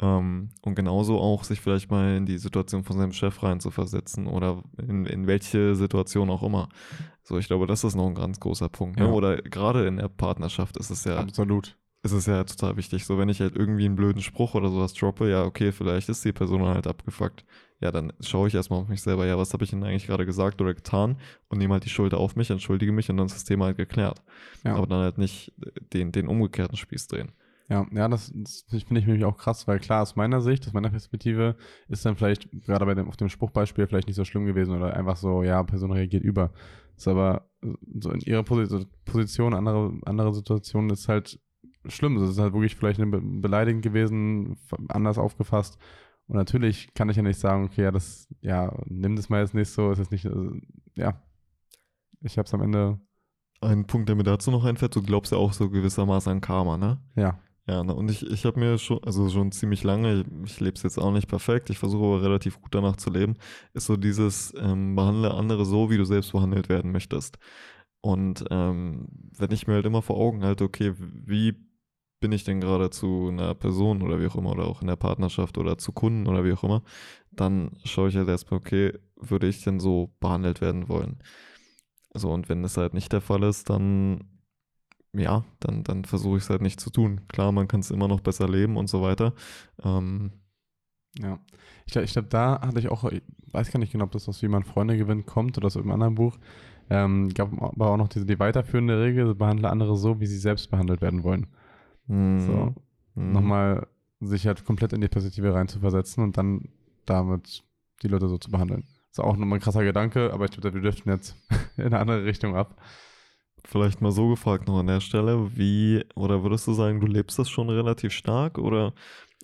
Ähm, 0.00 0.50
und 0.62 0.74
genauso 0.74 1.18
auch 1.18 1.44
sich 1.44 1.60
vielleicht 1.60 1.90
mal 1.90 2.16
in 2.16 2.26
die 2.26 2.38
Situation 2.38 2.84
von 2.84 2.98
seinem 2.98 3.12
Chef 3.12 3.42
reinzuversetzen 3.42 4.26
oder 4.26 4.62
in, 4.78 5.06
in 5.06 5.26
welche 5.26 5.74
Situation 5.74 6.30
auch 6.30 6.42
immer. 6.42 6.68
So, 7.22 7.38
ich 7.38 7.46
glaube, 7.48 7.66
das 7.66 7.84
ist 7.84 7.94
noch 7.94 8.06
ein 8.06 8.14
ganz 8.14 8.38
großer 8.40 8.68
Punkt. 8.68 8.98
Ne? 8.98 9.06
Ja. 9.06 9.12
Oder 9.12 9.36
gerade 9.42 9.86
in 9.86 9.96
der 9.96 10.08
Partnerschaft 10.08 10.76
ist 10.76 10.90
es 10.90 11.04
ja 11.04 11.16
Absolut. 11.16 11.76
ist 12.02 12.12
es 12.12 12.26
ja 12.26 12.44
total 12.44 12.76
wichtig. 12.76 13.04
So, 13.04 13.18
wenn 13.18 13.28
ich 13.28 13.40
halt 13.40 13.56
irgendwie 13.56 13.84
einen 13.84 13.96
blöden 13.96 14.22
Spruch 14.22 14.54
oder 14.54 14.70
sowas 14.70 14.94
droppe, 14.94 15.30
ja, 15.30 15.44
okay, 15.44 15.72
vielleicht 15.72 16.08
ist 16.08 16.24
die 16.24 16.32
Person 16.32 16.64
halt 16.64 16.86
abgefuckt. 16.86 17.44
Ja, 17.80 17.90
dann 17.90 18.12
schaue 18.20 18.48
ich 18.48 18.54
erstmal 18.54 18.80
auf 18.80 18.88
mich 18.88 19.02
selber, 19.02 19.26
ja, 19.26 19.36
was 19.36 19.52
habe 19.52 19.64
ich 19.64 19.70
denn 19.70 19.84
eigentlich 19.84 20.06
gerade 20.06 20.24
gesagt 20.24 20.60
oder 20.62 20.72
getan 20.72 21.18
und 21.48 21.58
nehme 21.58 21.74
halt 21.74 21.84
die 21.84 21.90
Schuld 21.90 22.14
auf 22.14 22.34
mich, 22.34 22.50
entschuldige 22.50 22.90
mich 22.90 23.10
und 23.10 23.18
dann 23.18 23.26
ist 23.26 23.34
das 23.34 23.44
Thema 23.44 23.66
halt 23.66 23.76
geklärt. 23.76 24.22
Ja. 24.64 24.76
Aber 24.76 24.86
dann 24.86 25.00
halt 25.00 25.18
nicht 25.18 25.52
den, 25.92 26.10
den 26.10 26.26
umgekehrten 26.26 26.76
Spieß 26.76 27.08
drehen. 27.08 27.32
Ja, 27.68 27.84
ja, 27.90 28.08
das, 28.08 28.32
das 28.34 28.82
finde 28.84 29.00
ich 29.00 29.06
nämlich 29.06 29.24
auch 29.24 29.36
krass, 29.36 29.66
weil 29.66 29.80
klar, 29.80 30.02
aus 30.02 30.14
meiner 30.14 30.40
Sicht, 30.40 30.66
aus 30.66 30.72
meiner 30.72 30.90
Perspektive, 30.90 31.56
ist 31.88 32.06
dann 32.06 32.16
vielleicht 32.16 32.48
gerade 32.52 32.86
bei 32.86 32.94
dem, 32.94 33.08
auf 33.08 33.16
dem 33.16 33.28
Spruchbeispiel 33.28 33.86
vielleicht 33.88 34.06
nicht 34.06 34.16
so 34.16 34.24
schlimm 34.24 34.46
gewesen 34.46 34.76
oder 34.76 34.94
einfach 34.94 35.16
so, 35.16 35.42
ja, 35.42 35.62
Person 35.64 35.90
reagiert 35.90 36.22
über. 36.22 36.52
Ist 36.96 37.08
aber 37.08 37.50
äh, 37.62 37.74
so 38.00 38.10
in 38.10 38.20
ihrer 38.20 38.44
Posi 38.44 38.86
Position, 39.04 39.52
andere, 39.52 39.98
andere 40.04 40.32
Situationen 40.32 40.90
ist 40.90 41.08
halt 41.08 41.40
schlimm. 41.86 42.16
Es 42.16 42.30
ist 42.30 42.38
halt 42.38 42.52
wirklich 42.52 42.76
vielleicht 42.76 43.00
eine 43.00 43.10
Be 43.10 43.20
beleidigend 43.20 43.82
gewesen, 43.82 44.58
anders 44.88 45.18
aufgefasst. 45.18 45.78
Und 46.28 46.36
natürlich 46.36 46.92
kann 46.94 47.08
ich 47.08 47.16
ja 47.16 47.22
nicht 47.22 47.38
sagen, 47.38 47.64
okay, 47.64 47.82
ja, 47.84 47.90
das, 47.92 48.28
ja, 48.40 48.72
nimm 48.86 49.16
das 49.16 49.28
mal 49.28 49.40
jetzt 49.42 49.54
nicht 49.54 49.70
so, 49.70 49.90
ist 49.92 49.98
jetzt 49.98 50.10
nicht, 50.12 50.24
äh, 50.24 50.60
ja. 50.96 51.22
Ich 52.22 52.38
hab's 52.38 52.54
am 52.54 52.62
Ende, 52.62 53.00
Ein 53.60 53.86
Punkt, 53.86 54.08
der 54.08 54.16
mir 54.16 54.24
dazu 54.24 54.50
noch 54.50 54.64
einfällt, 54.64 54.96
du 54.96 55.02
glaubst 55.02 55.32
ja 55.32 55.38
auch 55.38 55.52
so 55.52 55.70
gewissermaßen 55.70 56.32
an 56.32 56.40
Karma, 56.42 56.76
ne? 56.78 57.00
ja, 57.16 57.38
Ja, 57.68 57.82
ne, 57.82 57.94
und 57.94 58.10
ich, 58.10 58.24
ich 58.24 58.44
habe 58.44 58.60
mir 58.60 58.78
schon, 58.78 59.02
also 59.04 59.28
schon 59.28 59.50
ziemlich 59.52 59.82
lange, 59.82 60.20
ich, 60.44 60.52
ich 60.52 60.60
lebe 60.60 60.76
es 60.76 60.82
jetzt 60.84 60.98
auch 60.98 61.12
nicht 61.12 61.28
perfekt, 61.28 61.68
ich 61.70 61.78
versuche 61.78 62.04
aber 62.04 62.22
relativ 62.22 62.60
gut 62.60 62.74
danach 62.74 62.96
zu 62.96 63.10
leben, 63.10 63.34
ist 63.74 63.86
so 63.86 63.96
dieses, 63.96 64.54
ähm, 64.58 64.94
behandle 64.94 65.34
andere 65.34 65.64
so, 65.64 65.90
wie 65.90 65.96
du 65.96 66.04
selbst 66.04 66.32
behandelt 66.32 66.68
werden 66.68 66.92
möchtest. 66.92 67.38
Und 68.00 68.44
ähm, 68.50 69.08
wenn 69.36 69.50
ich 69.52 69.66
mir 69.66 69.74
halt 69.74 69.86
immer 69.86 70.02
vor 70.02 70.16
Augen 70.18 70.44
halte, 70.44 70.64
okay, 70.64 70.94
wie 70.98 71.56
bin 72.20 72.32
ich 72.32 72.44
denn 72.44 72.60
gerade 72.60 72.90
zu 72.90 73.28
einer 73.28 73.54
Person 73.54 74.02
oder 74.02 74.20
wie 74.20 74.26
auch 74.26 74.36
immer, 74.36 74.52
oder 74.52 74.66
auch 74.66 74.80
in 74.82 74.88
der 74.88 74.96
Partnerschaft 74.96 75.58
oder 75.58 75.78
zu 75.78 75.92
Kunden 75.92 76.26
oder 76.26 76.44
wie 76.44 76.52
auch 76.52 76.64
immer, 76.64 76.82
dann 77.30 77.72
schaue 77.84 78.08
ich 78.08 78.16
halt 78.16 78.28
erstmal, 78.28 78.60
okay, 78.60 78.92
würde 79.16 79.46
ich 79.48 79.62
denn 79.64 79.80
so 79.80 80.12
behandelt 80.20 80.60
werden 80.60 80.88
wollen? 80.88 81.18
So, 82.14 82.30
und 82.32 82.48
wenn 82.48 82.62
das 82.62 82.76
halt 82.76 82.94
nicht 82.94 83.12
der 83.12 83.20
Fall 83.20 83.42
ist, 83.44 83.70
dann 83.70 84.24
ja, 85.12 85.44
dann, 85.60 85.82
dann 85.84 86.04
versuche 86.04 86.36
ich 86.38 86.44
es 86.44 86.50
halt 86.50 86.62
nicht 86.62 86.80
zu 86.80 86.90
tun. 86.90 87.22
Klar, 87.28 87.52
man 87.52 87.68
kann 87.68 87.80
es 87.80 87.90
immer 87.90 88.08
noch 88.08 88.20
besser 88.20 88.48
leben 88.48 88.76
und 88.76 88.88
so 88.88 89.02
weiter. 89.02 89.34
Ähm, 89.82 90.32
Ja. 91.18 91.38
Ich 91.86 91.92
glaube, 91.92 92.04
ich 92.04 92.12
glaub, 92.12 92.28
da 92.30 92.60
hatte 92.60 92.78
ich 92.78 92.88
auch, 92.88 93.04
ich 93.04 93.22
weiß 93.52 93.70
gar 93.70 93.78
nicht 93.78 93.92
genau, 93.92 94.04
ob 94.04 94.12
das 94.12 94.28
aus 94.28 94.42
Wie 94.42 94.48
man 94.48 94.64
Freunde 94.64 94.96
gewinnt 94.98 95.26
kommt 95.26 95.56
oder 95.56 95.66
aus 95.66 95.76
irgendeinem 95.76 96.02
anderen 96.02 96.14
Buch. 96.16 96.38
Ähm, 96.90 97.30
gab 97.34 97.52
aber 97.62 97.90
auch 97.90 97.96
noch 97.96 98.08
diese, 98.08 98.26
die 98.26 98.38
weiterführende 98.38 99.00
Regel, 99.00 99.34
behandle 99.34 99.70
andere 99.70 99.96
so, 99.96 100.20
wie 100.20 100.26
sie 100.26 100.38
selbst 100.38 100.70
behandelt 100.70 101.00
werden 101.00 101.24
wollen. 101.24 101.46
Mh, 102.08 102.40
So, 102.46 102.74
mh. 103.14 103.22
nochmal 103.32 103.86
sich 104.20 104.46
halt 104.46 104.64
komplett 104.64 104.92
in 104.92 105.00
die 105.00 105.08
Perspektive 105.08 105.54
reinzuversetzen 105.54 106.22
und 106.24 106.36
dann 106.36 106.68
damit 107.04 107.64
die 108.02 108.08
Leute 108.08 108.28
so 108.28 108.38
zu 108.38 108.50
behandeln. 108.50 108.84
Ist 109.10 109.20
auch 109.20 109.36
nochmal 109.36 109.58
ein 109.58 109.62
krasser 109.62 109.84
Gedanke, 109.84 110.32
aber 110.32 110.44
ich 110.46 110.50
glaube, 110.52 110.74
wir 110.74 110.82
dürften 110.82 111.10
jetzt 111.10 111.36
in 111.76 111.84
eine 111.84 111.98
andere 111.98 112.24
Richtung 112.24 112.56
ab. 112.56 112.80
Vielleicht 113.64 114.00
mal 114.00 114.12
so 114.12 114.28
gefragt 114.28 114.68
noch 114.68 114.78
an 114.78 114.86
der 114.86 115.00
Stelle, 115.00 115.56
wie, 115.56 116.04
oder 116.14 116.42
würdest 116.44 116.66
du 116.68 116.72
sagen, 116.72 117.00
du 117.00 117.06
lebst 117.06 117.38
das 117.38 117.48
schon 117.50 117.68
relativ 117.68 118.12
stark 118.12 118.58
oder 118.58 118.94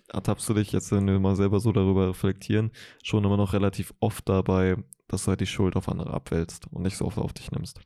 ertappst 0.09 0.49
du 0.49 0.53
dich 0.55 0.71
jetzt, 0.73 0.91
wenn 0.91 1.07
wir 1.07 1.19
mal 1.19 1.35
selber 1.35 1.59
so 1.59 1.71
darüber 1.73 2.09
reflektieren, 2.09 2.71
schon 3.03 3.23
immer 3.25 3.37
noch 3.37 3.53
relativ 3.53 3.93
oft 4.01 4.29
dabei, 4.29 4.77
dass 5.07 5.25
du 5.25 5.29
halt 5.29 5.41
die 5.41 5.47
Schuld 5.47 5.75
auf 5.77 5.89
andere 5.89 6.13
abwälzt 6.13 6.67
und 6.71 6.83
nicht 6.83 6.97
so 6.97 7.05
oft 7.05 7.17
auf 7.19 7.33
dich 7.33 7.51
nimmst? 7.51 7.81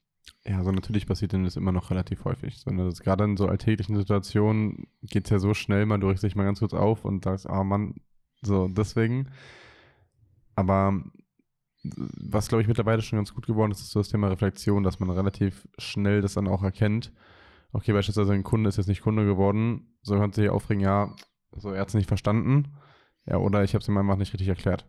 Ja, 0.48 0.58
also 0.60 0.72
natürlich 0.72 1.08
passiert 1.08 1.34
denn 1.34 1.44
das 1.44 1.58
immer 1.58 1.74
noch 1.74 1.90
relativ 1.92 2.24
häufig. 2.24 2.58
So, 2.60 2.72
ne, 2.72 2.90
gerade 3.04 3.26
in 3.26 3.36
so 3.36 3.48
alltäglichen 3.48 3.98
Situationen 3.98 4.88
geht 5.02 5.26
es 5.26 5.32
ja 5.32 5.40
so 5.40 5.54
schnell, 5.54 5.86
man 5.86 6.00
du 6.00 6.08
regst 6.08 6.24
dich 6.24 6.36
mal 6.36 6.46
ganz 6.46 6.60
kurz 6.60 6.74
auf 6.74 7.04
und 7.04 7.26
sagst, 7.26 7.50
ah 7.50 7.64
Mann, 7.66 7.96
so 8.42 8.68
deswegen. 8.70 9.30
Aber 10.56 11.04
was, 11.84 12.48
glaube 12.48 12.62
ich, 12.62 12.68
mittlerweile 12.68 13.02
schon 13.02 13.18
ganz 13.18 13.34
gut 13.34 13.46
geworden 13.46 13.72
ist, 13.72 13.82
ist 13.82 13.92
so 13.92 14.00
das 14.00 14.10
Thema 14.10 14.30
Reflexion, 14.30 14.84
dass 14.84 15.00
man 15.00 15.10
relativ 15.10 15.68
schnell 15.78 16.22
das 16.22 16.34
dann 16.34 16.48
auch 16.48 16.64
erkennt. 16.64 17.12
Okay, 17.74 17.92
beispielsweise 17.94 18.34
ein 18.34 18.44
Kunde 18.44 18.70
ist 18.70 18.78
jetzt 18.78 18.88
nicht 18.88 19.02
Kunde 19.02 19.26
geworden, 19.26 19.98
so 20.02 20.18
kann 20.18 20.32
sich 20.32 20.50
aufregen, 20.50 20.82
ja, 20.82 21.14
so 21.56 21.72
er 21.72 21.82
hat 21.82 21.90
es 21.90 21.94
nicht 21.94 22.08
verstanden, 22.08 22.74
ja, 23.26 23.38
oder 23.38 23.64
ich 23.64 23.74
habe 23.74 23.82
es 23.82 23.88
ihm 23.90 23.98
einfach 23.98 24.16
nicht 24.16 24.34
richtig 24.34 24.48
erklärt. 24.48 24.88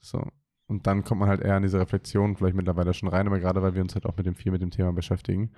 So. 0.00 0.26
Und 0.66 0.86
dann 0.86 1.04
kommt 1.04 1.20
man 1.20 1.28
halt 1.28 1.42
eher 1.42 1.56
in 1.56 1.62
diese 1.62 1.78
Reflexion 1.78 2.36
vielleicht 2.36 2.56
mittlerweile 2.56 2.94
schon 2.94 3.08
rein, 3.08 3.26
aber 3.26 3.38
gerade 3.38 3.62
weil 3.62 3.74
wir 3.74 3.82
uns 3.82 3.94
halt 3.94 4.06
auch 4.06 4.16
mit 4.16 4.26
dem 4.26 4.34
viel 4.34 4.52
mit 4.52 4.62
dem 4.62 4.70
Thema 4.70 4.92
beschäftigen, 4.92 5.50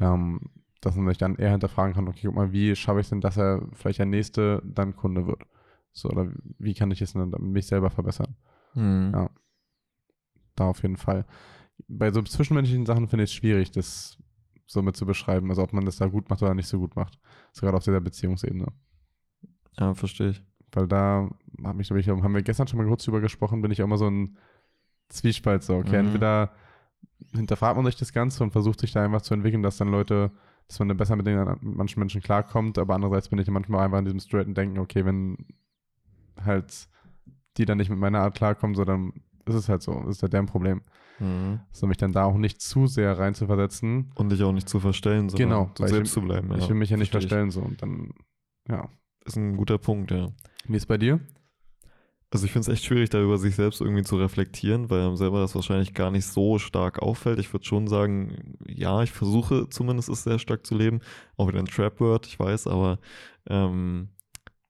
ähm, 0.00 0.40
dass 0.80 0.96
man 0.96 1.06
sich 1.08 1.18
dann 1.18 1.36
eher 1.36 1.52
hinterfragen 1.52 1.94
kann, 1.94 2.08
okay, 2.08 2.26
guck 2.26 2.34
mal, 2.34 2.52
wie 2.52 2.74
schaffe 2.74 3.00
ich 3.00 3.06
es 3.06 3.10
denn, 3.10 3.20
dass 3.20 3.36
er 3.36 3.62
vielleicht 3.72 4.00
der 4.00 4.06
nächste 4.06 4.60
dann 4.64 4.96
Kunde 4.96 5.26
wird? 5.26 5.42
So, 5.92 6.08
oder 6.08 6.28
wie 6.58 6.74
kann 6.74 6.90
ich 6.90 7.02
es 7.02 7.12
denn 7.12 7.30
dann 7.30 7.52
mich 7.52 7.66
selber 7.66 7.90
verbessern? 7.90 8.34
Hm. 8.72 9.12
Ja. 9.14 9.30
da 10.56 10.64
auf 10.66 10.82
jeden 10.82 10.96
Fall. 10.96 11.26
Bei 11.88 12.10
so 12.12 12.22
zwischenmenschlichen 12.22 12.86
Sachen 12.86 13.08
finde 13.08 13.24
ich 13.24 13.30
es 13.30 13.34
schwierig, 13.34 13.70
das 13.70 14.18
so 14.66 14.82
mit 14.82 14.96
zu 14.96 15.06
beschreiben, 15.06 15.50
also 15.50 15.62
ob 15.62 15.72
man 15.72 15.84
das 15.84 15.96
da 15.96 16.06
gut 16.06 16.30
macht 16.30 16.42
oder 16.42 16.54
nicht 16.54 16.68
so 16.68 16.78
gut 16.78 16.96
macht. 16.96 17.20
Das 17.48 17.56
ist 17.56 17.60
gerade 17.60 17.76
auf 17.76 17.84
dieser 17.84 18.00
Beziehungsebene. 18.00 18.66
Ja, 19.78 19.94
verstehe 19.94 20.30
ich. 20.30 20.42
Weil 20.72 20.86
da 20.88 21.28
hab 21.64 21.78
ich, 21.80 21.90
ich, 21.90 22.08
haben 22.08 22.34
wir 22.34 22.42
gestern 22.42 22.66
schon 22.66 22.78
mal 22.78 22.86
kurz 22.86 23.04
drüber 23.04 23.20
gesprochen, 23.20 23.62
bin 23.62 23.70
ich 23.70 23.80
auch 23.82 23.86
immer 23.86 23.98
so 23.98 24.08
ein 24.08 24.36
Zwiespalt 25.08 25.62
so. 25.62 25.76
Okay, 25.76 26.00
Mhm. 26.02 26.08
entweder 26.08 26.52
hinterfragt 27.34 27.76
man 27.76 27.84
sich 27.86 27.96
das 27.96 28.12
Ganze 28.12 28.42
und 28.42 28.50
versucht 28.52 28.80
sich 28.80 28.92
da 28.92 29.04
einfach 29.04 29.22
zu 29.22 29.34
entwickeln, 29.34 29.62
dass 29.62 29.76
dann 29.76 29.88
Leute, 29.88 30.30
dass 30.68 30.78
man 30.78 30.88
dann 30.88 30.96
besser 30.96 31.16
mit, 31.16 31.26
den, 31.26 31.38
mit 31.44 31.62
manchen 31.62 32.00
Menschen 32.00 32.22
klarkommt, 32.22 32.78
aber 32.78 32.94
andererseits 32.94 33.28
bin 33.28 33.38
ich 33.38 33.48
manchmal 33.50 33.84
einfach 33.84 33.98
in 33.98 34.04
diesem 34.06 34.20
straighten 34.20 34.54
Denken, 34.54 34.78
okay, 34.78 35.04
wenn 35.04 35.36
halt 36.42 36.88
die 37.58 37.64
dann 37.66 37.78
nicht 37.78 37.90
mit 37.90 37.98
meiner 37.98 38.20
Art 38.20 38.34
klarkommen, 38.34 38.74
so 38.74 38.84
dann 38.84 39.12
ist 39.44 39.54
es 39.54 39.68
halt 39.68 39.82
so, 39.82 39.92
das 40.06 40.16
ist 40.16 40.22
halt 40.22 40.32
deren 40.32 40.46
Problem. 40.46 40.80
Mhm. 41.18 41.60
So 41.72 41.86
mich 41.86 41.98
dann 41.98 42.12
da 42.12 42.24
auch 42.24 42.38
nicht 42.38 42.62
zu 42.62 42.86
sehr 42.86 43.18
rein 43.18 43.34
zu 43.34 43.46
versetzen. 43.46 44.10
Und 44.14 44.30
dich 44.32 44.42
auch 44.42 44.52
nicht 44.52 44.68
zu 44.68 44.80
verstellen, 44.80 45.28
sondern 45.28 45.48
Genau, 45.50 45.70
weil 45.78 45.86
ich 45.88 45.92
selbst 45.94 46.12
zu 46.14 46.22
bleiben. 46.22 46.50
ich 46.56 46.62
ja. 46.62 46.68
will 46.70 46.76
mich 46.76 46.90
ja 46.90 46.96
nicht 46.96 47.08
ich. 47.08 47.10
verstellen 47.12 47.50
so 47.50 47.60
und 47.60 47.82
dann, 47.82 48.10
ja. 48.68 48.88
Ist 49.24 49.36
ein 49.36 49.56
guter 49.56 49.78
Punkt, 49.78 50.10
ja. 50.10 50.30
Wie 50.64 50.76
ist 50.76 50.86
bei 50.86 50.98
dir? 50.98 51.20
Also 52.30 52.46
ich 52.46 52.52
finde 52.52 52.70
es 52.70 52.74
echt 52.74 52.86
schwierig, 52.86 53.10
da 53.10 53.20
über 53.20 53.36
sich 53.36 53.54
selbst 53.54 53.82
irgendwie 53.82 54.04
zu 54.04 54.16
reflektieren, 54.16 54.88
weil 54.88 55.02
einem 55.02 55.16
selber 55.16 55.40
das 55.40 55.54
wahrscheinlich 55.54 55.92
gar 55.92 56.10
nicht 56.10 56.24
so 56.24 56.58
stark 56.58 57.00
auffällt. 57.02 57.38
Ich 57.38 57.52
würde 57.52 57.66
schon 57.66 57.88
sagen, 57.88 58.56
ja, 58.66 59.02
ich 59.02 59.12
versuche 59.12 59.68
zumindest 59.68 60.08
es 60.08 60.24
sehr 60.24 60.38
stark 60.38 60.64
zu 60.64 60.74
leben. 60.74 61.00
Auch 61.36 61.48
wieder 61.48 61.58
ein 61.58 61.66
Trap-Word, 61.66 62.26
ich 62.26 62.38
weiß, 62.38 62.68
aber 62.68 63.00
ähm, 63.50 64.08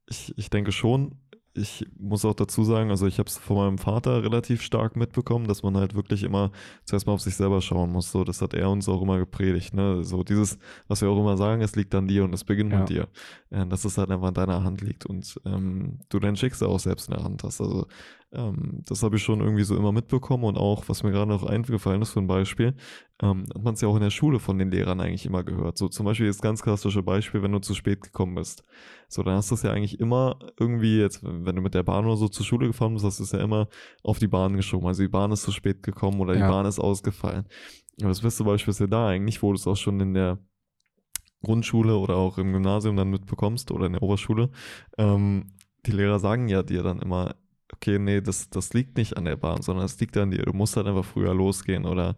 ich, 0.08 0.36
ich 0.36 0.50
denke 0.50 0.72
schon, 0.72 1.21
ich 1.54 1.86
muss 1.98 2.24
auch 2.24 2.34
dazu 2.34 2.64
sagen, 2.64 2.90
also 2.90 3.06
ich 3.06 3.18
habe 3.18 3.28
es 3.28 3.36
von 3.36 3.56
meinem 3.56 3.78
Vater 3.78 4.22
relativ 4.22 4.62
stark 4.62 4.96
mitbekommen, 4.96 5.46
dass 5.46 5.62
man 5.62 5.76
halt 5.76 5.94
wirklich 5.94 6.22
immer 6.22 6.50
zuerst 6.84 7.06
mal 7.06 7.12
auf 7.12 7.20
sich 7.20 7.36
selber 7.36 7.60
schauen 7.60 7.90
muss. 7.92 8.10
So, 8.10 8.24
das 8.24 8.40
hat 8.40 8.54
er 8.54 8.70
uns 8.70 8.88
auch 8.88 9.02
immer 9.02 9.18
gepredigt. 9.18 9.74
Ne? 9.74 10.02
So 10.02 10.22
dieses, 10.22 10.58
was 10.88 11.02
wir 11.02 11.10
auch 11.10 11.18
immer 11.18 11.36
sagen, 11.36 11.60
es 11.60 11.76
liegt 11.76 11.94
an 11.94 12.08
dir 12.08 12.24
und 12.24 12.32
es 12.32 12.44
beginnt 12.44 12.72
Ja. 12.72 12.78
mit 12.80 12.88
dir. 12.88 13.08
Äh, 13.50 13.66
dass 13.66 13.84
es 13.84 13.98
halt 13.98 14.10
einfach 14.10 14.28
in 14.28 14.34
deiner 14.34 14.64
Hand 14.64 14.80
liegt 14.80 15.04
und 15.04 15.38
ähm, 15.44 15.98
du 16.08 16.18
dein 16.20 16.36
Schicksal 16.36 16.68
auch 16.68 16.80
selbst 16.80 17.08
in 17.08 17.14
der 17.16 17.24
Hand 17.24 17.42
hast. 17.44 17.60
Also 17.60 17.86
ähm, 18.32 18.82
das 18.86 19.02
habe 19.02 19.16
ich 19.16 19.22
schon 19.22 19.40
irgendwie 19.40 19.64
so 19.64 19.76
immer 19.76 19.92
mitbekommen 19.92 20.44
und 20.44 20.56
auch, 20.56 20.84
was 20.88 21.02
mir 21.02 21.10
gerade 21.10 21.30
noch 21.30 21.44
eingefallen 21.44 22.00
ist 22.02 22.10
für 22.10 22.20
ein 22.20 22.26
Beispiel, 22.26 22.74
ähm, 23.22 23.44
hat 23.54 23.62
man 23.62 23.74
es 23.74 23.80
ja 23.80 23.88
auch 23.88 23.94
in 23.96 24.02
der 24.02 24.10
Schule 24.10 24.38
von 24.38 24.58
den 24.58 24.70
Lehrern 24.70 25.00
eigentlich 25.00 25.26
immer 25.26 25.44
gehört. 25.44 25.76
So 25.76 25.88
zum 25.88 26.06
Beispiel 26.06 26.26
das 26.26 26.40
ganz 26.40 26.62
klassische 26.62 27.02
Beispiel, 27.02 27.42
wenn 27.42 27.52
du 27.52 27.58
zu 27.58 27.74
spät 27.74 28.00
gekommen 28.00 28.34
bist. 28.34 28.64
So, 29.08 29.22
dann 29.22 29.36
hast 29.36 29.50
du 29.50 29.54
es 29.54 29.62
ja 29.62 29.70
eigentlich 29.70 30.00
immer 30.00 30.38
irgendwie, 30.58 30.98
jetzt, 30.98 31.22
wenn 31.22 31.56
du 31.56 31.62
mit 31.62 31.74
der 31.74 31.82
Bahn 31.82 32.06
oder 32.06 32.16
so 32.16 32.28
zur 32.28 32.46
Schule 32.46 32.66
gefahren 32.66 32.94
bist, 32.94 33.04
hast 33.04 33.18
du 33.18 33.24
es 33.24 33.32
ja 33.32 33.40
immer 33.40 33.68
auf 34.02 34.18
die 34.18 34.28
Bahn 34.28 34.56
geschoben. 34.56 34.86
Also 34.86 35.02
die 35.02 35.08
Bahn 35.08 35.30
ist 35.32 35.42
zu 35.42 35.52
spät 35.52 35.82
gekommen 35.82 36.20
oder 36.20 36.32
die 36.32 36.40
Ja. 36.40 36.50
Bahn 36.50 36.66
ist 36.66 36.78
ausgefallen. 36.78 37.46
Aber 38.00 38.08
das 38.08 38.22
beste 38.22 38.44
Beispiel 38.44 38.72
ist 38.72 38.80
ja 38.80 38.86
da 38.86 39.08
eigentlich, 39.08 39.42
wo 39.42 39.48
du 39.52 39.56
es 39.56 39.66
auch 39.66 39.76
schon 39.76 40.00
in 40.00 40.14
der 40.14 40.38
Grundschule 41.42 41.96
oder 41.96 42.16
auch 42.16 42.38
im 42.38 42.52
Gymnasium 42.52 42.96
dann 42.96 43.10
mitbekommst 43.10 43.70
oder 43.72 43.86
in 43.86 43.92
der 43.92 44.02
Oberschule. 44.02 44.50
Ähm, 44.96 45.52
die 45.84 45.90
Lehrer 45.90 46.18
sagen 46.18 46.48
ja 46.48 46.62
dir 46.62 46.82
dann 46.82 47.00
immer, 47.00 47.34
okay, 47.74 47.98
nee, 47.98 48.20
das, 48.20 48.50
das 48.50 48.72
liegt 48.74 48.96
nicht 48.96 49.16
an 49.16 49.24
der 49.24 49.36
Bahn, 49.36 49.62
sondern 49.62 49.84
es 49.86 49.98
liegt 50.00 50.16
an 50.16 50.30
dir. 50.30 50.42
Du 50.42 50.52
musst 50.52 50.76
halt 50.76 50.86
einfach 50.86 51.04
früher 51.04 51.34
losgehen 51.34 51.84
oder 51.86 52.16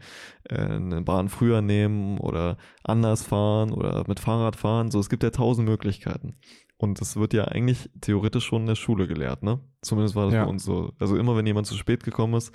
äh, 0.49 0.57
eine 0.57 1.03
Bahn 1.03 1.29
früher 1.29 1.63
nehmen 1.63 2.19
oder 2.19 2.57
anders 2.83 3.23
fahren 3.23 3.73
oder 3.73 4.05
mit 4.07 4.21
Fahrrad 4.21 4.57
fahren. 4.57 4.91
So, 4.91 4.99
es 5.01 5.09
gibt 5.09 5.23
ja 5.23 5.31
tausend 5.31 5.69
Möglichkeiten. 5.69 6.37
Und 6.77 7.01
das 7.01 7.17
wird 7.17 7.33
ja 7.33 7.45
eigentlich 7.45 7.89
theoretisch 8.01 8.45
schon 8.45 8.63
in 8.63 8.67
der 8.67 8.75
Schule 8.75 9.07
gelehrt, 9.07 9.43
ne? 9.43 9.61
Zumindest 9.81 10.17
war 10.17 10.27
das 10.27 10.35
Ja. 10.35 10.45
bei 10.45 10.51
uns 10.51 10.65
so. 10.65 10.93
Also 10.99 11.17
immer, 11.17 11.37
wenn 11.37 11.47
jemand 11.47 11.67
zu 11.67 11.77
spät 11.77 12.03
gekommen 12.05 12.35
ist, 12.35 12.53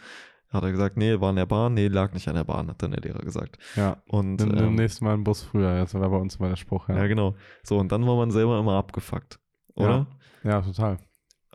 hat 0.49 0.63
er 0.63 0.71
gesagt, 0.71 0.97
nee, 0.97 1.19
war 1.19 1.29
an 1.29 1.35
der 1.35 1.45
Bahn, 1.45 1.73
nee, 1.73 1.87
lag 1.87 2.13
nicht 2.13 2.27
an 2.27 2.35
der 2.35 2.43
Bahn, 2.43 2.67
hat 2.69 2.81
dann 2.81 2.91
der 2.91 3.01
Lehrer 3.01 3.19
gesagt. 3.23 3.57
Ja. 3.75 4.01
Und 4.07 4.35
Nimm, 4.37 4.49
nimm 4.49 4.65
ähm, 4.65 4.75
nächsten 4.75 5.05
Mal 5.05 5.13
einen 5.13 5.23
Bus 5.23 5.43
früher, 5.43 5.75
das 5.75 5.93
war 5.93 6.09
bei 6.09 6.17
uns 6.17 6.39
mal 6.39 6.49
der 6.49 6.55
Spruch, 6.57 6.89
ja. 6.89 6.97
ja. 6.97 7.07
genau. 7.07 7.35
So, 7.63 7.77
und 7.77 7.91
dann 7.91 8.05
war 8.05 8.15
man 8.15 8.31
selber 8.31 8.59
immer 8.59 8.73
abgefuckt, 8.73 9.39
oder? 9.75 10.07
Ja, 10.43 10.61
total. 10.61 10.97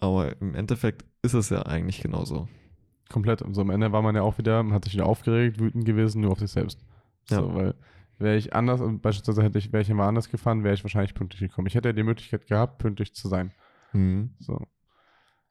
Aber 0.04 0.40
im 0.40 0.54
Endeffekt 0.54 1.04
ist 1.22 1.34
es 1.34 1.48
ja 1.50 1.62
eigentlich 1.62 2.00
genauso. 2.02 2.48
Komplett. 3.10 3.42
Und 3.42 3.54
so 3.54 3.60
am 3.60 3.70
Ende 3.70 3.92
war 3.92 4.02
man 4.02 4.14
ja 4.14 4.22
auch 4.22 4.38
wieder, 4.38 4.62
man 4.62 4.74
hat 4.74 4.84
sich 4.84 4.94
wieder 4.94 5.06
aufgeregt, 5.06 5.58
wütend 5.60 5.84
gewesen, 5.84 6.20
nur 6.20 6.32
auf 6.32 6.38
sich 6.38 6.50
selbst. 6.50 6.84
So, 7.24 7.36
Ja. 7.36 7.54
weil 7.54 7.74
wäre 8.18 8.36
ich 8.36 8.54
anders, 8.54 8.80
beispielsweise 9.02 9.42
hätte 9.42 9.58
ich, 9.58 9.72
wäre 9.72 9.82
ich 9.82 9.90
immer 9.90 10.04
anders 10.04 10.28
gefahren, 10.28 10.62
wäre 10.62 10.74
ich 10.74 10.84
wahrscheinlich 10.84 11.14
pünktlich 11.14 11.40
gekommen. 11.48 11.66
Ich 11.66 11.74
hätte 11.74 11.88
ja 11.88 11.92
die 11.92 12.02
Möglichkeit 12.02 12.46
gehabt, 12.46 12.78
pünktlich 12.78 13.14
zu 13.14 13.28
sein. 13.28 13.52
Mhm. 13.92 14.34
So. 14.38 14.60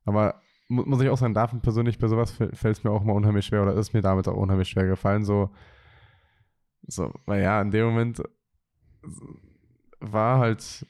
Aber 0.06 0.42
mu 0.70 0.84
muss 0.86 1.02
ich 1.02 1.10
auch 1.10 1.18
sagen, 1.18 1.34
davon 1.34 1.62
persönlich 1.62 1.98
bei 2.00 2.08
sowas 2.08 2.32
fällt 2.32 2.64
es 2.64 2.84
mir 2.84 2.92
auch 2.92 3.04
mal 3.04 3.14
unheimlich 3.14 3.46
schwer 3.46 3.64
oder 3.64 3.76
ist 3.76 3.94
mir 3.94 4.02
damals 4.02 4.28
auch 4.28 4.38
unheimlich 4.38 4.70
schwer 4.70 4.86
gefallen. 4.88 5.24
So, 5.26 5.50
so 6.88 7.12
weil 7.26 7.42
ja, 7.42 7.62
in 7.62 7.72
dem 7.72 7.86
Moment 7.88 8.22
war 10.12 10.40
halt, 10.40 10.86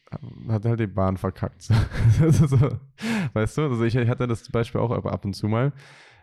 hat 0.49 0.65
halt 0.65 0.80
die 0.80 0.88
Bahn 0.88 1.17
verkackt. 1.17 1.69
weißt 3.34 3.58
du, 3.58 3.62
also 3.62 3.84
ich 3.84 3.95
hatte 3.95 4.28
das 4.28 4.49
Beispiel 4.49 4.82
auch 4.82 4.91
ab 4.91 5.26
und 5.26 5.34
zu 5.34 5.47
mal. 5.47 5.71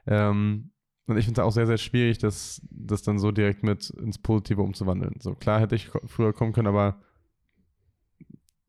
Ähm, 0.07 0.73
und 1.07 1.17
ich 1.17 1.25
finde 1.25 1.41
es 1.41 1.47
auch 1.47 1.53
sehr, 1.53 1.67
sehr 1.67 1.79
schwierig, 1.79 2.19
das, 2.19 2.63
das 2.71 3.03
dann 3.03 3.19
so 3.19 3.33
direkt 3.33 3.63
mit 3.63 3.91
ins 3.91 4.19
Positive 4.19 4.63
umzuwandeln. 4.63 5.17
So 5.21 5.35
klar 5.35 5.61
hätte 5.61 5.75
ich 5.75 5.91
früher 6.07 6.33
kommen 6.33 6.53
können, 6.53 6.69
aber 6.69 7.01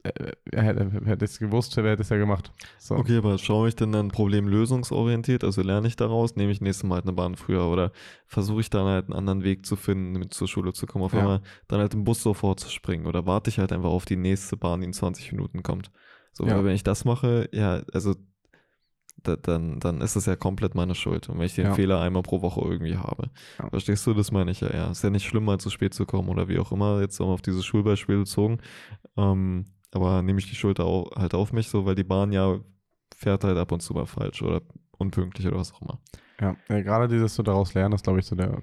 hätte, 0.03 0.91
hätte 1.05 1.25
ich 1.25 1.31
es 1.31 1.39
gewusst, 1.39 1.75
wer 1.77 1.91
hätte 1.91 2.01
es 2.01 2.09
ja 2.09 2.17
gemacht. 2.17 2.51
So. 2.79 2.95
Okay, 2.95 3.17
aber 3.17 3.37
schaue 3.37 3.67
ich 3.69 3.75
denn 3.75 3.91
dann 3.91 4.09
problemlösungsorientiert? 4.09 5.43
Also 5.43 5.61
lerne 5.61 5.87
ich 5.87 5.95
daraus, 5.95 6.35
nehme 6.35 6.51
ich 6.51 6.61
nächstes 6.61 6.83
Mal 6.87 6.95
halt 6.95 7.05
eine 7.05 7.13
Bahn 7.13 7.35
früher 7.35 7.65
oder 7.67 7.91
versuche 8.27 8.61
ich 8.61 8.69
dann 8.69 8.85
halt 8.85 9.05
einen 9.05 9.13
anderen 9.17 9.43
Weg 9.43 9.65
zu 9.65 9.75
finden, 9.75 10.13
mit 10.19 10.33
zur 10.33 10.47
Schule 10.47 10.73
zu 10.73 10.85
kommen, 10.87 11.05
auf 11.05 11.13
Ja. 11.13 11.19
einmal 11.19 11.41
dann 11.67 11.79
halt 11.79 11.93
im 11.93 12.03
Bus 12.03 12.21
sofort 12.23 12.59
zu 12.59 12.69
springen 12.69 13.05
oder 13.05 13.25
warte 13.25 13.49
ich 13.49 13.59
halt 13.59 13.71
einfach 13.71 13.89
auf 13.89 14.05
die 14.05 14.17
nächste 14.17 14.57
Bahn, 14.57 14.81
die 14.81 14.87
in 14.87 14.93
20 14.93 15.31
Minuten 15.31 15.63
kommt. 15.63 15.91
So, 16.33 16.45
Ja. 16.45 16.55
weil 16.57 16.65
wenn 16.65 16.75
ich 16.75 16.83
das 16.83 17.05
mache, 17.05 17.49
ja, 17.51 17.81
also 17.93 18.15
da, 19.23 19.35
dann, 19.35 19.79
dann 19.79 20.01
ist 20.01 20.15
es 20.15 20.25
ja 20.25 20.35
komplett 20.35 20.73
meine 20.73 20.95
Schuld. 20.95 21.29
Und 21.29 21.37
wenn 21.37 21.45
ich 21.45 21.53
den 21.53 21.65
Ja. 21.67 21.73
Fehler 21.75 21.99
einmal 22.01 22.23
pro 22.23 22.41
Woche 22.41 22.61
irgendwie 22.61 22.97
habe. 22.97 23.29
Ja. 23.59 23.69
Verstehst 23.69 24.07
du, 24.07 24.15
das 24.15 24.31
meine 24.31 24.49
ich 24.49 24.61
ja, 24.61 24.73
ja. 24.73 24.89
Ist 24.89 25.03
ja 25.03 25.11
nicht 25.11 25.27
schlimm, 25.27 25.45
mal 25.45 25.59
zu 25.59 25.69
spät 25.69 25.93
zu 25.93 26.07
kommen 26.07 26.27
oder 26.29 26.47
wie 26.47 26.57
auch 26.57 26.71
immer, 26.71 27.01
jetzt 27.01 27.19
um 27.19 27.29
auf 27.29 27.43
dieses 27.43 27.63
Schulbeispiel 27.63 28.17
bezogen. 28.17 28.59
Ähm, 29.17 29.65
aber 29.93 30.21
nehme 30.21 30.39
ich 30.39 30.49
die 30.49 30.55
Schuld 30.55 30.79
au 30.79 31.09
halt 31.15 31.33
auf 31.33 31.53
mich, 31.53 31.69
so, 31.69 31.85
weil 31.85 31.95
die 31.95 32.03
Bahn 32.03 32.31
ja 32.31 32.59
fährt 33.15 33.43
halt 33.43 33.57
ab 33.57 33.71
und 33.71 33.81
zu 33.81 33.93
mal 33.93 34.05
falsch 34.05 34.41
oder 34.41 34.61
unpünktlich 34.97 35.47
oder 35.47 35.57
was 35.57 35.73
auch 35.73 35.81
immer. 35.81 35.99
Ja, 36.39 36.55
ja 36.69 36.81
gerade 36.81 37.07
dieses 37.07 37.35
so 37.35 37.43
daraus 37.43 37.73
lernen, 37.73 37.93
ist, 37.93 38.03
glaube 38.03 38.19
ich, 38.19 38.25
so 38.25 38.35
der, 38.35 38.61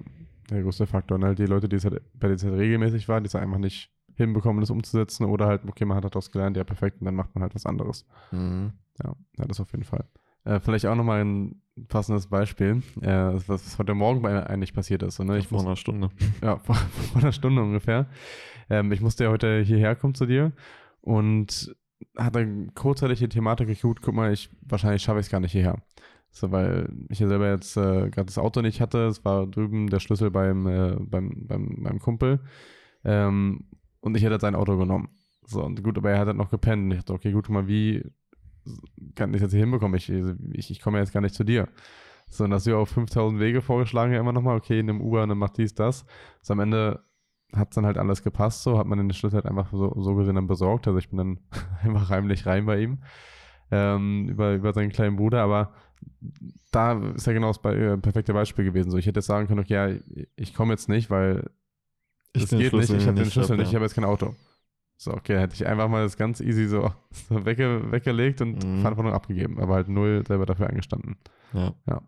der 0.49 0.61
größte 0.61 0.87
Faktor. 0.87 1.15
Und 1.15 1.23
halt 1.23 1.39
die 1.39 1.45
Leute, 1.45 1.69
die 1.69 1.77
es 1.77 1.85
halt, 1.85 2.01
bei 2.13 2.27
denen 2.27 2.35
es 2.35 2.43
halt 2.43 2.55
regelmäßig 2.55 3.07
waren, 3.07 3.23
die 3.23 3.27
es 3.27 3.35
einfach 3.35 3.57
nicht 3.57 3.91
hinbekommen, 4.15 4.59
das 4.59 4.69
umzusetzen 4.69 5.25
oder 5.25 5.45
halt, 5.45 5.61
okay, 5.67 5.85
man 5.85 5.95
hat 5.95 6.03
daraus 6.03 6.31
gelernt, 6.31 6.57
ja, 6.57 6.65
perfekt, 6.65 6.99
und 6.99 7.05
dann 7.05 7.15
macht 7.15 7.33
man 7.35 7.41
halt 7.41 7.55
was 7.55 7.65
anderes. 7.65 8.05
Mhm. 8.31 8.73
Ja, 9.01 9.15
ja 9.37 9.45
das 9.45 9.61
auf 9.61 9.71
jeden 9.71 9.85
Fall. 9.85 10.05
Äh, 10.43 10.59
vielleicht 10.59 10.85
auch 10.85 10.95
nochmal 10.95 11.23
ein 11.23 11.61
passendes 11.87 12.27
Beispiel, 12.27 12.81
äh, 13.01 13.33
was, 13.47 13.77
heute 13.77 13.93
Morgen 13.93 14.21
bei 14.21 14.33
mir 14.33 14.49
eigentlich 14.49 14.73
passiert 14.73 15.03
ist. 15.03 15.15
So, 15.15 15.23
ne? 15.23 15.37
ich 15.37 15.47
vor 15.47 15.59
muss, 15.59 15.65
einer 15.65 15.75
Stunde. 15.77 16.09
ja, 16.41 16.57
vor, 16.65 16.75
vor 16.75 17.21
einer 17.21 17.31
Stunde 17.31 17.61
ungefähr. 17.61 18.07
Ähm, 18.69 18.91
ich 18.91 18.99
musste 18.99 19.23
ja 19.23 19.29
heute 19.29 19.61
hierher 19.61 19.95
kommen 19.95 20.15
zu 20.15 20.25
dir 20.25 20.51
und 21.01 21.75
hatte 22.17 22.67
kurzzeitig 22.75 23.19
die 23.19 23.29
Thematik, 23.29 23.81
gut, 23.81 24.01
guck 24.01 24.13
mal, 24.13 24.31
ich, 24.31 24.49
wahrscheinlich 24.61 25.01
schaffe 25.01 25.19
ich 25.19 25.27
es 25.27 25.31
gar 25.31 25.39
nicht 25.39 25.51
hierher. 25.51 25.81
So, 26.31 26.51
weil 26.51 26.89
ich 27.09 27.19
ja 27.19 27.27
selber 27.27 27.49
jetzt 27.49 27.75
äh, 27.75 28.09
gerade 28.09 28.25
das 28.25 28.37
Auto 28.37 28.61
nicht 28.61 28.81
hatte. 28.81 29.07
Es 29.07 29.25
war 29.25 29.47
drüben 29.47 29.89
der 29.89 29.99
Schlüssel 29.99 30.29
beim, 30.29 30.67
äh, 30.67 30.95
beim, 30.99 31.47
beim, 31.47 31.77
beim 31.81 31.99
Kumpel. 31.99 32.39
Ähm, 33.03 33.65
und 34.01 34.15
ich 34.15 34.23
hätte 34.23 34.33
halt 34.33 34.41
sein 34.41 34.55
Auto 34.55 34.77
genommen. 34.77 35.09
So, 35.45 35.63
und 35.63 35.81
gut, 35.83 35.97
aber 35.97 36.11
er 36.11 36.19
hat 36.19 36.27
halt 36.27 36.37
noch 36.37 36.51
gepennt. 36.51 36.83
Und 36.83 36.91
ich 36.91 36.97
dachte, 36.99 37.13
okay, 37.13 37.31
gut, 37.31 37.47
guck 37.47 37.53
mal, 37.53 37.67
wie 37.67 38.03
kann 39.15 39.33
ich 39.33 39.41
das 39.41 39.41
jetzt 39.41 39.51
hier 39.53 39.61
hinbekommen? 39.61 39.97
Ich, 39.97 40.09
ich, 40.09 40.69
ich 40.71 40.81
komme 40.81 40.99
jetzt 40.99 41.13
gar 41.13 41.21
nicht 41.21 41.35
zu 41.35 41.43
dir. 41.43 41.67
So, 42.29 42.43
und 42.43 42.51
ist 42.51 42.67
ja 42.67 42.75
auf 42.75 42.89
5000 42.89 43.39
Wege 43.39 43.61
vorgeschlagen, 43.61 44.13
ja 44.13 44.19
immer 44.19 44.33
nochmal, 44.33 44.55
okay, 44.55 44.77
einem 44.77 45.01
Uber, 45.01 45.25
dann 45.25 45.37
macht 45.37 45.57
dies, 45.57 45.73
das. 45.73 46.05
So, 46.41 46.53
am 46.53 46.59
Ende 46.59 47.03
hat 47.55 47.69
es 47.71 47.75
dann 47.75 47.85
halt 47.85 47.97
alles 47.97 48.23
gepasst, 48.23 48.63
so 48.63 48.77
hat 48.77 48.87
man 48.87 48.97
den 48.99 49.11
Schlüssel 49.11 49.37
halt 49.37 49.45
einfach 49.45 49.71
so, 49.71 49.93
so 49.99 50.15
gesehen 50.15 50.35
dann 50.35 50.47
besorgt. 50.47 50.87
Also 50.87 50.99
ich 50.99 51.09
bin 51.09 51.17
dann 51.17 51.39
einfach 51.83 52.09
heimlich 52.09 52.45
rein 52.45 52.65
bei 52.65 52.79
ihm 52.79 52.99
ähm, 53.71 54.27
über, 54.29 54.53
über 54.53 54.73
seinen 54.73 54.91
kleinen 54.91 55.15
Bruder, 55.15 55.41
aber 55.41 55.73
da 56.71 56.93
ist 57.13 57.27
ja 57.27 57.33
genau 57.33 57.47
das 57.47 57.61
Be 57.61 57.75
äh, 57.75 57.97
perfekte 57.97 58.33
Beispiel 58.33 58.65
gewesen. 58.65 58.91
So, 58.91 58.97
ich 58.97 59.05
hätte 59.05 59.19
jetzt 59.19 59.27
sagen 59.27 59.47
können, 59.47 59.59
okay, 59.59 59.73
ja, 59.73 60.25
ich, 60.35 60.53
komme 60.53 60.73
jetzt 60.73 60.89
nicht, 60.89 61.09
weil 61.09 61.49
Ich 62.33 62.43
das 62.43 62.51
geht 62.51 62.73
nicht, 62.73 62.89
ich 62.89 63.07
habe 63.07 63.17
den 63.17 63.29
Schlüssel 63.29 63.53
hab, 63.53 63.59
nicht, 63.59 63.69
ich 63.69 63.75
habe 63.75 63.85
jetzt 63.85 63.95
kein 63.95 64.05
Auto. 64.05 64.33
So, 64.97 65.13
okay, 65.13 65.39
hätte 65.39 65.55
ich 65.55 65.65
einfach 65.65 65.87
mal 65.87 66.03
das 66.03 66.17
ganz 66.17 66.41
easy 66.41 66.67
so, 66.67 66.91
so 67.29 67.45
wegge 67.45 67.91
weggelegt 67.91 68.41
und 68.41 68.63
Mhm. 68.63 68.81
Verantwortung 68.81 69.13
abgegeben, 69.13 69.59
aber 69.59 69.75
halt 69.75 69.87
null 69.87 70.23
selber 70.27 70.45
dafür 70.45 70.67
eingestanden. 70.67 71.17
Ja. 71.53 71.73
Ja. 71.87 72.01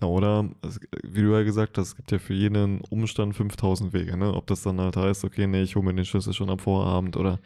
Ja, 0.00 0.06
oder, 0.06 0.48
es, 0.62 0.78
wie 1.02 1.22
du 1.22 1.32
ja 1.32 1.42
gesagt 1.42 1.76
hast, 1.76 1.88
es 1.88 1.96
gibt 1.96 2.12
ja 2.12 2.18
für 2.18 2.32
jeden 2.34 2.80
Umstand 2.90 3.34
5000 3.34 3.92
Wege, 3.92 4.16
ne? 4.16 4.32
Ob 4.32 4.46
das 4.46 4.62
dann 4.62 4.80
halt 4.80 4.96
heißt, 4.96 5.24
okay, 5.24 5.46
nee, 5.48 5.62
ich 5.62 5.74
hole 5.74 5.84
mir 5.84 5.94
den 5.94 6.04
Schlüssel 6.04 6.32
schon 6.32 6.50
am 6.50 6.58
Vorabend 6.60 7.16
oder 7.16 7.40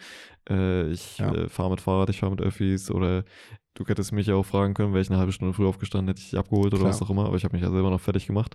äh, 0.51 0.91
ich 0.91 1.19
Ja. 1.19 1.33
äh, 1.33 1.49
fahre 1.49 1.71
mit 1.71 1.81
Fahrrad, 1.81 2.11
ich 2.11 2.21
fahre 2.21 2.33
mit 2.33 2.43
Öffis 2.43 2.91
oder 2.91 3.25
du 3.75 3.87
hättest 3.87 4.13
mich 4.13 4.27
ja 4.27 4.35
auch 4.35 4.45
fragen 4.45 4.75
können, 4.75 4.93
wäre 4.93 5.01
ich 5.01 5.09
eine 5.11 5.19
halbe 5.19 5.33
Stunde 5.33 5.55
früh 5.55 5.67
aufgestanden, 5.67 6.09
hätte 6.09 6.21
ich 6.21 6.31
dich 6.31 6.39
abgeholt 6.39 6.75
oder 6.75 6.79
Klar. 6.83 6.91
was 6.91 7.01
auch 7.01 7.09
immer, 7.09 7.25
aber 7.27 7.37
ich 7.37 7.45
habe 7.45 7.57
mich 7.57 7.63
ja 7.63 7.71
selber 7.71 7.89
noch 7.91 8.01
fertig 8.01 8.27
gemacht. 8.27 8.55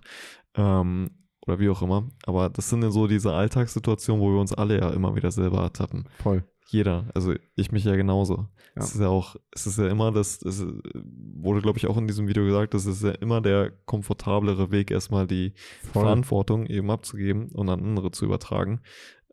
Ähm, 0.54 1.10
oder 1.46 1.58
wie 1.58 1.68
auch 1.70 1.82
immer. 1.82 2.08
Aber 2.26 2.50
das 2.50 2.68
sind 2.68 2.82
ja 2.82 2.90
so 2.90 3.06
diese 3.06 3.32
Alltagssituationen, 3.32 4.22
wo 4.22 4.30
wir 4.32 4.40
uns 4.40 4.52
alle 4.52 4.78
ja 4.78 4.90
immer 4.90 5.16
wieder 5.16 5.30
selber 5.30 5.62
ertappen. 5.62 6.04
Voll. 6.22 6.44
Jeder, 6.70 7.06
also 7.14 7.34
ich 7.56 7.72
mich 7.72 7.84
ja 7.84 7.96
genauso. 7.96 8.46
Ja. 8.76 8.82
Es 8.82 8.94
ist 8.94 9.00
ja 9.00 9.08
auch, 9.08 9.36
es 9.52 9.66
ist 9.66 9.78
ja 9.78 9.88
immer 9.88 10.12
das, 10.12 10.42
es 10.42 10.66
wurde, 10.94 11.62
glaube 11.62 11.78
ich, 11.78 11.86
auch 11.86 11.96
in 11.96 12.06
diesem 12.06 12.28
Video 12.28 12.44
gesagt, 12.44 12.74
das 12.74 12.84
ist 12.84 13.02
ja 13.02 13.12
immer 13.12 13.40
der 13.40 13.70
komfortablere 13.86 14.70
Weg, 14.70 14.90
erstmal 14.90 15.26
die 15.26 15.54
Voll. 15.92 16.02
Verantwortung 16.02 16.66
eben 16.66 16.90
abzugeben 16.90 17.48
und 17.52 17.70
an 17.70 17.80
andere 17.80 18.10
zu 18.10 18.26
übertragen, 18.26 18.82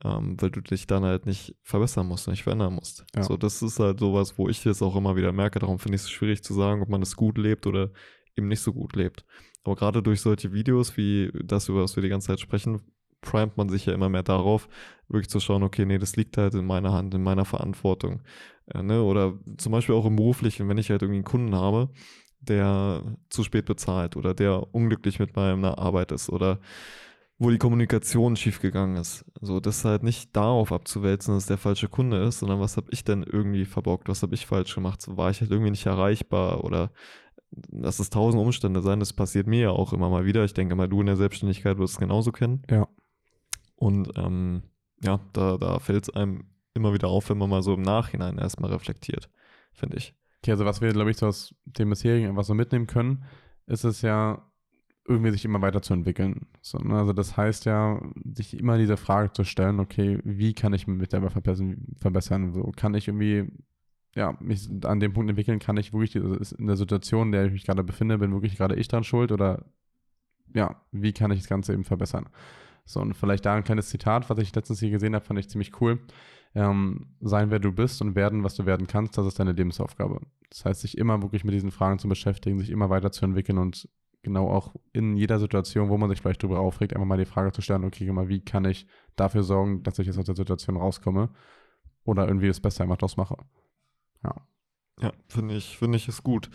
ähm, 0.01 0.41
weil 0.41 0.49
du 0.49 0.61
dich 0.61 0.87
dann 0.87 1.03
halt 1.03 1.25
nicht 1.25 1.55
verbessern 1.61 2.07
musst, 2.07 2.29
nicht 2.29 2.43
verändern 2.43 2.73
musst. 2.73 3.05
Ja. 3.13 3.23
So, 3.23 3.35
das 3.35 3.61
ist 3.61 3.79
halt 3.79 3.99
sowas, 3.99 4.37
wo 4.37 4.47
ich 4.47 4.63
jetzt 4.63 4.81
auch 4.81 4.95
immer 4.95 5.17
wieder 5.17 5.33
merke, 5.33 5.59
darum 5.59 5.77
finde 5.77 5.97
ich 5.97 6.03
es 6.03 6.09
schwierig 6.09 6.41
zu 6.41 6.53
sagen, 6.53 6.81
ob 6.81 6.87
man 6.87 7.01
es 7.01 7.17
gut 7.17 7.37
lebt 7.37 7.67
oder 7.67 7.91
eben 8.37 8.47
nicht 8.47 8.61
so 8.61 8.71
gut 8.71 8.95
lebt. 8.95 9.25
Aber 9.65 9.75
gerade 9.75 10.01
durch 10.01 10.21
solche 10.21 10.53
Videos 10.53 10.95
wie 10.95 11.31
das, 11.43 11.67
über 11.67 11.83
was 11.83 11.97
wir 11.97 12.03
die 12.03 12.09
ganze 12.09 12.27
Zeit 12.27 12.39
sprechen, 12.39 12.81
primet 13.25 13.57
man 13.57 13.69
sich 13.69 13.85
ja 13.85 13.93
immer 13.93 14.09
mehr 14.09 14.23
darauf, 14.23 14.69
wirklich 15.09 15.29
zu 15.29 15.39
schauen, 15.39 15.63
okay, 15.63 15.85
nee, 15.85 15.97
das 15.97 16.15
liegt 16.15 16.37
halt 16.37 16.53
in 16.53 16.65
meiner 16.65 16.93
Hand, 16.93 17.13
in 17.13 17.23
meiner 17.23 17.45
Verantwortung. 17.45 18.21
Äh, 18.73 18.83
ne? 18.83 19.03
Oder 19.03 19.33
zum 19.57 19.71
Beispiel 19.71 19.95
auch 19.95 20.05
im 20.05 20.15
Beruflichen, 20.15 20.69
wenn 20.69 20.77
ich 20.77 20.89
halt 20.89 21.01
irgendwie 21.01 21.17
einen 21.17 21.25
Kunden 21.25 21.55
habe, 21.55 21.89
der 22.39 23.03
zu 23.29 23.43
spät 23.43 23.65
bezahlt 23.65 24.15
oder 24.15 24.33
der 24.33 24.73
unglücklich 24.73 25.19
mit 25.19 25.35
meiner 25.35 25.77
Arbeit 25.77 26.11
ist 26.11 26.29
oder 26.29 26.59
wo 27.37 27.49
die 27.49 27.57
Kommunikation 27.57 28.37
schiefgegangen 28.37 28.95
ist. 28.95 29.25
So, 29.41 29.59
das 29.59 29.83
halt 29.83 30.03
nicht 30.03 30.35
darauf 30.35 30.71
abzuwälzen, 30.71 31.33
dass 31.33 31.47
der 31.47 31.57
falsche 31.57 31.89
Kunde 31.89 32.23
ist, 32.23 32.39
sondern 32.39 32.61
was 32.61 32.77
habe 32.77 32.87
ich 32.91 33.03
denn 33.03 33.23
irgendwie 33.23 33.65
verbockt, 33.65 34.07
was 34.07 34.21
habe 34.21 34.35
ich 34.35 34.45
falsch 34.45 34.73
gemacht? 34.73 35.01
So, 35.01 35.17
war 35.17 35.31
ich 35.31 35.41
halt 35.41 35.51
irgendwie 35.51 35.71
nicht 35.71 35.85
erreichbar 35.85 36.63
oder 36.63 36.91
dass 37.51 37.99
es 37.99 38.09
tausend 38.09 38.41
Umstände 38.41 38.81
sein, 38.81 38.99
das 38.99 39.13
passiert 39.13 39.47
mir 39.47 39.59
ja 39.61 39.69
auch 39.69 39.93
immer 39.93 40.09
mal 40.09 40.25
wieder. 40.25 40.43
Ich 40.43 40.53
denke 40.53 40.75
mal, 40.75 40.87
du 40.87 40.99
in 41.01 41.07
der 41.07 41.17
Selbstständigkeit 41.17 41.77
wirst 41.77 41.95
es 41.95 41.99
genauso 41.99 42.31
kennen. 42.31 42.63
Ja. 42.69 42.87
Und 43.75 44.11
ähm, 44.17 44.63
ja, 45.03 45.19
da, 45.33 45.57
da 45.57 45.79
fällt 45.79 46.03
es 46.03 46.15
einem 46.15 46.45
immer 46.73 46.93
wieder 46.93 47.07
auf, 47.07 47.29
wenn 47.29 47.37
man 47.37 47.49
mal 47.49 47.63
so 47.63 47.73
im 47.73 47.81
Nachhinein 47.81 48.37
erstmal 48.37 48.71
reflektiert, 48.71 49.29
finde 49.73 49.97
ich. 49.97 50.13
Okay, 50.41 50.51
also 50.51 50.65
was 50.65 50.81
wir, 50.81 50.91
glaube 50.91 51.11
ich, 51.11 51.17
so 51.17 51.27
aus 51.27 51.55
dem 51.65 51.89
bisherigen 51.89 52.29
einfach 52.29 52.43
so 52.43 52.53
mitnehmen 52.53 52.87
können, 52.87 53.23
ist 53.65 53.83
es 53.83 54.01
ja, 54.01 54.41
irgendwie 55.07 55.31
sich 55.31 55.45
immer 55.45 55.61
weiterzuentwickeln. 55.61 56.47
So, 56.61 56.79
ne? 56.79 56.97
Also 56.97 57.13
das 57.13 57.37
heißt 57.37 57.65
ja, 57.65 58.01
sich 58.33 58.57
immer 58.57 58.77
diese 58.77 58.97
Frage 58.97 59.31
zu 59.31 59.43
stellen, 59.43 59.79
okay, 59.79 60.19
wie 60.23 60.53
kann 60.53 60.73
ich 60.73 60.87
mich 60.87 61.09
selber 61.11 61.29
verbessern? 61.29 61.95
verbessern? 61.97 62.53
So, 62.53 62.71
kann 62.75 62.95
ich 62.95 63.07
irgendwie, 63.07 63.45
ja, 64.15 64.35
mich 64.39 64.67
an 64.83 64.99
dem 64.99 65.13
Punkt 65.13 65.29
entwickeln, 65.29 65.59
kann 65.59 65.77
ich 65.77 65.93
wirklich 65.93 66.15
ist 66.15 66.53
in 66.53 66.67
der 66.67 66.75
Situation, 66.75 67.27
in 67.27 67.31
der 67.33 67.45
ich 67.45 67.51
mich 67.51 67.65
gerade 67.65 67.83
befinde, 67.83 68.17
bin 68.17 68.33
wirklich 68.33 68.57
gerade 68.57 68.75
ich 68.75 68.87
dran 68.87 69.03
schuld 69.03 69.31
oder 69.31 69.65
ja, 70.55 70.81
wie 70.91 71.13
kann 71.13 71.31
ich 71.31 71.39
das 71.39 71.49
Ganze 71.49 71.73
eben 71.73 71.83
verbessern? 71.83 72.27
So, 72.85 73.01
und 73.01 73.13
vielleicht 73.15 73.45
da 73.45 73.55
ein 73.55 73.63
kleines 73.63 73.89
Zitat, 73.89 74.29
was 74.29 74.37
ich 74.37 74.53
letztens 74.55 74.79
hier 74.79 74.91
gesehen 74.91 75.15
habe, 75.15 75.25
fand 75.25 75.39
ich 75.39 75.49
ziemlich 75.49 75.81
cool. 75.81 75.99
Ähm, 76.53 77.15
sein, 77.19 77.51
wer 77.51 77.59
du 77.59 77.71
bist 77.71 78.01
und 78.01 78.15
werden, 78.15 78.43
was 78.43 78.55
du 78.55 78.65
werden 78.65 78.87
kannst, 78.87 79.17
das 79.17 79.25
ist 79.25 79.39
deine 79.39 79.51
Lebensaufgabe. 79.51 80.21
Das 80.49 80.63
heißt, 80.63 80.81
sich 80.81 80.97
immer 80.97 81.21
wirklich 81.21 81.43
mit 81.43 81.53
diesen 81.53 81.71
Fragen 81.71 81.99
zu 81.99 82.07
beschäftigen, 82.07 82.59
sich 82.59 82.69
immer 82.69 82.89
weiterzuentwickeln 82.89 83.57
und 83.57 83.89
genau 84.21 84.49
auch 84.49 84.73
in 84.93 85.15
jeder 85.17 85.39
Situation, 85.39 85.89
wo 85.89 85.97
man 85.97 86.09
sich 86.09 86.21
vielleicht 86.21 86.43
darüber 86.43 86.59
aufregt, 86.59 86.93
einfach 86.93 87.05
mal 87.05 87.17
die 87.17 87.25
Frage 87.25 87.51
zu 87.51 87.61
stellen, 87.61 87.83
okay, 87.83 88.09
mal, 88.11 88.29
wie 88.29 88.39
kann 88.39 88.65
ich 88.65 88.87
dafür 89.15 89.43
sorgen, 89.43 89.83
dass 89.83 89.99
ich 89.99 90.07
jetzt 90.07 90.17
aus 90.17 90.25
der 90.25 90.35
Situation 90.35 90.77
rauskomme 90.77 91.29
oder 92.05 92.27
irgendwie 92.27 92.47
das 92.47 92.59
Beste 92.59 92.83
einfach 92.83 92.97
draus 92.97 93.17
mache. 93.17 93.37
Ja. 94.23 94.35
Ja, 95.01 95.11
finde 95.27 95.55
ich, 95.55 95.77
finde 95.77 95.97
ich 95.97 96.07
ist 96.07 96.23
gut. 96.23 96.49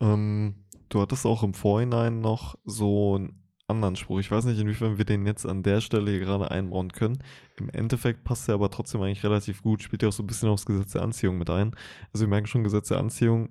Ähm, 0.00 0.64
du 0.88 1.00
hattest 1.00 1.26
auch 1.26 1.42
im 1.42 1.54
Vorhinein 1.54 2.20
noch 2.20 2.56
so 2.64 3.28
anderen 3.70 3.96
Spruch. 3.96 4.20
Ich 4.20 4.30
weiß 4.30 4.44
nicht, 4.44 4.60
inwiefern 4.60 4.98
wir 4.98 5.04
den 5.04 5.26
jetzt 5.26 5.46
an 5.46 5.62
der 5.62 5.80
Stelle 5.80 6.10
hier 6.10 6.20
gerade 6.20 6.50
einbauen 6.50 6.92
können. 6.92 7.18
Im 7.56 7.70
Endeffekt 7.70 8.24
passt 8.24 8.48
er 8.48 8.54
aber 8.54 8.70
trotzdem 8.70 9.00
eigentlich 9.02 9.24
relativ 9.24 9.62
gut, 9.62 9.82
spielt 9.82 10.02
ja 10.02 10.08
auch 10.08 10.12
so 10.12 10.22
ein 10.22 10.26
bisschen 10.26 10.48
aufs 10.48 10.66
Gesetz 10.66 10.92
der 10.92 11.02
Anziehung 11.02 11.38
mit 11.38 11.50
ein. 11.50 11.72
Also 12.12 12.26
wir 12.26 12.28
merken 12.28 12.46
schon, 12.46 12.64
Gesetz 12.64 12.88
der 12.88 12.98
Anziehung 12.98 13.48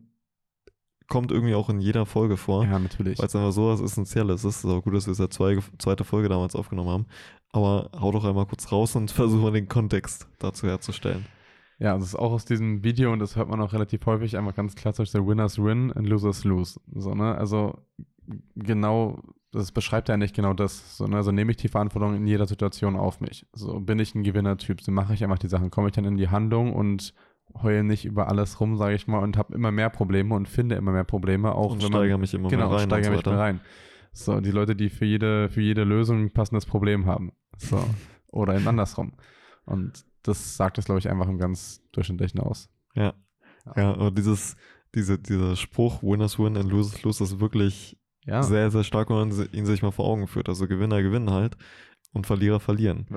kommt 1.10 1.32
irgendwie 1.32 1.56
auch 1.56 1.70
in 1.70 1.82
jeder 1.82 2.06
Folge 2.06 2.38
vor. 2.38 2.64
Ja, 2.64 2.80
natürlich. 2.80 3.20
Weil 3.20 3.26
es 3.26 3.36
einfach 3.36 3.52
so 3.52 3.68
was 3.68 3.82
Essentielles 3.82 4.46
ist. 4.46 4.58
Es 4.58 4.64
ist 4.64 4.70
auch 4.70 4.84
gut, 4.84 4.94
dass 4.94 5.08
wir 5.08 5.12
es 5.12 5.18
ja 5.18 5.30
zwei, 5.30 5.58
zweite 5.80 6.04
Folge 6.04 6.30
damals 6.30 6.56
aufgenommen 6.56 6.90
haben. 6.90 7.06
Aber 7.52 7.90
hau 8.00 8.12
doch 8.12 8.24
einmal 8.26 8.46
kurz 8.46 8.72
raus 8.72 8.96
und 8.96 9.12
versuch 9.12 9.42
mal 9.42 9.52
den 9.52 9.68
Kontext 9.68 10.28
dazu 10.38 10.68
herzustellen. 10.68 11.26
Ja, 11.80 11.98
das 11.98 12.10
ist 12.10 12.16
auch 12.16 12.32
aus 12.32 12.46
diesem 12.46 12.84
Video 12.84 13.12
und 13.12 13.20
das 13.20 13.36
hört 13.36 13.50
man 13.50 13.62
auch 13.62 13.72
relativ 13.74 14.06
häufig, 14.06 14.38
einfach 14.38 14.54
ganz 14.54 14.76
klassisch, 14.76 15.12
der 15.12 15.26
Winners 15.26 15.58
win 15.58 15.94
and 15.94 16.08
Losers 16.08 16.44
lose. 16.44 16.80
So, 16.94 17.16
ne? 17.16 17.36
Also 17.36 17.80
genau, 18.56 19.22
das 19.52 19.72
beschreibt 19.72 20.10
ja 20.10 20.18
nicht 20.18 20.36
genau 20.36 20.54
das. 20.54 20.98
So, 20.98 21.08
ne? 21.08 21.18
Also 21.18 21.32
nehme 21.32 21.52
ich 21.52 21.58
die 21.58 21.68
Verantwortung 21.68 22.16
in 22.16 22.28
jeder 22.28 22.46
Situation 22.46 22.96
auf 22.96 23.20
mich. 23.20 23.46
So 23.54 23.80
bin 23.80 24.00
ich 24.00 24.14
ein 24.16 24.24
Gewinnertyp, 24.24 24.82
so 24.82 24.92
mache 24.92 25.14
ich 25.14 25.24
einfach 25.24 25.40
die 25.40 25.48
Sachen, 25.48 25.72
komme 25.72 25.88
ich 25.88 25.94
dann 25.94 26.06
in 26.06 26.18
die 26.18 26.30
Handlung 26.30 26.74
und 26.74 27.14
heule 27.64 27.84
nicht 27.84 28.06
über 28.06 28.28
alles 28.28 28.60
rum, 28.60 28.78
sage 28.78 28.96
ich 28.96 29.08
mal, 29.08 29.20
und 29.20 29.38
habe 29.38 29.56
immer 29.56 29.72
mehr 29.72 29.90
Probleme 29.90 30.36
und 30.36 30.48
finde 30.48 30.76
immer 30.76 30.92
mehr 30.92 31.04
Probleme, 31.04 31.54
auch 31.56 31.72
und 31.72 31.84
wenn 31.84 31.92
man 31.92 32.02
steigere 32.02 32.18
mich 32.20 32.34
immer 32.34 32.50
genau, 32.50 32.70
mehr 32.70 32.78
rein. 32.78 32.86
steigere 32.86 33.10
und 33.10 33.16
mich 33.16 33.26
so 33.26 33.32
mehr 33.32 33.40
rein. 33.40 33.62
So, 34.12 34.40
die 34.40 34.52
Leute, 34.52 34.76
die 34.76 34.90
für 34.90 35.06
jede, 35.06 35.50
für 35.50 35.62
jede 35.62 35.84
Lösung 35.84 36.24
ein 36.24 36.32
passendes 36.32 36.66
Problem 36.66 37.06
haben. 37.06 37.32
So. 37.58 37.84
Oder 38.32 38.56
eben 38.56 38.68
andersrum. 38.68 39.14
Und 39.66 40.06
das 40.24 40.58
sagt 40.58 40.78
es, 40.78 40.86
glaube 40.86 41.00
ich, 41.00 41.10
einfach 41.10 41.28
im 41.28 41.38
ganz 41.38 41.82
durchschnittlichen 41.92 42.40
aus. 42.40 42.70
Ja. 42.96 43.14
Ja, 43.76 43.92
und 43.92 44.18
dieses, 44.18 44.56
diese, 44.96 45.20
dieser 45.20 45.56
Spruch, 45.56 46.02
Winners 46.02 46.40
win 46.40 46.58
and 46.58 46.72
losers 46.72 47.04
lose, 47.04 47.24
ist 47.24 47.40
wirklich 47.40 47.99
Ja. 48.26 48.44
sehr, 48.44 48.70
sehr 48.70 48.84
stark, 48.84 49.10
wenn 49.10 49.30
man 49.30 49.50
ihn 49.52 49.66
sich 49.66 49.82
mal 49.82 49.92
vor 49.92 50.06
Augen 50.06 50.28
führt. 50.28 50.50
Also 50.50 50.68
Gewinner 50.68 51.02
gewinnen 51.02 51.32
halt 51.32 51.58
und 52.14 52.28
Verlierer 52.28 52.60
verlieren. 52.60 53.08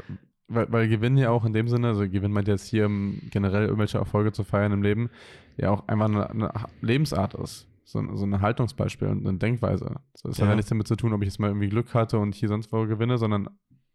Weil, 0.49 0.71
weil 0.71 0.89
Gewinn 0.89 1.17
ja 1.17 1.31
auch 1.31 1.45
in 1.45 1.53
dem 1.53 1.69
Sinne, 1.69 1.89
also 1.89 2.09
Gewinn 2.09 2.33
meint 2.33 2.49
jetzt 2.49 2.67
hier 2.67 2.89
generell 3.31 3.65
irgendwelche 3.65 3.99
Erfolge 3.99 4.33
zu 4.33 4.45
feiern 4.45 4.73
im 4.73 4.83
Leben, 4.83 5.11
ja 5.57 5.71
auch 5.71 5.87
einfach 5.89 6.07
eine, 6.07 6.31
eine 6.31 6.53
Lebensart 6.81 7.35
ist. 7.35 7.67
So, 7.85 8.03
so 8.17 8.25
ein 8.25 8.41
Haltungsbeispiel 8.41 9.09
und 9.09 9.27
eine 9.27 9.39
Denkweise. 9.39 9.97
So, 10.15 10.29
das 10.29 10.39
hat 10.39 10.45
Ja. 10.45 10.51
ja 10.51 10.57
nichts 10.57 10.69
damit 10.71 10.87
zu 10.89 10.97
tun, 10.97 11.13
ob 11.13 11.23
ich 11.23 11.29
jetzt 11.29 11.39
mal 11.39 11.49
irgendwie 11.49 11.69
Glück 11.69 11.93
hatte 11.95 12.19
und 12.19 12.35
hier 12.35 12.49
sonst 12.49 12.73
wo 12.73 12.87
gewinne, 12.87 13.19
sondern 13.19 13.49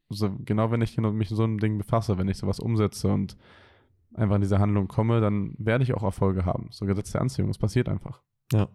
so, 0.10 0.30
genau 0.46 0.72
wenn 0.72 0.82
ich 0.82 0.98
mich 0.98 1.14
mit 1.14 1.28
so 1.28 1.44
einem 1.44 1.60
Ding 1.60 1.78
befasse, 1.78 2.18
wenn 2.18 2.28
ich 2.28 2.38
sowas 2.38 2.60
umsetze 2.60 3.08
und 3.08 3.38
einfach 4.14 4.36
in 4.36 4.42
diese 4.42 4.60
Handlung 4.60 4.88
komme, 4.88 5.20
dann 5.22 5.54
werde 5.58 5.84
ich 5.84 5.94
auch 5.94 6.04
Erfolge 6.04 6.46
haben. 6.46 6.68
So 6.72 6.86
Gesetz 6.86 7.12
der 7.12 7.22
Anziehung, 7.22 7.50
es 7.50 7.58
passiert 7.58 7.90
einfach. 7.90 8.22
Ja. 8.52 8.68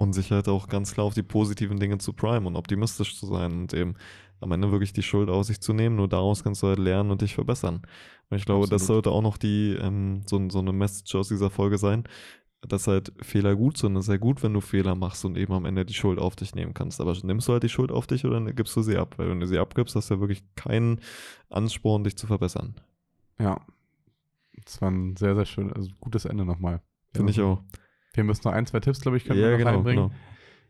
Und 0.00 0.14
sich 0.14 0.32
halt 0.32 0.48
auch 0.48 0.68
ganz 0.68 0.94
klar 0.94 1.06
auf 1.06 1.12
die 1.12 1.22
positiven 1.22 1.78
Dinge 1.78 1.98
zu 1.98 2.14
primen 2.14 2.46
und 2.46 2.56
optimistisch 2.56 3.18
zu 3.18 3.26
sein 3.26 3.52
und 3.52 3.74
eben 3.74 3.96
am 4.40 4.50
Ende 4.50 4.72
wirklich 4.72 4.94
die 4.94 5.02
Schuld 5.02 5.28
auf 5.28 5.44
sich 5.44 5.60
zu 5.60 5.74
nehmen. 5.74 5.96
Nur 5.96 6.08
daraus 6.08 6.42
kannst 6.42 6.62
du 6.62 6.68
halt 6.68 6.78
lernen 6.78 7.10
und 7.10 7.20
dich 7.20 7.34
verbessern. 7.34 7.82
Und 8.30 8.38
ich 8.38 8.46
glaube, 8.46 8.64
das 8.64 8.80
Absolut. 8.80 9.04
sollte 9.04 9.10
auch 9.10 9.20
noch 9.20 9.36
die, 9.36 9.76
ähm, 9.78 10.22
so, 10.24 10.40
so 10.48 10.60
eine 10.60 10.72
Message 10.72 11.14
aus 11.14 11.28
dieser 11.28 11.50
Folge 11.50 11.76
sein, 11.76 12.04
dass 12.62 12.86
halt 12.86 13.12
Fehler 13.20 13.54
gut 13.54 13.76
sind. 13.76 13.94
Es 13.96 14.06
ist 14.06 14.10
ja 14.10 14.16
gut, 14.16 14.42
wenn 14.42 14.54
du 14.54 14.62
Fehler 14.62 14.94
machst 14.94 15.22
und 15.26 15.36
eben 15.36 15.52
am 15.52 15.66
Ende 15.66 15.84
die 15.84 15.92
Schuld 15.92 16.18
auf 16.18 16.34
dich 16.34 16.54
nehmen 16.54 16.72
kannst. 16.72 17.02
Aber 17.02 17.14
nimmst 17.22 17.48
du 17.48 17.52
halt 17.52 17.62
die 17.62 17.68
Schuld 17.68 17.92
auf 17.92 18.06
dich 18.06 18.24
oder 18.24 18.40
gibst 18.52 18.74
du 18.76 18.80
sie 18.80 18.96
ab? 18.96 19.16
Weil 19.18 19.28
wenn 19.28 19.40
du 19.40 19.46
sie 19.46 19.58
abgibst, 19.58 19.96
hast 19.96 20.08
du 20.08 20.14
ja 20.14 20.20
wirklich 20.20 20.42
keinen 20.54 21.02
Ansporn, 21.50 22.04
dich 22.04 22.16
zu 22.16 22.26
verbessern. 22.26 22.74
Ja. 23.38 23.60
Das 24.64 24.80
war 24.80 24.90
ein 24.90 25.16
sehr, 25.16 25.34
sehr 25.34 25.44
schön, 25.44 25.70
also 25.74 25.90
gutes 26.00 26.24
Ende 26.24 26.46
nochmal. 26.46 26.80
Finde 27.14 27.32
ich 27.32 27.40
auch. 27.42 27.62
Wir 28.12 28.24
müssen 28.24 28.42
noch 28.44 28.52
ein, 28.52 28.66
zwei 28.66 28.80
Tipps, 28.80 29.00
glaube 29.00 29.16
ich, 29.16 29.24
können 29.24 29.40
wir 29.40 29.46
Ja, 29.46 29.52
noch 29.52 29.58
genau, 29.58 29.70
reinbringen. 29.76 30.08
genau. 30.08 30.20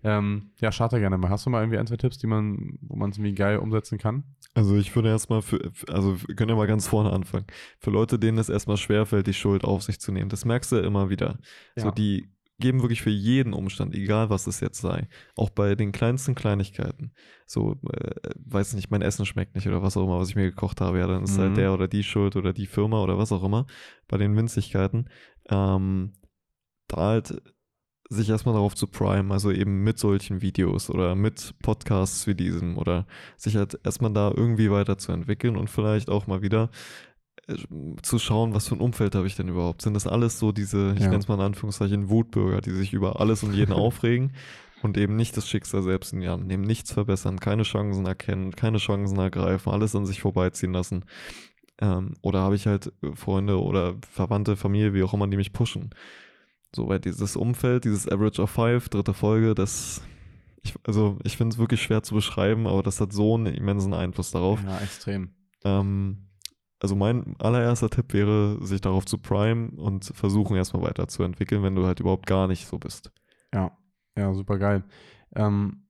Ähm, 0.02 0.50
ja, 0.60 0.72
starte 0.72 0.98
gerne 0.98 1.18
mal. 1.18 1.28
Hast 1.28 1.44
du 1.44 1.50
mal 1.50 1.60
irgendwie 1.60 1.78
ein, 1.78 1.86
zwei 1.86 1.96
Tipps, 1.98 2.16
die 2.18 2.26
man, 2.26 2.78
wo 2.80 2.96
man 2.96 3.10
es 3.10 3.18
irgendwie 3.18 3.34
geil 3.34 3.58
umsetzen 3.58 3.98
kann? 3.98 4.24
Also 4.54 4.76
ich 4.76 4.94
würde 4.96 5.08
erstmal 5.10 5.42
für, 5.42 5.70
also 5.88 6.16
wir 6.26 6.34
können 6.34 6.48
ja 6.50 6.56
mal 6.56 6.66
ganz 6.66 6.86
vorne 6.88 7.12
anfangen. 7.12 7.44
Für 7.78 7.90
Leute, 7.90 8.18
denen 8.18 8.38
es 8.38 8.48
erstmal 8.48 8.78
schwerfällt, 8.78 9.26
die 9.26 9.34
Schuld 9.34 9.62
auf 9.64 9.82
sich 9.82 10.00
zu 10.00 10.10
nehmen, 10.10 10.30
das 10.30 10.44
merkst 10.46 10.72
du 10.72 10.76
ja 10.76 10.82
immer 10.84 11.10
wieder. 11.10 11.38
So, 11.76 11.86
Ja. 11.88 11.92
die 11.92 12.30
geben 12.58 12.82
wirklich 12.82 13.00
für 13.02 13.10
jeden 13.10 13.52
Umstand, 13.54 13.94
egal 13.94 14.28
was 14.28 14.46
es 14.46 14.60
jetzt 14.60 14.80
sei, 14.80 15.08
auch 15.34 15.48
bei 15.50 15.74
den 15.74 15.92
kleinsten 15.92 16.34
Kleinigkeiten. 16.34 17.12
So, 17.46 17.76
äh, 17.90 18.10
weiß 18.44 18.74
nicht, 18.74 18.90
mein 18.90 19.00
Essen 19.02 19.24
schmeckt 19.24 19.54
nicht 19.54 19.66
oder 19.68 19.82
was 19.82 19.96
auch 19.96 20.04
immer, 20.04 20.18
was 20.18 20.28
ich 20.30 20.36
mir 20.36 20.44
gekocht 20.50 20.80
habe, 20.82 20.98
ja, 20.98 21.06
dann 21.06 21.24
ist 21.24 21.36
Mhm. 21.36 21.42
halt 21.42 21.56
der 21.58 21.72
oder 21.72 21.88
die 21.88 22.04
Schuld 22.04 22.36
oder 22.36 22.52
die 22.52 22.66
Firma 22.66 23.02
oder 23.02 23.16
was 23.18 23.32
auch 23.32 23.42
immer. 23.44 23.66
Bei 24.08 24.16
den 24.18 24.36
Winzigkeiten, 24.36 25.08
ähm, 25.48 26.12
da 26.92 26.96
halt 27.08 27.42
sich 28.08 28.28
erstmal 28.28 28.54
darauf 28.54 28.74
zu 28.74 28.88
prime, 28.88 29.32
also 29.32 29.52
eben 29.52 29.84
mit 29.84 29.98
solchen 29.98 30.42
Videos 30.42 30.90
oder 30.90 31.14
mit 31.14 31.54
Podcasts 31.62 32.26
wie 32.26 32.34
diesem 32.34 32.76
oder 32.76 33.06
sich 33.36 33.56
halt 33.56 33.78
erstmal 33.84 34.12
da 34.12 34.32
irgendwie 34.34 34.70
weiterzuentwickeln 34.70 35.56
und 35.56 35.70
vielleicht 35.70 36.10
auch 36.10 36.26
mal 36.26 36.42
wieder 36.42 36.70
äh, 37.46 37.54
zu 38.02 38.18
schauen, 38.18 38.52
was 38.52 38.66
für 38.66 38.74
ein 38.74 38.80
Umfeld 38.80 39.14
habe 39.14 39.28
ich 39.28 39.36
denn 39.36 39.48
überhaupt? 39.48 39.82
Sind 39.82 39.94
das 39.94 40.08
alles 40.08 40.40
so 40.40 40.50
diese, 40.50 40.92
ich 40.96 41.02
Ja. 41.02 41.10
nenne 41.10 41.18
es 41.18 41.28
mal 41.28 41.34
in 41.36 41.40
Anführungszeichen, 41.40 42.10
Wutbürger, 42.10 42.60
die 42.60 42.72
sich 42.72 42.92
über 42.92 43.20
alles 43.20 43.44
und 43.44 43.52
jeden 43.54 43.72
aufregen 43.84 44.32
und 44.82 44.98
eben 44.98 45.14
nicht 45.14 45.36
das 45.36 45.48
Schicksal 45.48 45.82
selbst 45.82 46.12
in 46.12 46.20
die 46.20 46.28
Hand 46.28 46.48
nehmen, 46.48 46.64
nichts 46.64 46.90
verbessern, 46.92 47.38
keine 47.38 47.62
Chancen 47.62 48.06
erkennen, 48.06 48.56
keine 48.56 48.78
Chancen 48.78 49.18
ergreifen, 49.18 49.72
alles 49.72 49.94
an 49.94 50.04
sich 50.06 50.20
vorbeiziehen 50.20 50.72
lassen? 50.72 51.04
Ähm, 51.80 52.14
oder 52.22 52.40
habe 52.40 52.56
ich 52.56 52.66
halt 52.66 52.92
Freunde 53.14 53.62
oder 53.62 53.94
Verwandte, 54.10 54.56
Familie, 54.56 54.94
wie 54.94 55.04
auch 55.04 55.14
immer, 55.14 55.28
die 55.28 55.36
mich 55.36 55.52
pushen? 55.52 55.90
So, 56.74 56.88
weil 56.88 57.00
dieses 57.00 57.36
Umfeld, 57.36 57.84
dieses 57.84 58.08
Average 58.08 58.42
of 58.42 58.50
Five, 58.50 58.88
dritte 58.88 59.14
Folge, 59.14 59.54
das, 59.54 60.02
ich, 60.62 60.74
also 60.86 61.18
ich 61.24 61.36
finde 61.36 61.54
es 61.54 61.58
wirklich 61.58 61.82
schwer 61.82 62.02
zu 62.02 62.14
beschreiben, 62.14 62.66
aber 62.66 62.82
das 62.82 63.00
hat 63.00 63.12
so 63.12 63.34
einen 63.34 63.54
immensen 63.54 63.92
Einfluss 63.92 64.30
darauf. 64.30 64.62
Ja, 64.62 64.78
extrem. 64.78 65.30
Ähm, 65.64 66.28
also 66.80 66.96
mein 66.96 67.34
allererster 67.38 67.90
Tipp 67.90 68.12
wäre, 68.12 68.64
sich 68.64 68.80
darauf 68.80 69.04
zu 69.04 69.18
prime 69.18 69.70
und 69.76 70.04
versuchen 70.14 70.56
erstmal 70.56 70.82
weiterzuentwickeln, 70.84 71.62
wenn 71.62 71.74
du 71.74 71.86
halt 71.86 72.00
überhaupt 72.00 72.26
gar 72.26 72.46
nicht 72.46 72.66
so 72.66 72.78
bist. 72.78 73.12
Ja, 73.52 73.76
ja, 74.16 74.32
super 74.32 74.58
geil. 74.58 74.84
Ähm, 75.34 75.88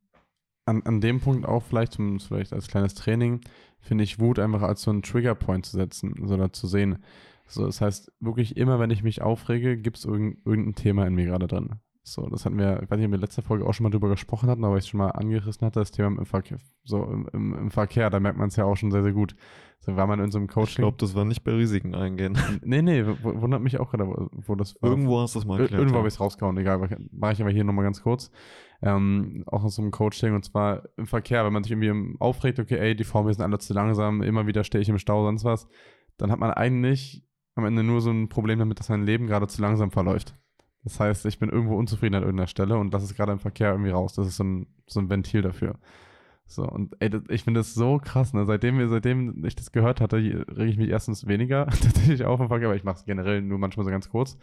an, 0.64 0.82
an 0.82 1.00
dem 1.00 1.20
Punkt 1.20 1.46
auch 1.46 1.62
vielleicht, 1.62 1.92
zum, 1.92 2.18
vielleicht 2.20 2.52
als 2.52 2.68
kleines 2.68 2.94
Training, 2.94 3.40
finde 3.80 4.04
ich 4.04 4.18
Wut 4.18 4.38
einfach 4.38 4.62
als 4.62 4.82
so 4.82 4.90
einen 4.90 5.02
Triggerpoint 5.02 5.66
zu 5.66 5.76
setzen, 5.76 6.14
so 6.26 6.36
da 6.36 6.52
zu 6.52 6.66
sehen. 6.66 6.98
So, 7.50 7.66
das 7.66 7.80
heißt, 7.80 8.12
wirklich 8.20 8.56
immer, 8.56 8.78
wenn 8.78 8.90
ich 8.90 9.02
mich 9.02 9.22
aufrege, 9.22 9.76
gibt 9.76 9.98
es 9.98 10.04
irgendein, 10.04 10.42
irgendein 10.44 10.74
Thema 10.76 11.06
in 11.06 11.14
mir 11.14 11.26
gerade 11.26 11.48
drin. 11.48 11.80
So, 12.02 12.26
das 12.28 12.46
hatten 12.46 12.58
wir, 12.58 12.82
ich 12.82 12.90
weiß 12.90 12.96
nicht, 12.96 13.06
ob 13.06 13.12
wir 13.12 13.18
letzte 13.18 13.42
Folge 13.42 13.66
auch 13.66 13.74
schon 13.74 13.84
mal 13.84 13.90
drüber 13.90 14.08
gesprochen 14.08 14.48
hatten, 14.48 14.64
aber 14.64 14.78
ich 14.78 14.86
schon 14.86 14.98
mal 14.98 15.10
angerissen 15.10 15.66
hatte, 15.66 15.80
das 15.80 15.90
Thema 15.90 16.18
im 16.18 16.24
Verkehr, 16.24 16.58
so 16.82 17.04
im, 17.04 17.28
im, 17.32 17.54
im 17.54 17.70
Verkehr, 17.70 18.08
da 18.08 18.20
merkt 18.20 18.38
man 18.38 18.48
es 18.48 18.56
ja 18.56 18.64
auch 18.64 18.76
schon 18.76 18.90
sehr, 18.90 19.02
sehr 19.02 19.12
gut. 19.12 19.36
So 19.80 19.96
war 19.96 20.06
man 20.06 20.20
in 20.20 20.30
so 20.30 20.38
einem 20.38 20.48
Coaching. 20.48 20.70
Ich 20.70 20.76
glaube, 20.76 20.96
das 20.98 21.14
war 21.14 21.24
nicht 21.24 21.44
bei 21.44 21.52
Risiken 21.52 21.94
eingehen. 21.94 22.38
nee, 22.62 22.82
nee, 22.82 23.04
wundert 23.04 23.62
mich 23.62 23.78
auch 23.80 23.90
gerade, 23.90 24.06
wo, 24.06 24.28
wo 24.32 24.54
das 24.54 24.80
war. 24.80 24.90
Irgendwo 24.90 25.20
hast 25.20 25.34
du 25.34 25.40
es 25.40 25.44
mal 25.44 25.60
erklärt. 25.60 25.78
Irgendwo 25.78 25.96
ja. 25.96 25.98
habe 25.98 26.08
ich 26.08 26.14
es 26.14 26.20
rausgehauen, 26.20 26.56
egal, 26.56 26.78
mache 27.12 27.32
ich 27.32 27.40
aber 27.40 27.50
hier 27.50 27.64
nochmal 27.64 27.84
ganz 27.84 28.02
kurz. 28.02 28.30
Ähm, 28.82 29.44
auch 29.46 29.62
aus 29.64 29.74
so 29.74 29.82
einem 29.82 29.90
Coaching 29.90 30.34
und 30.34 30.44
zwar 30.44 30.84
im 30.96 31.06
Verkehr, 31.06 31.44
wenn 31.44 31.52
man 31.52 31.64
sich 31.64 31.72
irgendwie 31.72 32.16
aufregt, 32.18 32.58
okay, 32.58 32.78
ey, 32.78 32.96
die 32.96 33.04
Formen 33.04 33.32
sind 33.32 33.42
alle 33.44 33.58
zu 33.58 33.74
langsam, 33.74 34.22
immer 34.22 34.46
wieder 34.46 34.64
stehe 34.64 34.80
ich 34.80 34.88
im 34.88 34.98
Stau, 34.98 35.24
sonst 35.24 35.44
was, 35.44 35.68
dann 36.16 36.32
hat 36.32 36.38
man 36.38 36.50
eigentlich 36.50 37.26
am 37.60 37.66
Ende 37.66 37.82
nur 37.82 38.00
so 38.00 38.10
ein 38.10 38.28
Problem 38.28 38.58
damit, 38.58 38.80
dass 38.80 38.88
mein 38.88 39.04
Leben 39.04 39.26
gerade 39.26 39.46
zu 39.46 39.62
langsam 39.62 39.90
verläuft. 39.90 40.34
Das 40.82 40.98
heißt, 40.98 41.26
ich 41.26 41.38
bin 41.38 41.50
irgendwo 41.50 41.76
unzufrieden 41.76 42.14
an 42.14 42.22
irgendeiner 42.22 42.46
Stelle 42.46 42.78
und 42.78 42.92
das 42.94 43.02
ist 43.02 43.14
gerade 43.14 43.32
im 43.32 43.38
Verkehr 43.38 43.70
irgendwie 43.70 43.90
raus. 43.90 44.14
Das 44.14 44.26
ist 44.26 44.36
so 44.36 44.44
ein, 44.44 44.66
so 44.86 45.00
ein 45.00 45.10
Ventil 45.10 45.42
dafür. 45.42 45.78
So, 46.46 46.64
und 46.64 46.96
ey, 46.98 47.10
das, 47.10 47.22
ich 47.28 47.44
finde 47.44 47.60
das 47.60 47.74
so 47.74 48.00
krass, 48.02 48.32
ne? 48.32 48.44
Seitdem, 48.44 48.78
wir, 48.78 48.88
seitdem 48.88 49.44
ich 49.44 49.54
das 49.54 49.70
gehört 49.70 50.00
hatte, 50.00 50.16
rege 50.16 50.64
ich 50.64 50.78
mich 50.78 50.88
erstens 50.88 51.28
weniger 51.28 51.66
tatsächlich 51.66 52.24
auf 52.24 52.40
im 52.40 52.48
Verkehr, 52.48 52.68
aber 52.68 52.76
ich 52.76 52.82
mache 52.82 52.96
es 52.96 53.04
generell 53.04 53.40
nur 53.42 53.58
manchmal 53.58 53.84
so 53.84 53.90
ganz 53.90 54.08
kurz. 54.08 54.36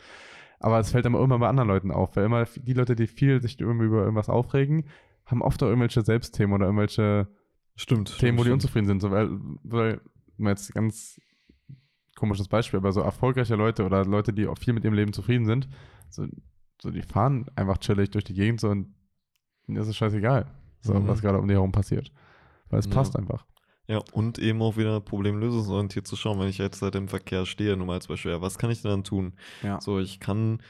Aber 0.59 0.80
es 0.80 0.91
fällt 0.91 1.05
immer, 1.05 1.22
immer 1.22 1.39
bei 1.39 1.49
anderen 1.49 1.68
Leuten 1.68 1.91
auf, 1.91 2.15
weil 2.15 2.26
immer 2.26 2.45
die 2.45 2.74
Leute, 2.74 2.95
die 2.95 3.07
viel 3.07 3.41
sich 3.41 3.59
über 3.59 3.74
irgendwas 3.74 4.30
aufregen, 4.30 4.86
haben 5.26 5.41
oft 5.41 5.61
auch 5.61 5.68
irgendwelche 5.68 6.01
Selbstthemen 6.01 6.55
oder 6.55 6.68
irgendwelche 6.68 7.28
stimmt, 7.76 8.07
Themen, 8.07 8.18
stimmt, 8.18 8.39
wo 8.39 8.43
die 8.43 8.47
stimmt. 8.47 8.53
unzufrieden 8.53 8.88
sind. 8.88 9.01
So, 9.01 9.11
weil, 9.11 9.30
weil 9.63 10.01
mal 10.38 10.51
jetzt 10.51 10.74
ganz 10.74 11.20
komisches 12.18 12.47
Beispiel, 12.49 12.78
aber 12.80 12.91
so 12.91 13.01
erfolgreiche 13.01 13.55
Leute 13.55 13.86
oder 13.86 14.03
Leute, 14.03 14.34
die 14.34 14.47
auch 14.47 14.57
viel 14.57 14.74
mit 14.74 14.84
ihrem 14.84 14.93
Leben 14.95 15.13
zufrieden 15.13 15.45
sind, 15.45 15.70
so, 16.09 16.28
so 16.82 16.91
die 16.91 17.01
fahren 17.01 17.45
einfach 17.55 17.78
chillig 17.78 18.11
durch 18.11 18.26
die 18.26 18.34
Gegend 18.34 18.59
so 18.59 18.70
und 18.70 18.93
mir 19.68 19.82
ist 19.82 19.88
es 19.88 19.95
scheißegal, 19.97 20.47
so, 20.82 20.93
Mhm. 20.93 21.07
was 21.07 21.22
gerade 21.22 21.39
um 21.39 21.47
die 21.47 21.53
herum 21.53 21.72
passiert. 21.72 22.11
Weil 22.70 22.80
es 22.80 22.88
Ja. 22.88 22.93
passt 22.93 23.15
einfach. 23.18 23.45
Ja, 23.88 24.01
und 24.11 24.38
eben 24.38 24.61
auch 24.61 24.76
wieder 24.76 24.99
problemlösungsorientiert 24.99 26.05
zu 26.05 26.18
schauen, 26.18 26.39
wenn 26.39 26.49
ich 26.49 26.57
jetzt 26.57 26.82
halt 26.82 26.95
im 26.95 27.07
Verkehr 27.07 27.45
stehe, 27.45 27.78
nur 27.78 27.88
mal 27.88 27.93
als 27.93 28.07
Beispiel, 28.07 28.32
ja, 28.32 28.41
was 28.41 28.57
kann 28.57 28.70
ich 28.70 28.82
denn 28.82 28.91
dann 28.91 29.03
tun? 29.05 29.34
Ja. 29.63 29.80
So, 29.80 29.99
ich 29.99 30.20
kann 30.20 30.61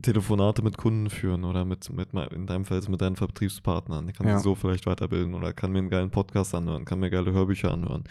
Telefonate 0.00 0.62
mit 0.62 0.76
Kunden 0.76 1.08
führen 1.10 1.44
oder 1.44 1.64
mit, 1.64 1.88
mit 1.90 2.12
in 2.12 2.46
deinem 2.46 2.64
Fall 2.64 2.78
jetzt 2.78 2.88
mit 2.88 3.00
deinen 3.00 3.16
Vertriebspartnern. 3.16 4.08
Ich 4.08 4.16
kann 4.16 4.26
Ja. 4.26 4.38
sie 4.38 4.42
so 4.42 4.54
vielleicht 4.54 4.86
weiterbilden 4.86 5.34
oder 5.34 5.52
kann 5.52 5.72
mir 5.72 5.78
einen 5.78 5.90
geilen 5.90 6.10
Podcast 6.10 6.54
anhören, 6.54 6.84
kann 6.84 6.98
mir 7.00 7.10
geile 7.10 7.32
Hörbücher 7.32 7.72
anhören 7.72 8.04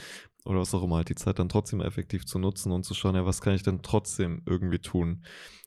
oder 0.45 0.59
was 0.59 0.73
auch 0.73 0.83
immer, 0.83 0.97
halt 0.97 1.09
die 1.09 1.15
Zeit 1.15 1.39
dann 1.39 1.49
trotzdem 1.49 1.81
effektiv 1.81 2.25
zu 2.25 2.39
nutzen 2.39 2.71
und 2.71 2.83
zu 2.83 2.93
schauen, 2.93 3.15
ja, 3.15 3.25
was 3.25 3.41
kann 3.41 3.55
ich 3.55 3.63
denn 3.63 3.81
trotzdem 3.81 4.41
irgendwie 4.45 4.79
tun? 4.79 5.23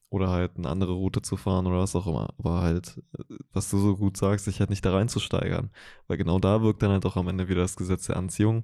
Oder 0.09 0.31
halt 0.31 0.57
eine 0.57 0.69
andere 0.69 0.93
Route 0.93 1.21
zu 1.21 1.37
fahren 1.37 1.67
oder 1.67 1.79
was 1.81 1.97
auch 1.97 2.07
immer. 2.07 2.33
Aber 2.39 2.63
halt, 2.63 3.03
was 3.53 3.69
du 3.71 3.79
so 3.79 3.97
gut 3.97 4.17
sagst, 4.17 4.45
sich 4.45 4.61
halt 4.61 4.71
nicht 4.71 4.85
da 4.85 4.93
reinzusteigern. 4.93 5.71
Weil 6.07 6.17
genau 6.17 6.39
da 6.39 6.63
wirkt 6.63 6.81
dann 6.83 6.93
halt 6.93 7.05
auch 7.07 7.17
am 7.17 7.27
Ende 7.27 7.49
wieder 7.49 7.63
das 7.63 7.75
Gesetz 7.75 8.07
der 8.07 8.17
Anziehung. 8.17 8.63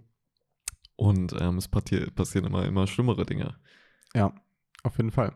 Und 0.94 1.34
ähm, 1.40 1.58
es 1.58 1.66
passieren 1.66 2.44
immer, 2.44 2.64
immer 2.64 2.86
schlimmere 2.86 3.26
Dinge. 3.26 3.56
Ja, 4.14 4.32
auf 4.84 4.98
jeden 4.98 5.10
Fall. 5.10 5.32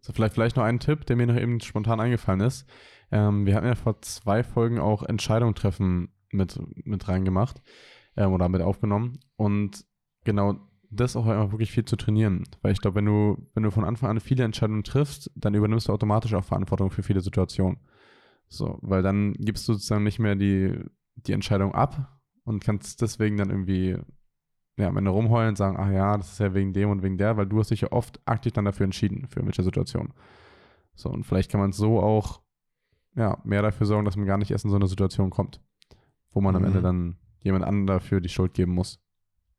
So, 0.00 0.12
vielleicht, 0.12 0.34
vielleicht 0.34 0.56
noch 0.56 0.64
ein 0.64 0.80
Tipp, 0.80 1.06
der 1.06 1.16
mir 1.16 1.26
noch 1.26 1.36
eben 1.36 1.60
spontan 1.60 2.00
eingefallen 2.00 2.40
ist. 2.40 2.66
Ähm, 3.10 3.46
wir 3.46 3.54
hatten 3.54 3.66
ja 3.66 3.74
vor 3.74 4.00
zwei 4.02 4.42
Folgen 4.42 4.78
auch 4.78 5.02
Entscheidungen 5.02 5.54
treffen 5.54 6.08
mit, 6.30 6.58
mit 6.84 7.08
reingemacht 7.08 7.60
ähm, 8.16 8.32
oder 8.32 8.48
mit 8.48 8.62
aufgenommen. 8.62 9.18
Und 9.36 9.84
genau 10.24 10.56
das 10.90 11.16
auch 11.16 11.26
einfach 11.26 11.52
wirklich 11.52 11.70
viel 11.70 11.84
zu 11.84 11.96
trainieren. 11.96 12.44
Weil 12.62 12.72
ich 12.72 12.80
glaube, 12.80 12.96
wenn 12.96 13.06
du, 13.06 13.46
wenn 13.54 13.62
du 13.62 13.70
von 13.70 13.84
Anfang 13.84 14.10
an 14.10 14.20
viele 14.20 14.44
Entscheidungen 14.44 14.84
triffst, 14.84 15.30
dann 15.34 15.54
übernimmst 15.54 15.88
du 15.88 15.92
automatisch 15.92 16.34
auch 16.34 16.44
Verantwortung 16.44 16.90
für 16.90 17.02
viele 17.02 17.20
Situationen. 17.20 17.78
So, 18.48 18.78
weil 18.82 19.02
dann 19.02 19.34
gibst 19.34 19.68
du 19.68 19.74
sozusagen 19.74 20.02
nicht 20.02 20.18
mehr 20.18 20.34
die, 20.34 20.76
die 21.14 21.32
Entscheidung 21.32 21.74
ab 21.74 22.18
und 22.44 22.64
kannst 22.64 23.00
deswegen 23.02 23.36
dann 23.36 23.50
irgendwie 23.50 23.96
ja, 24.80 24.88
am 24.88 24.96
Ende 24.96 25.10
rumheulen 25.10 25.50
und 25.50 25.56
sagen, 25.56 25.76
ach 25.78 25.90
ja, 25.90 26.16
das 26.16 26.32
ist 26.32 26.38
ja 26.40 26.54
wegen 26.54 26.72
dem 26.72 26.90
und 26.90 27.02
wegen 27.02 27.18
der, 27.18 27.36
weil 27.36 27.46
du 27.46 27.58
hast 27.58 27.70
dich 27.70 27.82
ja 27.82 27.92
oft 27.92 28.20
aktiv 28.26 28.52
dann 28.52 28.64
dafür 28.64 28.84
entschieden, 28.84 29.26
für 29.28 29.44
welche 29.44 29.62
Situation. 29.62 30.12
So, 30.94 31.08
und 31.10 31.24
vielleicht 31.24 31.50
kann 31.50 31.60
man 31.60 31.72
so 31.72 32.00
auch 32.00 32.40
ja, 33.16 33.38
mehr 33.44 33.62
dafür 33.62 33.86
sorgen, 33.86 34.04
dass 34.04 34.16
man 34.16 34.26
gar 34.26 34.38
nicht 34.38 34.50
erst 34.50 34.64
in 34.64 34.70
so 34.70 34.76
eine 34.76 34.86
Situation 34.86 35.30
kommt, 35.30 35.60
wo 36.32 36.40
man 36.40 36.54
am 36.56 36.62
Mhm. 36.62 36.68
Ende 36.68 36.82
dann 36.82 37.16
jemand 37.40 37.64
anderem 37.64 37.86
dafür 37.86 38.20
die 38.20 38.28
Schuld 38.28 38.54
geben 38.54 38.72
muss. 38.72 39.00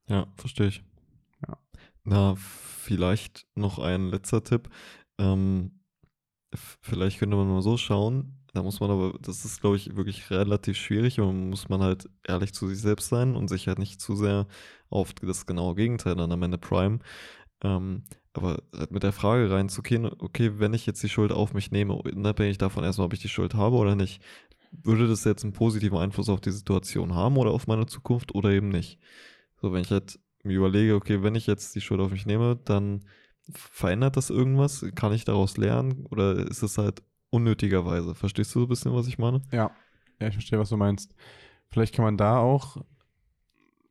Ja, 0.08 0.28
verstehe 0.36 0.68
ich. 0.68 0.84
Ja. 1.48 1.58
Na, 2.04 2.36
vielleicht 2.36 3.48
noch 3.56 3.80
ein 3.80 4.08
letzter 4.10 4.44
Tipp. 4.44 4.70
Ähm, 5.18 5.82
vielleicht 6.54 7.20
könnte 7.20 7.38
man 7.38 7.48
mal 7.50 7.62
so 7.62 7.78
schauen. 7.78 8.41
Da 8.54 8.64
muss 8.64 8.82
man 8.82 8.92
aber, 8.92 9.18
das 9.22 9.46
ist, 9.46 9.62
glaube 9.62 9.78
ich, 9.78 9.96
wirklich 9.96 10.30
relativ 10.30 10.78
schwierig 10.78 11.20
und 11.22 11.50
muss 11.50 11.70
man 11.70 11.82
halt 11.82 12.10
ehrlich 12.28 12.54
zu 12.54 12.68
sich 12.68 12.80
selbst 12.80 13.08
sein 13.10 13.36
und 13.36 13.48
sich 13.48 13.68
halt 13.68 13.80
nicht 13.80 14.02
zu 14.02 14.16
sehr 14.16 14.46
auf 14.90 15.14
das 15.14 15.46
genaue 15.46 15.76
Gegenteil 15.76 16.16
dann 16.16 16.32
am 16.32 16.44
Ende 16.44 16.58
prime. 16.58 17.00
Ähm, 17.64 18.04
aber 18.34 18.64
halt 18.76 18.92
mit 18.92 19.04
der 19.04 19.14
Frage 19.14 19.50
reinzugehen, 19.52 20.06
okay, 20.06 20.60
wenn 20.60 20.74
ich 20.74 20.86
jetzt 20.86 21.04
die 21.04 21.10
Schuld 21.10 21.32
auf 21.32 21.54
mich 21.54 21.72
nehme, 21.72 21.94
unabhängig 21.94 22.58
davon 22.58 22.84
erstmal, 22.84 23.06
ob 23.06 23.14
ich 23.14 23.22
die 23.22 23.30
Schuld 23.30 23.54
habe 23.56 23.76
oder 23.78 23.96
nicht, 23.96 24.22
würde 24.72 25.08
das 25.08 25.24
jetzt 25.24 25.44
einen 25.44 25.54
positiven 25.54 25.98
Einfluss 25.98 26.30
auf 26.30 26.42
die 26.42 26.52
Situation 26.52 27.14
haben 27.16 27.38
oder 27.38 27.52
auf 27.52 27.68
meine 27.68 27.86
Zukunft 27.86 28.34
oder 28.36 28.52
eben 28.52 28.70
nicht? 28.70 29.00
So, 29.62 29.74
wenn 29.74 29.82
ich 29.82 29.92
halt 29.92 30.20
mir 30.44 30.58
überlege, 30.58 30.96
okay, 30.96 31.24
wenn 31.24 31.36
ich 31.36 31.48
jetzt 31.48 31.76
die 31.76 31.82
Schuld 31.82 32.02
auf 32.02 32.12
mich 32.12 32.26
nehme, 32.26 32.58
dann 32.66 33.06
verändert 33.50 34.18
das 34.18 34.30
irgendwas? 34.30 34.86
Kann 34.96 35.14
ich 35.14 35.26
daraus 35.26 35.58
lernen? 35.58 36.06
Oder 36.10 36.36
ist 36.38 36.64
es 36.64 36.78
halt 36.78 37.04
unnötigerweise? 37.32 38.14
Verstehst 38.14 38.54
du 38.54 38.60
so 38.60 38.66
ein 38.66 38.70
bisschen, 38.70 38.94
was 38.94 39.08
ich 39.08 39.18
meine? 39.18 39.42
Ja, 39.52 39.72
ja, 40.20 40.28
ich 40.28 40.36
verstehe, 40.36 40.60
was 40.60 40.70
du 40.70 40.78
meinst. 40.78 41.16
Vielleicht 41.70 41.96
kann 41.96 42.06
man 42.06 42.18
da 42.18 42.38
auch, 42.38 42.78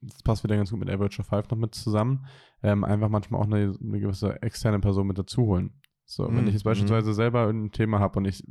das 0.01 0.23
passt 0.23 0.45
wieder 0.45 0.57
ganz 0.57 0.71
gut 0.71 0.79
mit 0.79 0.89
Average 0.91 1.21
of 1.21 1.27
Five 1.27 1.49
noch 1.51 1.59
mit 1.59 1.75
zusammen, 1.75 2.27
ähm, 2.63 2.85
einfach 2.85 3.09
manchmal 3.09 3.41
auch 3.41 3.47
eine, 3.47 3.77
eine 3.83 4.01
gewisse 4.01 4.41
externe 4.43 4.79
Person 4.79 5.07
mit 5.09 5.19
dazu 5.19 5.43
holen. 5.47 5.73
So, 6.05 6.25
wenn 6.35 6.35
Mhm, 6.43 6.49
ich 6.49 6.55
jetzt 6.55 6.65
beispielsweise 6.65 7.15
selber 7.15 7.49
ein 7.49 7.71
Thema 7.71 8.01
habe 8.01 8.19
und 8.19 8.25
ich, 8.27 8.45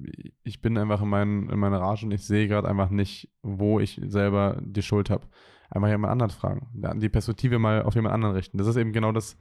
ich 0.44 0.62
bin 0.62 0.78
einfach 0.78 1.02
in, 1.02 1.10
mein, 1.10 1.50
in 1.50 1.60
meiner 1.60 1.80
Rage 1.82 2.06
und 2.06 2.12
ich 2.12 2.26
sehe 2.26 2.48
gerade 2.48 2.68
einfach 2.70 2.90
nicht, 2.90 3.30
wo 3.42 3.80
ich 3.80 4.00
selber 4.06 4.60
die 4.62 4.82
Schuld 4.82 5.10
habe. 5.10 5.28
Einfach 5.70 5.90
jemand 5.90 6.12
anderen 6.12 6.32
fragen. 6.32 6.70
Die 7.00 7.10
Perspektive 7.10 7.60
mal 7.60 7.84
auf 7.84 7.96
jemand 7.96 8.16
anderen 8.16 8.34
richten. 8.36 8.58
Das 8.58 8.66
ist 8.66 8.78
eben 8.78 8.92
genau 8.94 9.12
das, 9.12 9.38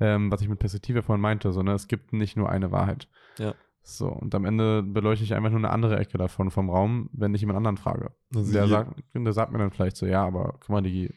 ähm, 0.00 0.30
was 0.30 0.42
ich 0.42 0.48
mit 0.48 0.58
Perspektive 0.58 1.02
vorhin 1.02 1.22
meinte. 1.22 1.50
So, 1.52 1.62
ne? 1.62 1.72
Es 1.72 1.86
gibt 1.88 2.12
nicht 2.12 2.36
nur 2.36 2.50
eine 2.50 2.72
Wahrheit. 2.72 3.08
Ja. 3.38 3.54
So, 3.84 4.08
und 4.08 4.34
am 4.34 4.44
Ende 4.44 4.82
beleuchte 4.82 5.24
ich 5.24 5.34
einfach 5.34 5.50
nur 5.50 5.58
eine 5.58 5.70
andere 5.70 5.98
Ecke 5.98 6.16
davon 6.16 6.50
vom 6.50 6.70
Raum, 6.70 7.10
wenn 7.12 7.34
ich 7.34 7.40
jemand 7.40 7.56
anderen 7.56 7.76
frage. 7.76 8.12
Also 8.34 8.52
der, 8.52 8.68
sagt, 8.68 9.02
der 9.12 9.32
sagt 9.32 9.52
mir 9.52 9.58
dann 9.58 9.72
vielleicht 9.72 9.96
so, 9.96 10.06
ja, 10.06 10.24
aber 10.24 10.54
guck 10.60 10.68
mal, 10.68 10.82
die, 10.82 11.12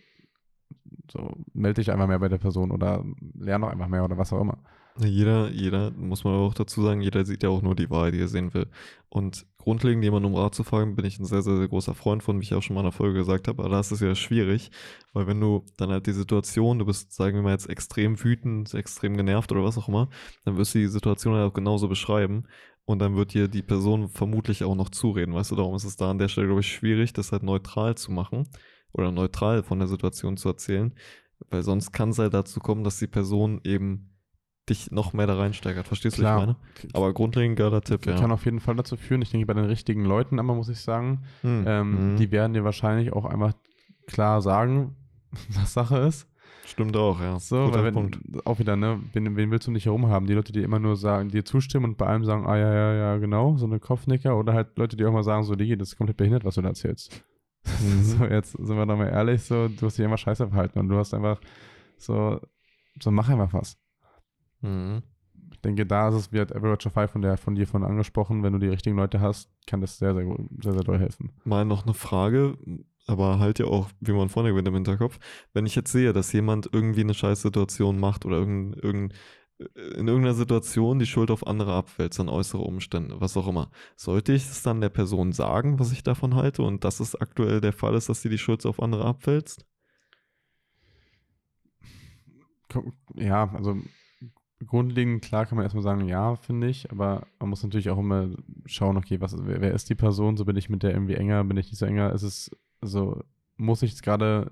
so, 1.12 1.32
melde 1.54 1.82
dich 1.82 1.92
einfach 1.92 2.08
mehr 2.08 2.20
bei 2.20 2.30
der 2.30 2.40
Person 2.40 2.72
oder 2.72 3.06
lerne 3.36 3.66
doch 3.66 3.72
einfach 3.72 3.88
mehr 3.88 4.04
oder 4.04 4.18
was 4.18 4.34
auch 4.34 4.42
immer. 4.42 4.58
Jeder, 4.98 5.50
jeder, 5.52 5.92
muss 5.92 6.24
man 6.24 6.36
auch 6.36 6.54
dazu 6.54 6.82
sagen, 6.82 7.02
jeder 7.02 7.26
sieht 7.26 7.44
ja 7.44 7.50
auch 7.50 7.62
nur 7.62 7.76
die 7.76 7.90
Wahrheit, 7.90 8.14
die 8.14 8.22
er 8.22 8.30
sehen 8.30 8.54
will. 8.54 8.68
Und 9.10 9.46
grundlegend 9.58 10.06
jemanden 10.06 10.28
um 10.28 10.36
Rat 10.36 10.56
zu 10.56 10.64
fragen, 10.64 10.96
bin 10.96 11.04
ich 11.04 11.20
ein 11.20 11.26
sehr, 11.26 11.42
sehr, 11.42 11.58
sehr 11.58 11.68
großer 11.68 11.94
Freund 11.94 12.24
von, 12.24 12.40
wie 12.40 12.44
ich 12.44 12.54
auch 12.54 12.62
schon 12.62 12.76
mal 12.76 12.80
in 12.80 12.86
der 12.86 12.92
Folge 12.94 13.20
gesagt 13.20 13.50
habe. 13.50 13.62
Aber 13.62 13.72
da 13.72 13.82
ist 13.82 13.92
es 13.92 14.00
ja 14.00 14.16
schwierig, 14.16 14.72
weil 15.12 15.28
wenn 15.28 15.42
du 15.42 15.66
dann 15.76 15.90
halt 15.90 16.08
die 16.08 16.14
Situation, 16.14 16.80
du 16.80 16.86
bist, 16.86 17.12
sagen 17.12 17.36
wir 17.36 17.44
mal 17.44 17.52
jetzt 17.52 17.70
extrem 17.70 18.24
wütend, 18.24 18.74
extrem 18.74 19.18
genervt 19.18 19.52
oder 19.52 19.66
was 19.66 19.78
auch 19.78 19.90
immer, 19.90 20.10
dann 20.46 20.56
wirst 20.56 20.76
du 20.76 20.80
die 20.80 20.88
Situation 20.88 21.34
halt 21.34 21.52
auch 21.52 21.54
genauso 21.54 21.90
beschreiben. 21.90 22.46
Und 22.86 23.00
dann 23.00 23.18
wird 23.18 23.34
dir 23.34 23.50
die 23.50 23.64
Person 23.64 24.08
vermutlich 24.08 24.64
auch 24.64 24.76
noch 24.76 24.90
zureden, 24.90 25.34
weißt 25.34 25.52
du? 25.52 25.56
Darum 25.56 25.76
ist 25.76 25.86
es 25.86 25.98
da 25.98 26.12
an 26.12 26.20
der 26.20 26.30
Stelle, 26.30 26.48
glaube 26.48 26.62
ich, 26.62 26.72
schwierig, 26.72 27.12
das 27.12 27.34
halt 27.34 27.44
neutral 27.44 27.96
zu 27.96 28.14
machen 28.14 28.48
oder 28.94 29.12
neutral 29.12 29.64
von 29.64 29.80
der 29.80 29.90
Situation 29.90 30.38
zu 30.38 30.48
erzählen. 30.48 30.94
Weil 31.50 31.64
sonst 31.64 31.92
kann 31.92 32.10
es 32.10 32.20
halt 32.20 32.34
dazu 32.34 32.62
kommen, 32.62 32.86
dass 32.86 33.00
die 33.00 33.08
Person 33.08 33.60
eben 33.66 34.15
dich 34.70 34.92
noch 34.92 35.14
mehr 35.14 35.28
da 35.28 35.36
reinsteigert. 35.38 35.88
Verstehst 35.88 36.18
du, 36.18 36.24
was 36.24 36.32
ich 36.32 36.38
meine? 36.48 36.56
Aber 36.94 37.14
grundlegend 37.14 37.58
geiler 37.58 37.82
Tipp, 37.82 38.06
ja. 38.06 38.16
Kann 38.16 38.32
auf 38.32 38.46
jeden 38.46 38.60
Fall 38.60 38.76
dazu 38.76 38.98
führen. 38.98 39.22
Ich 39.22 39.32
denke, 39.32 39.46
bei 39.46 39.54
den 39.54 39.66
richtigen 39.66 40.06
Leuten 40.06 40.40
aber 40.40 40.56
muss 40.56 40.70
ich 40.70 40.80
sagen, 40.80 41.22
Hm. 41.42 41.64
ähm, 41.68 42.14
Mhm. 42.14 42.16
die 42.18 42.32
werden 42.32 42.54
dir 42.54 42.64
wahrscheinlich 42.64 43.14
auch 43.14 43.26
einfach 43.26 43.54
klar 44.08 44.42
sagen, 44.42 44.96
was 45.50 45.74
Sache 45.74 45.98
ist. 46.00 46.28
Stimmt 46.66 46.98
auch, 46.98 47.22
ja. 47.22 47.38
So, 47.40 47.66
Guter 47.66 47.78
weil 47.78 47.84
wenn, 47.86 47.94
Punkt. 47.94 48.20
auch 48.46 48.58
wieder, 48.58 48.76
ne, 48.76 49.00
wen, 49.14 49.36
wen 49.38 49.52
willst 49.52 49.68
du 49.68 49.72
nicht 49.72 49.86
herum 49.86 50.08
haben? 50.08 50.26
Die 50.26 50.34
Leute, 50.34 50.52
die 50.52 50.64
immer 50.64 50.80
nur 50.80 50.96
sagen, 50.96 51.30
dir 51.30 51.46
zustimmen 51.46 51.86
und 51.92 51.98
bei 51.98 52.08
allem 52.08 52.26
sagen, 52.26 52.48
ah 52.48 52.58
ja, 52.58 52.74
ja, 52.74 52.94
ja, 52.94 53.18
genau, 53.18 53.56
so 53.58 53.68
eine 53.68 53.80
Kopfnicker 53.80 54.36
oder 54.36 54.54
halt 54.54 54.76
Leute, 54.78 54.96
die 54.98 55.06
auch 55.06 55.12
mal 55.12 55.22
sagen, 55.24 55.44
so, 55.44 55.54
Digi, 55.56 55.78
das 55.78 55.90
ist 55.90 55.98
komplett 55.98 56.18
behindert, 56.18 56.44
was 56.44 56.56
du 56.56 56.64
da 56.64 56.70
erzählst. 56.70 57.24
Mhm. 57.84 58.04
so, 58.04 58.26
jetzt 58.26 58.54
sind 58.54 58.76
wir 58.78 58.86
doch 58.88 58.98
mal 58.98 59.10
ehrlich, 59.10 59.44
so, 59.44 59.68
du 59.68 59.86
hast 59.86 60.00
dich 60.00 60.06
immer 60.06 60.18
scheiße 60.18 60.48
verhalten 60.48 60.80
und 60.80 60.90
du 60.90 60.98
hast 60.98 61.14
einfach 61.14 61.40
so, 61.98 62.40
so 63.00 63.12
mach 63.12 63.30
einfach 63.30 63.54
was. 63.54 63.78
Mhm. 64.66 65.04
Ich 65.52 65.62
denke, 65.62 65.86
da 65.86 66.10
ist 66.10 66.16
es, 66.16 66.34
wie 66.34 66.40
hat 66.40 66.56
Average 66.56 66.88
of 66.88 66.94
Five 66.94 67.12
von, 67.12 67.22
der, 67.22 67.38
von 67.38 67.56
dir 67.56 67.68
von 67.68 67.84
angesprochen, 67.84 68.44
wenn 68.44 68.54
du 68.54 68.60
die 68.60 68.68
richtigen 68.68 68.96
Leute 68.98 69.20
hast, 69.22 69.50
kann 69.66 69.82
das 69.82 69.98
sehr, 69.98 70.14
sehr, 70.14 70.26
sehr, 70.62 70.74
sehr 70.74 70.84
doll 70.84 71.00
helfen. 71.00 71.32
Mal 71.44 71.66
noch 71.66 71.84
eine 71.86 71.94
Frage, 71.94 72.58
aber 73.08 73.40
halt 73.40 73.60
ja 73.60 73.66
auch, 73.66 73.90
wie 74.00 74.12
man 74.12 74.30
vorne 74.30 74.50
gewinnt 74.50 74.68
im 74.68 74.74
Hinterkopf. 74.76 75.20
Wenn 75.54 75.66
ich 75.66 75.76
jetzt 75.76 75.92
sehe, 75.92 76.14
dass 76.14 76.34
jemand 76.34 76.70
irgendwie 76.72 77.02
eine 77.02 77.14
Scheißsituation 77.14 78.00
macht 78.00 78.26
oder 78.26 78.38
irgendein, 78.38 78.80
irgendein, 78.82 79.18
in 79.58 80.08
irgendeiner 80.08 80.34
Situation 80.34 81.00
die 81.00 81.06
Schuld 81.06 81.32
auf 81.32 81.48
andere 81.48 81.74
abwälzt, 81.74 82.20
an 82.20 82.30
äußere 82.30 82.62
Umstände, 82.62 83.22
was 83.22 83.38
auch 83.38 83.48
immer, 83.48 83.72
sollte 83.96 84.34
ich 84.34 84.44
es 84.44 84.62
dann 84.64 84.82
der 84.82 84.90
Person 84.90 85.32
sagen, 85.32 85.80
was 85.80 85.92
ich 85.94 86.04
davon 86.04 86.36
halte 86.36 86.62
und 86.64 86.84
dass 86.84 87.00
es 87.00 87.16
aktuell 87.16 87.62
der 87.62 87.74
Fall 87.74 87.96
ist, 87.96 88.10
dass 88.10 88.22
sie 88.22 88.30
die 88.30 88.38
Schuld 88.38 88.66
auf 88.66 88.82
andere 88.82 89.06
abwälzt? 89.06 89.66
Ko- 92.70 92.92
Ja, 93.16 93.50
also 93.54 93.78
grundlegend 94.66 95.22
klar 95.24 95.46
kann 95.46 95.58
man 95.58 95.64
erstmal 95.64 95.84
sagen, 95.84 96.08
ja, 96.08 96.36
finde 96.36 96.68
ich, 96.68 96.92
aber 96.92 97.28
man 97.40 97.50
muss 97.50 97.64
natürlich 97.64 97.90
auch 97.90 97.98
immer 98.00 98.30
schauen, 98.66 98.98
okay, 98.98 99.20
was, 99.22 99.36
wer, 99.46 99.62
wer 99.62 99.74
ist 99.74 99.90
die 99.90 99.96
Person? 99.96 100.38
So 100.38 100.46
bin 100.46 100.56
ich 100.56 100.70
mit 100.70 100.84
der 100.84 100.92
irgendwie 100.94 101.16
enger, 101.16 101.44
bin 101.44 101.58
ich 101.58 101.68
nicht 101.68 101.78
so 101.80 101.86
enger? 101.86 102.14
Ist 102.14 102.24
es, 102.24 102.52
also 102.82 103.22
muss 103.58 103.82
ich 103.82 103.92
jetzt 103.92 104.04
gerade 104.04 104.52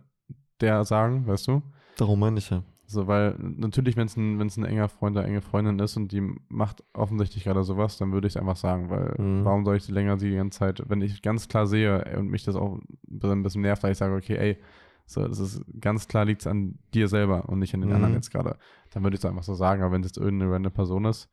der 0.61 0.83
sagen, 0.83 1.25
weißt 1.27 1.47
du? 1.47 1.61
Darum 1.97 2.19
meine 2.19 2.39
ich 2.39 2.49
ja. 2.49 2.63
So, 2.85 3.07
weil 3.07 3.35
natürlich, 3.39 3.95
wenn 3.95 4.07
es 4.07 4.17
ein, 4.17 4.37
wenn's 4.39 4.57
ein 4.57 4.65
enger 4.65 4.89
Freund 4.89 5.15
oder 5.15 5.25
enge 5.25 5.41
Freundin 5.41 5.79
ist 5.79 5.95
und 5.97 6.11
die 6.11 6.21
macht 6.49 6.83
offensichtlich 6.93 7.45
gerade 7.45 7.63
sowas, 7.63 7.97
dann 7.97 8.11
würde 8.11 8.27
ich 8.27 8.35
es 8.35 8.37
einfach 8.39 8.57
sagen, 8.57 8.89
weil 8.89 9.15
Mhm. 9.17 9.45
warum 9.45 9.65
soll 9.65 9.77
ich 9.77 9.85
die 9.85 9.93
länger 9.93 10.17
die 10.17 10.35
ganze 10.35 10.59
Zeit, 10.59 10.83
wenn 10.89 11.01
ich 11.01 11.21
ganz 11.21 11.47
klar 11.47 11.65
sehe 11.65 12.03
und 12.17 12.27
mich 12.27 12.43
das 12.43 12.55
auch 12.55 12.79
ein 13.09 13.43
bisschen 13.43 13.61
nervt, 13.61 13.83
weil 13.83 13.93
ich 13.93 13.97
sage, 13.97 14.13
okay, 14.15 14.35
ey, 14.35 14.57
so, 15.05 15.27
das 15.27 15.39
ist 15.39 15.61
ganz 15.79 16.07
klar 16.07 16.25
liegt 16.25 16.41
es 16.41 16.47
an 16.47 16.79
dir 16.93 17.07
selber 17.07 17.49
und 17.49 17.59
nicht 17.59 17.73
an 17.73 17.81
den 17.81 17.89
Mhm. 17.89 17.95
anderen 17.95 18.13
jetzt 18.15 18.31
gerade. 18.31 18.57
Dann 18.91 19.03
würde 19.03 19.15
ich 19.15 19.21
es 19.21 19.25
einfach 19.25 19.43
so 19.43 19.53
sagen, 19.53 19.81
aber 19.83 19.91
wenn 19.93 20.01
es 20.01 20.07
jetzt 20.09 20.17
irgendeine 20.17 20.51
random 20.51 20.71
Person 20.73 21.05
ist, 21.05 21.29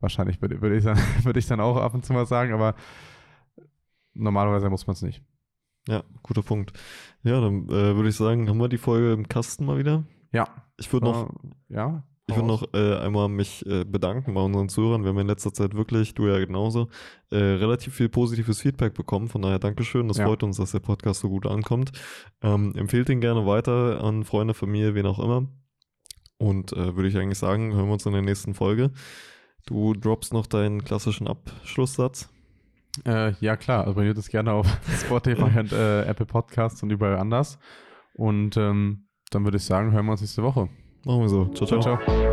wahrscheinlich 0.00 0.42
würde, 0.42 0.60
würde 0.60 0.76
ich 0.76 0.84
dann, 0.84 0.96
würde 1.24 1.38
ich 1.38 1.46
dann 1.46 1.60
auch 1.60 1.76
ab 1.76 1.94
und 1.94 2.04
zu 2.04 2.12
mal 2.12 2.26
sagen, 2.26 2.52
aber 2.52 2.74
normalerweise 4.14 4.70
muss 4.70 4.86
man 4.86 4.94
es 4.94 5.02
nicht. 5.02 5.22
Ja, 5.88 6.02
guter 6.22 6.42
Punkt. 6.42 6.72
Ja, 7.22 7.40
dann 7.40 7.66
äh, 7.68 7.94
würde 7.94 8.08
ich 8.08 8.16
sagen, 8.16 8.48
haben 8.48 8.58
wir 8.58 8.68
die 8.68 8.78
Folge 8.78 9.12
im 9.12 9.28
Kasten 9.28 9.64
mal 9.64 9.78
wieder. 9.78 10.04
Ja. 10.32 10.48
Ich 10.76 10.92
würde 10.92 11.06
noch 11.06 11.30
Äh, 11.30 11.74
ja. 11.74 12.02
Ich 12.28 12.34
würde 12.34 12.48
noch 12.48 12.64
äh, 12.74 12.96
einmal 12.96 13.28
mich 13.28 13.64
äh, 13.66 13.84
bedanken 13.84 14.34
bei 14.34 14.40
unseren 14.40 14.68
Zuhörern. 14.68 15.04
Wir 15.04 15.10
haben 15.10 15.18
in 15.18 15.28
letzter 15.28 15.52
Zeit 15.52 15.74
wirklich, 15.74 16.12
du 16.14 16.26
ja 16.26 16.38
genauso, 16.44 16.88
äh, 17.30 17.36
relativ 17.36 17.94
viel 17.94 18.08
positives 18.08 18.60
Feedback 18.62 18.94
bekommen. 18.94 19.28
Von 19.28 19.42
daher 19.42 19.60
Dankeschön. 19.60 20.08
Das 20.08 20.16
Ja. 20.18 20.26
freut 20.26 20.42
uns, 20.42 20.56
dass 20.56 20.72
der 20.72 20.80
Podcast 20.80 21.20
so 21.20 21.28
gut 21.28 21.46
ankommt. 21.46 21.92
Ähm, 22.42 22.72
empfehlt 22.74 23.08
ihn 23.10 23.20
gerne 23.20 23.46
weiter 23.46 24.02
an 24.02 24.24
Freunde, 24.24 24.54
Familie, 24.54 24.96
wen 24.96 25.06
auch 25.06 25.20
immer. 25.20 25.46
Und 26.38 26.72
äh, 26.72 26.96
würde 26.96 27.08
ich 27.08 27.16
eigentlich 27.16 27.38
sagen, 27.38 27.72
hören 27.74 27.86
wir 27.86 27.92
uns 27.92 28.06
in 28.06 28.12
der 28.12 28.22
nächsten 28.22 28.54
Folge. 28.54 28.90
Du 29.64 29.92
droppst 29.94 30.32
noch 30.32 30.48
deinen 30.48 30.82
klassischen 30.82 31.28
Abschlusssatz. 31.28 32.28
Äh, 33.06 33.34
ja, 33.40 33.56
klar. 33.56 33.86
Abonniert 33.86 34.18
es 34.18 34.28
gerne 34.28 34.52
auf 34.52 34.66
Spotify 35.00 35.42
und 35.60 35.72
äh, 35.72 36.02
Apple 36.02 36.26
Podcasts 36.26 36.82
und 36.82 36.90
überall 36.90 37.18
anders. 37.18 37.58
Und 38.14 38.56
ähm, 38.56 39.06
dann 39.30 39.44
würde 39.44 39.58
ich 39.58 39.64
sagen, 39.64 39.92
hören 39.92 40.06
wir 40.06 40.12
uns 40.12 40.22
nächste 40.22 40.42
Woche. 40.42 40.68
Machen 41.06 41.20
wir 41.20 41.28
so. 41.28 41.44
ciao. 41.54 41.80
ciao. 41.80 41.80
ciao. 41.80 42.25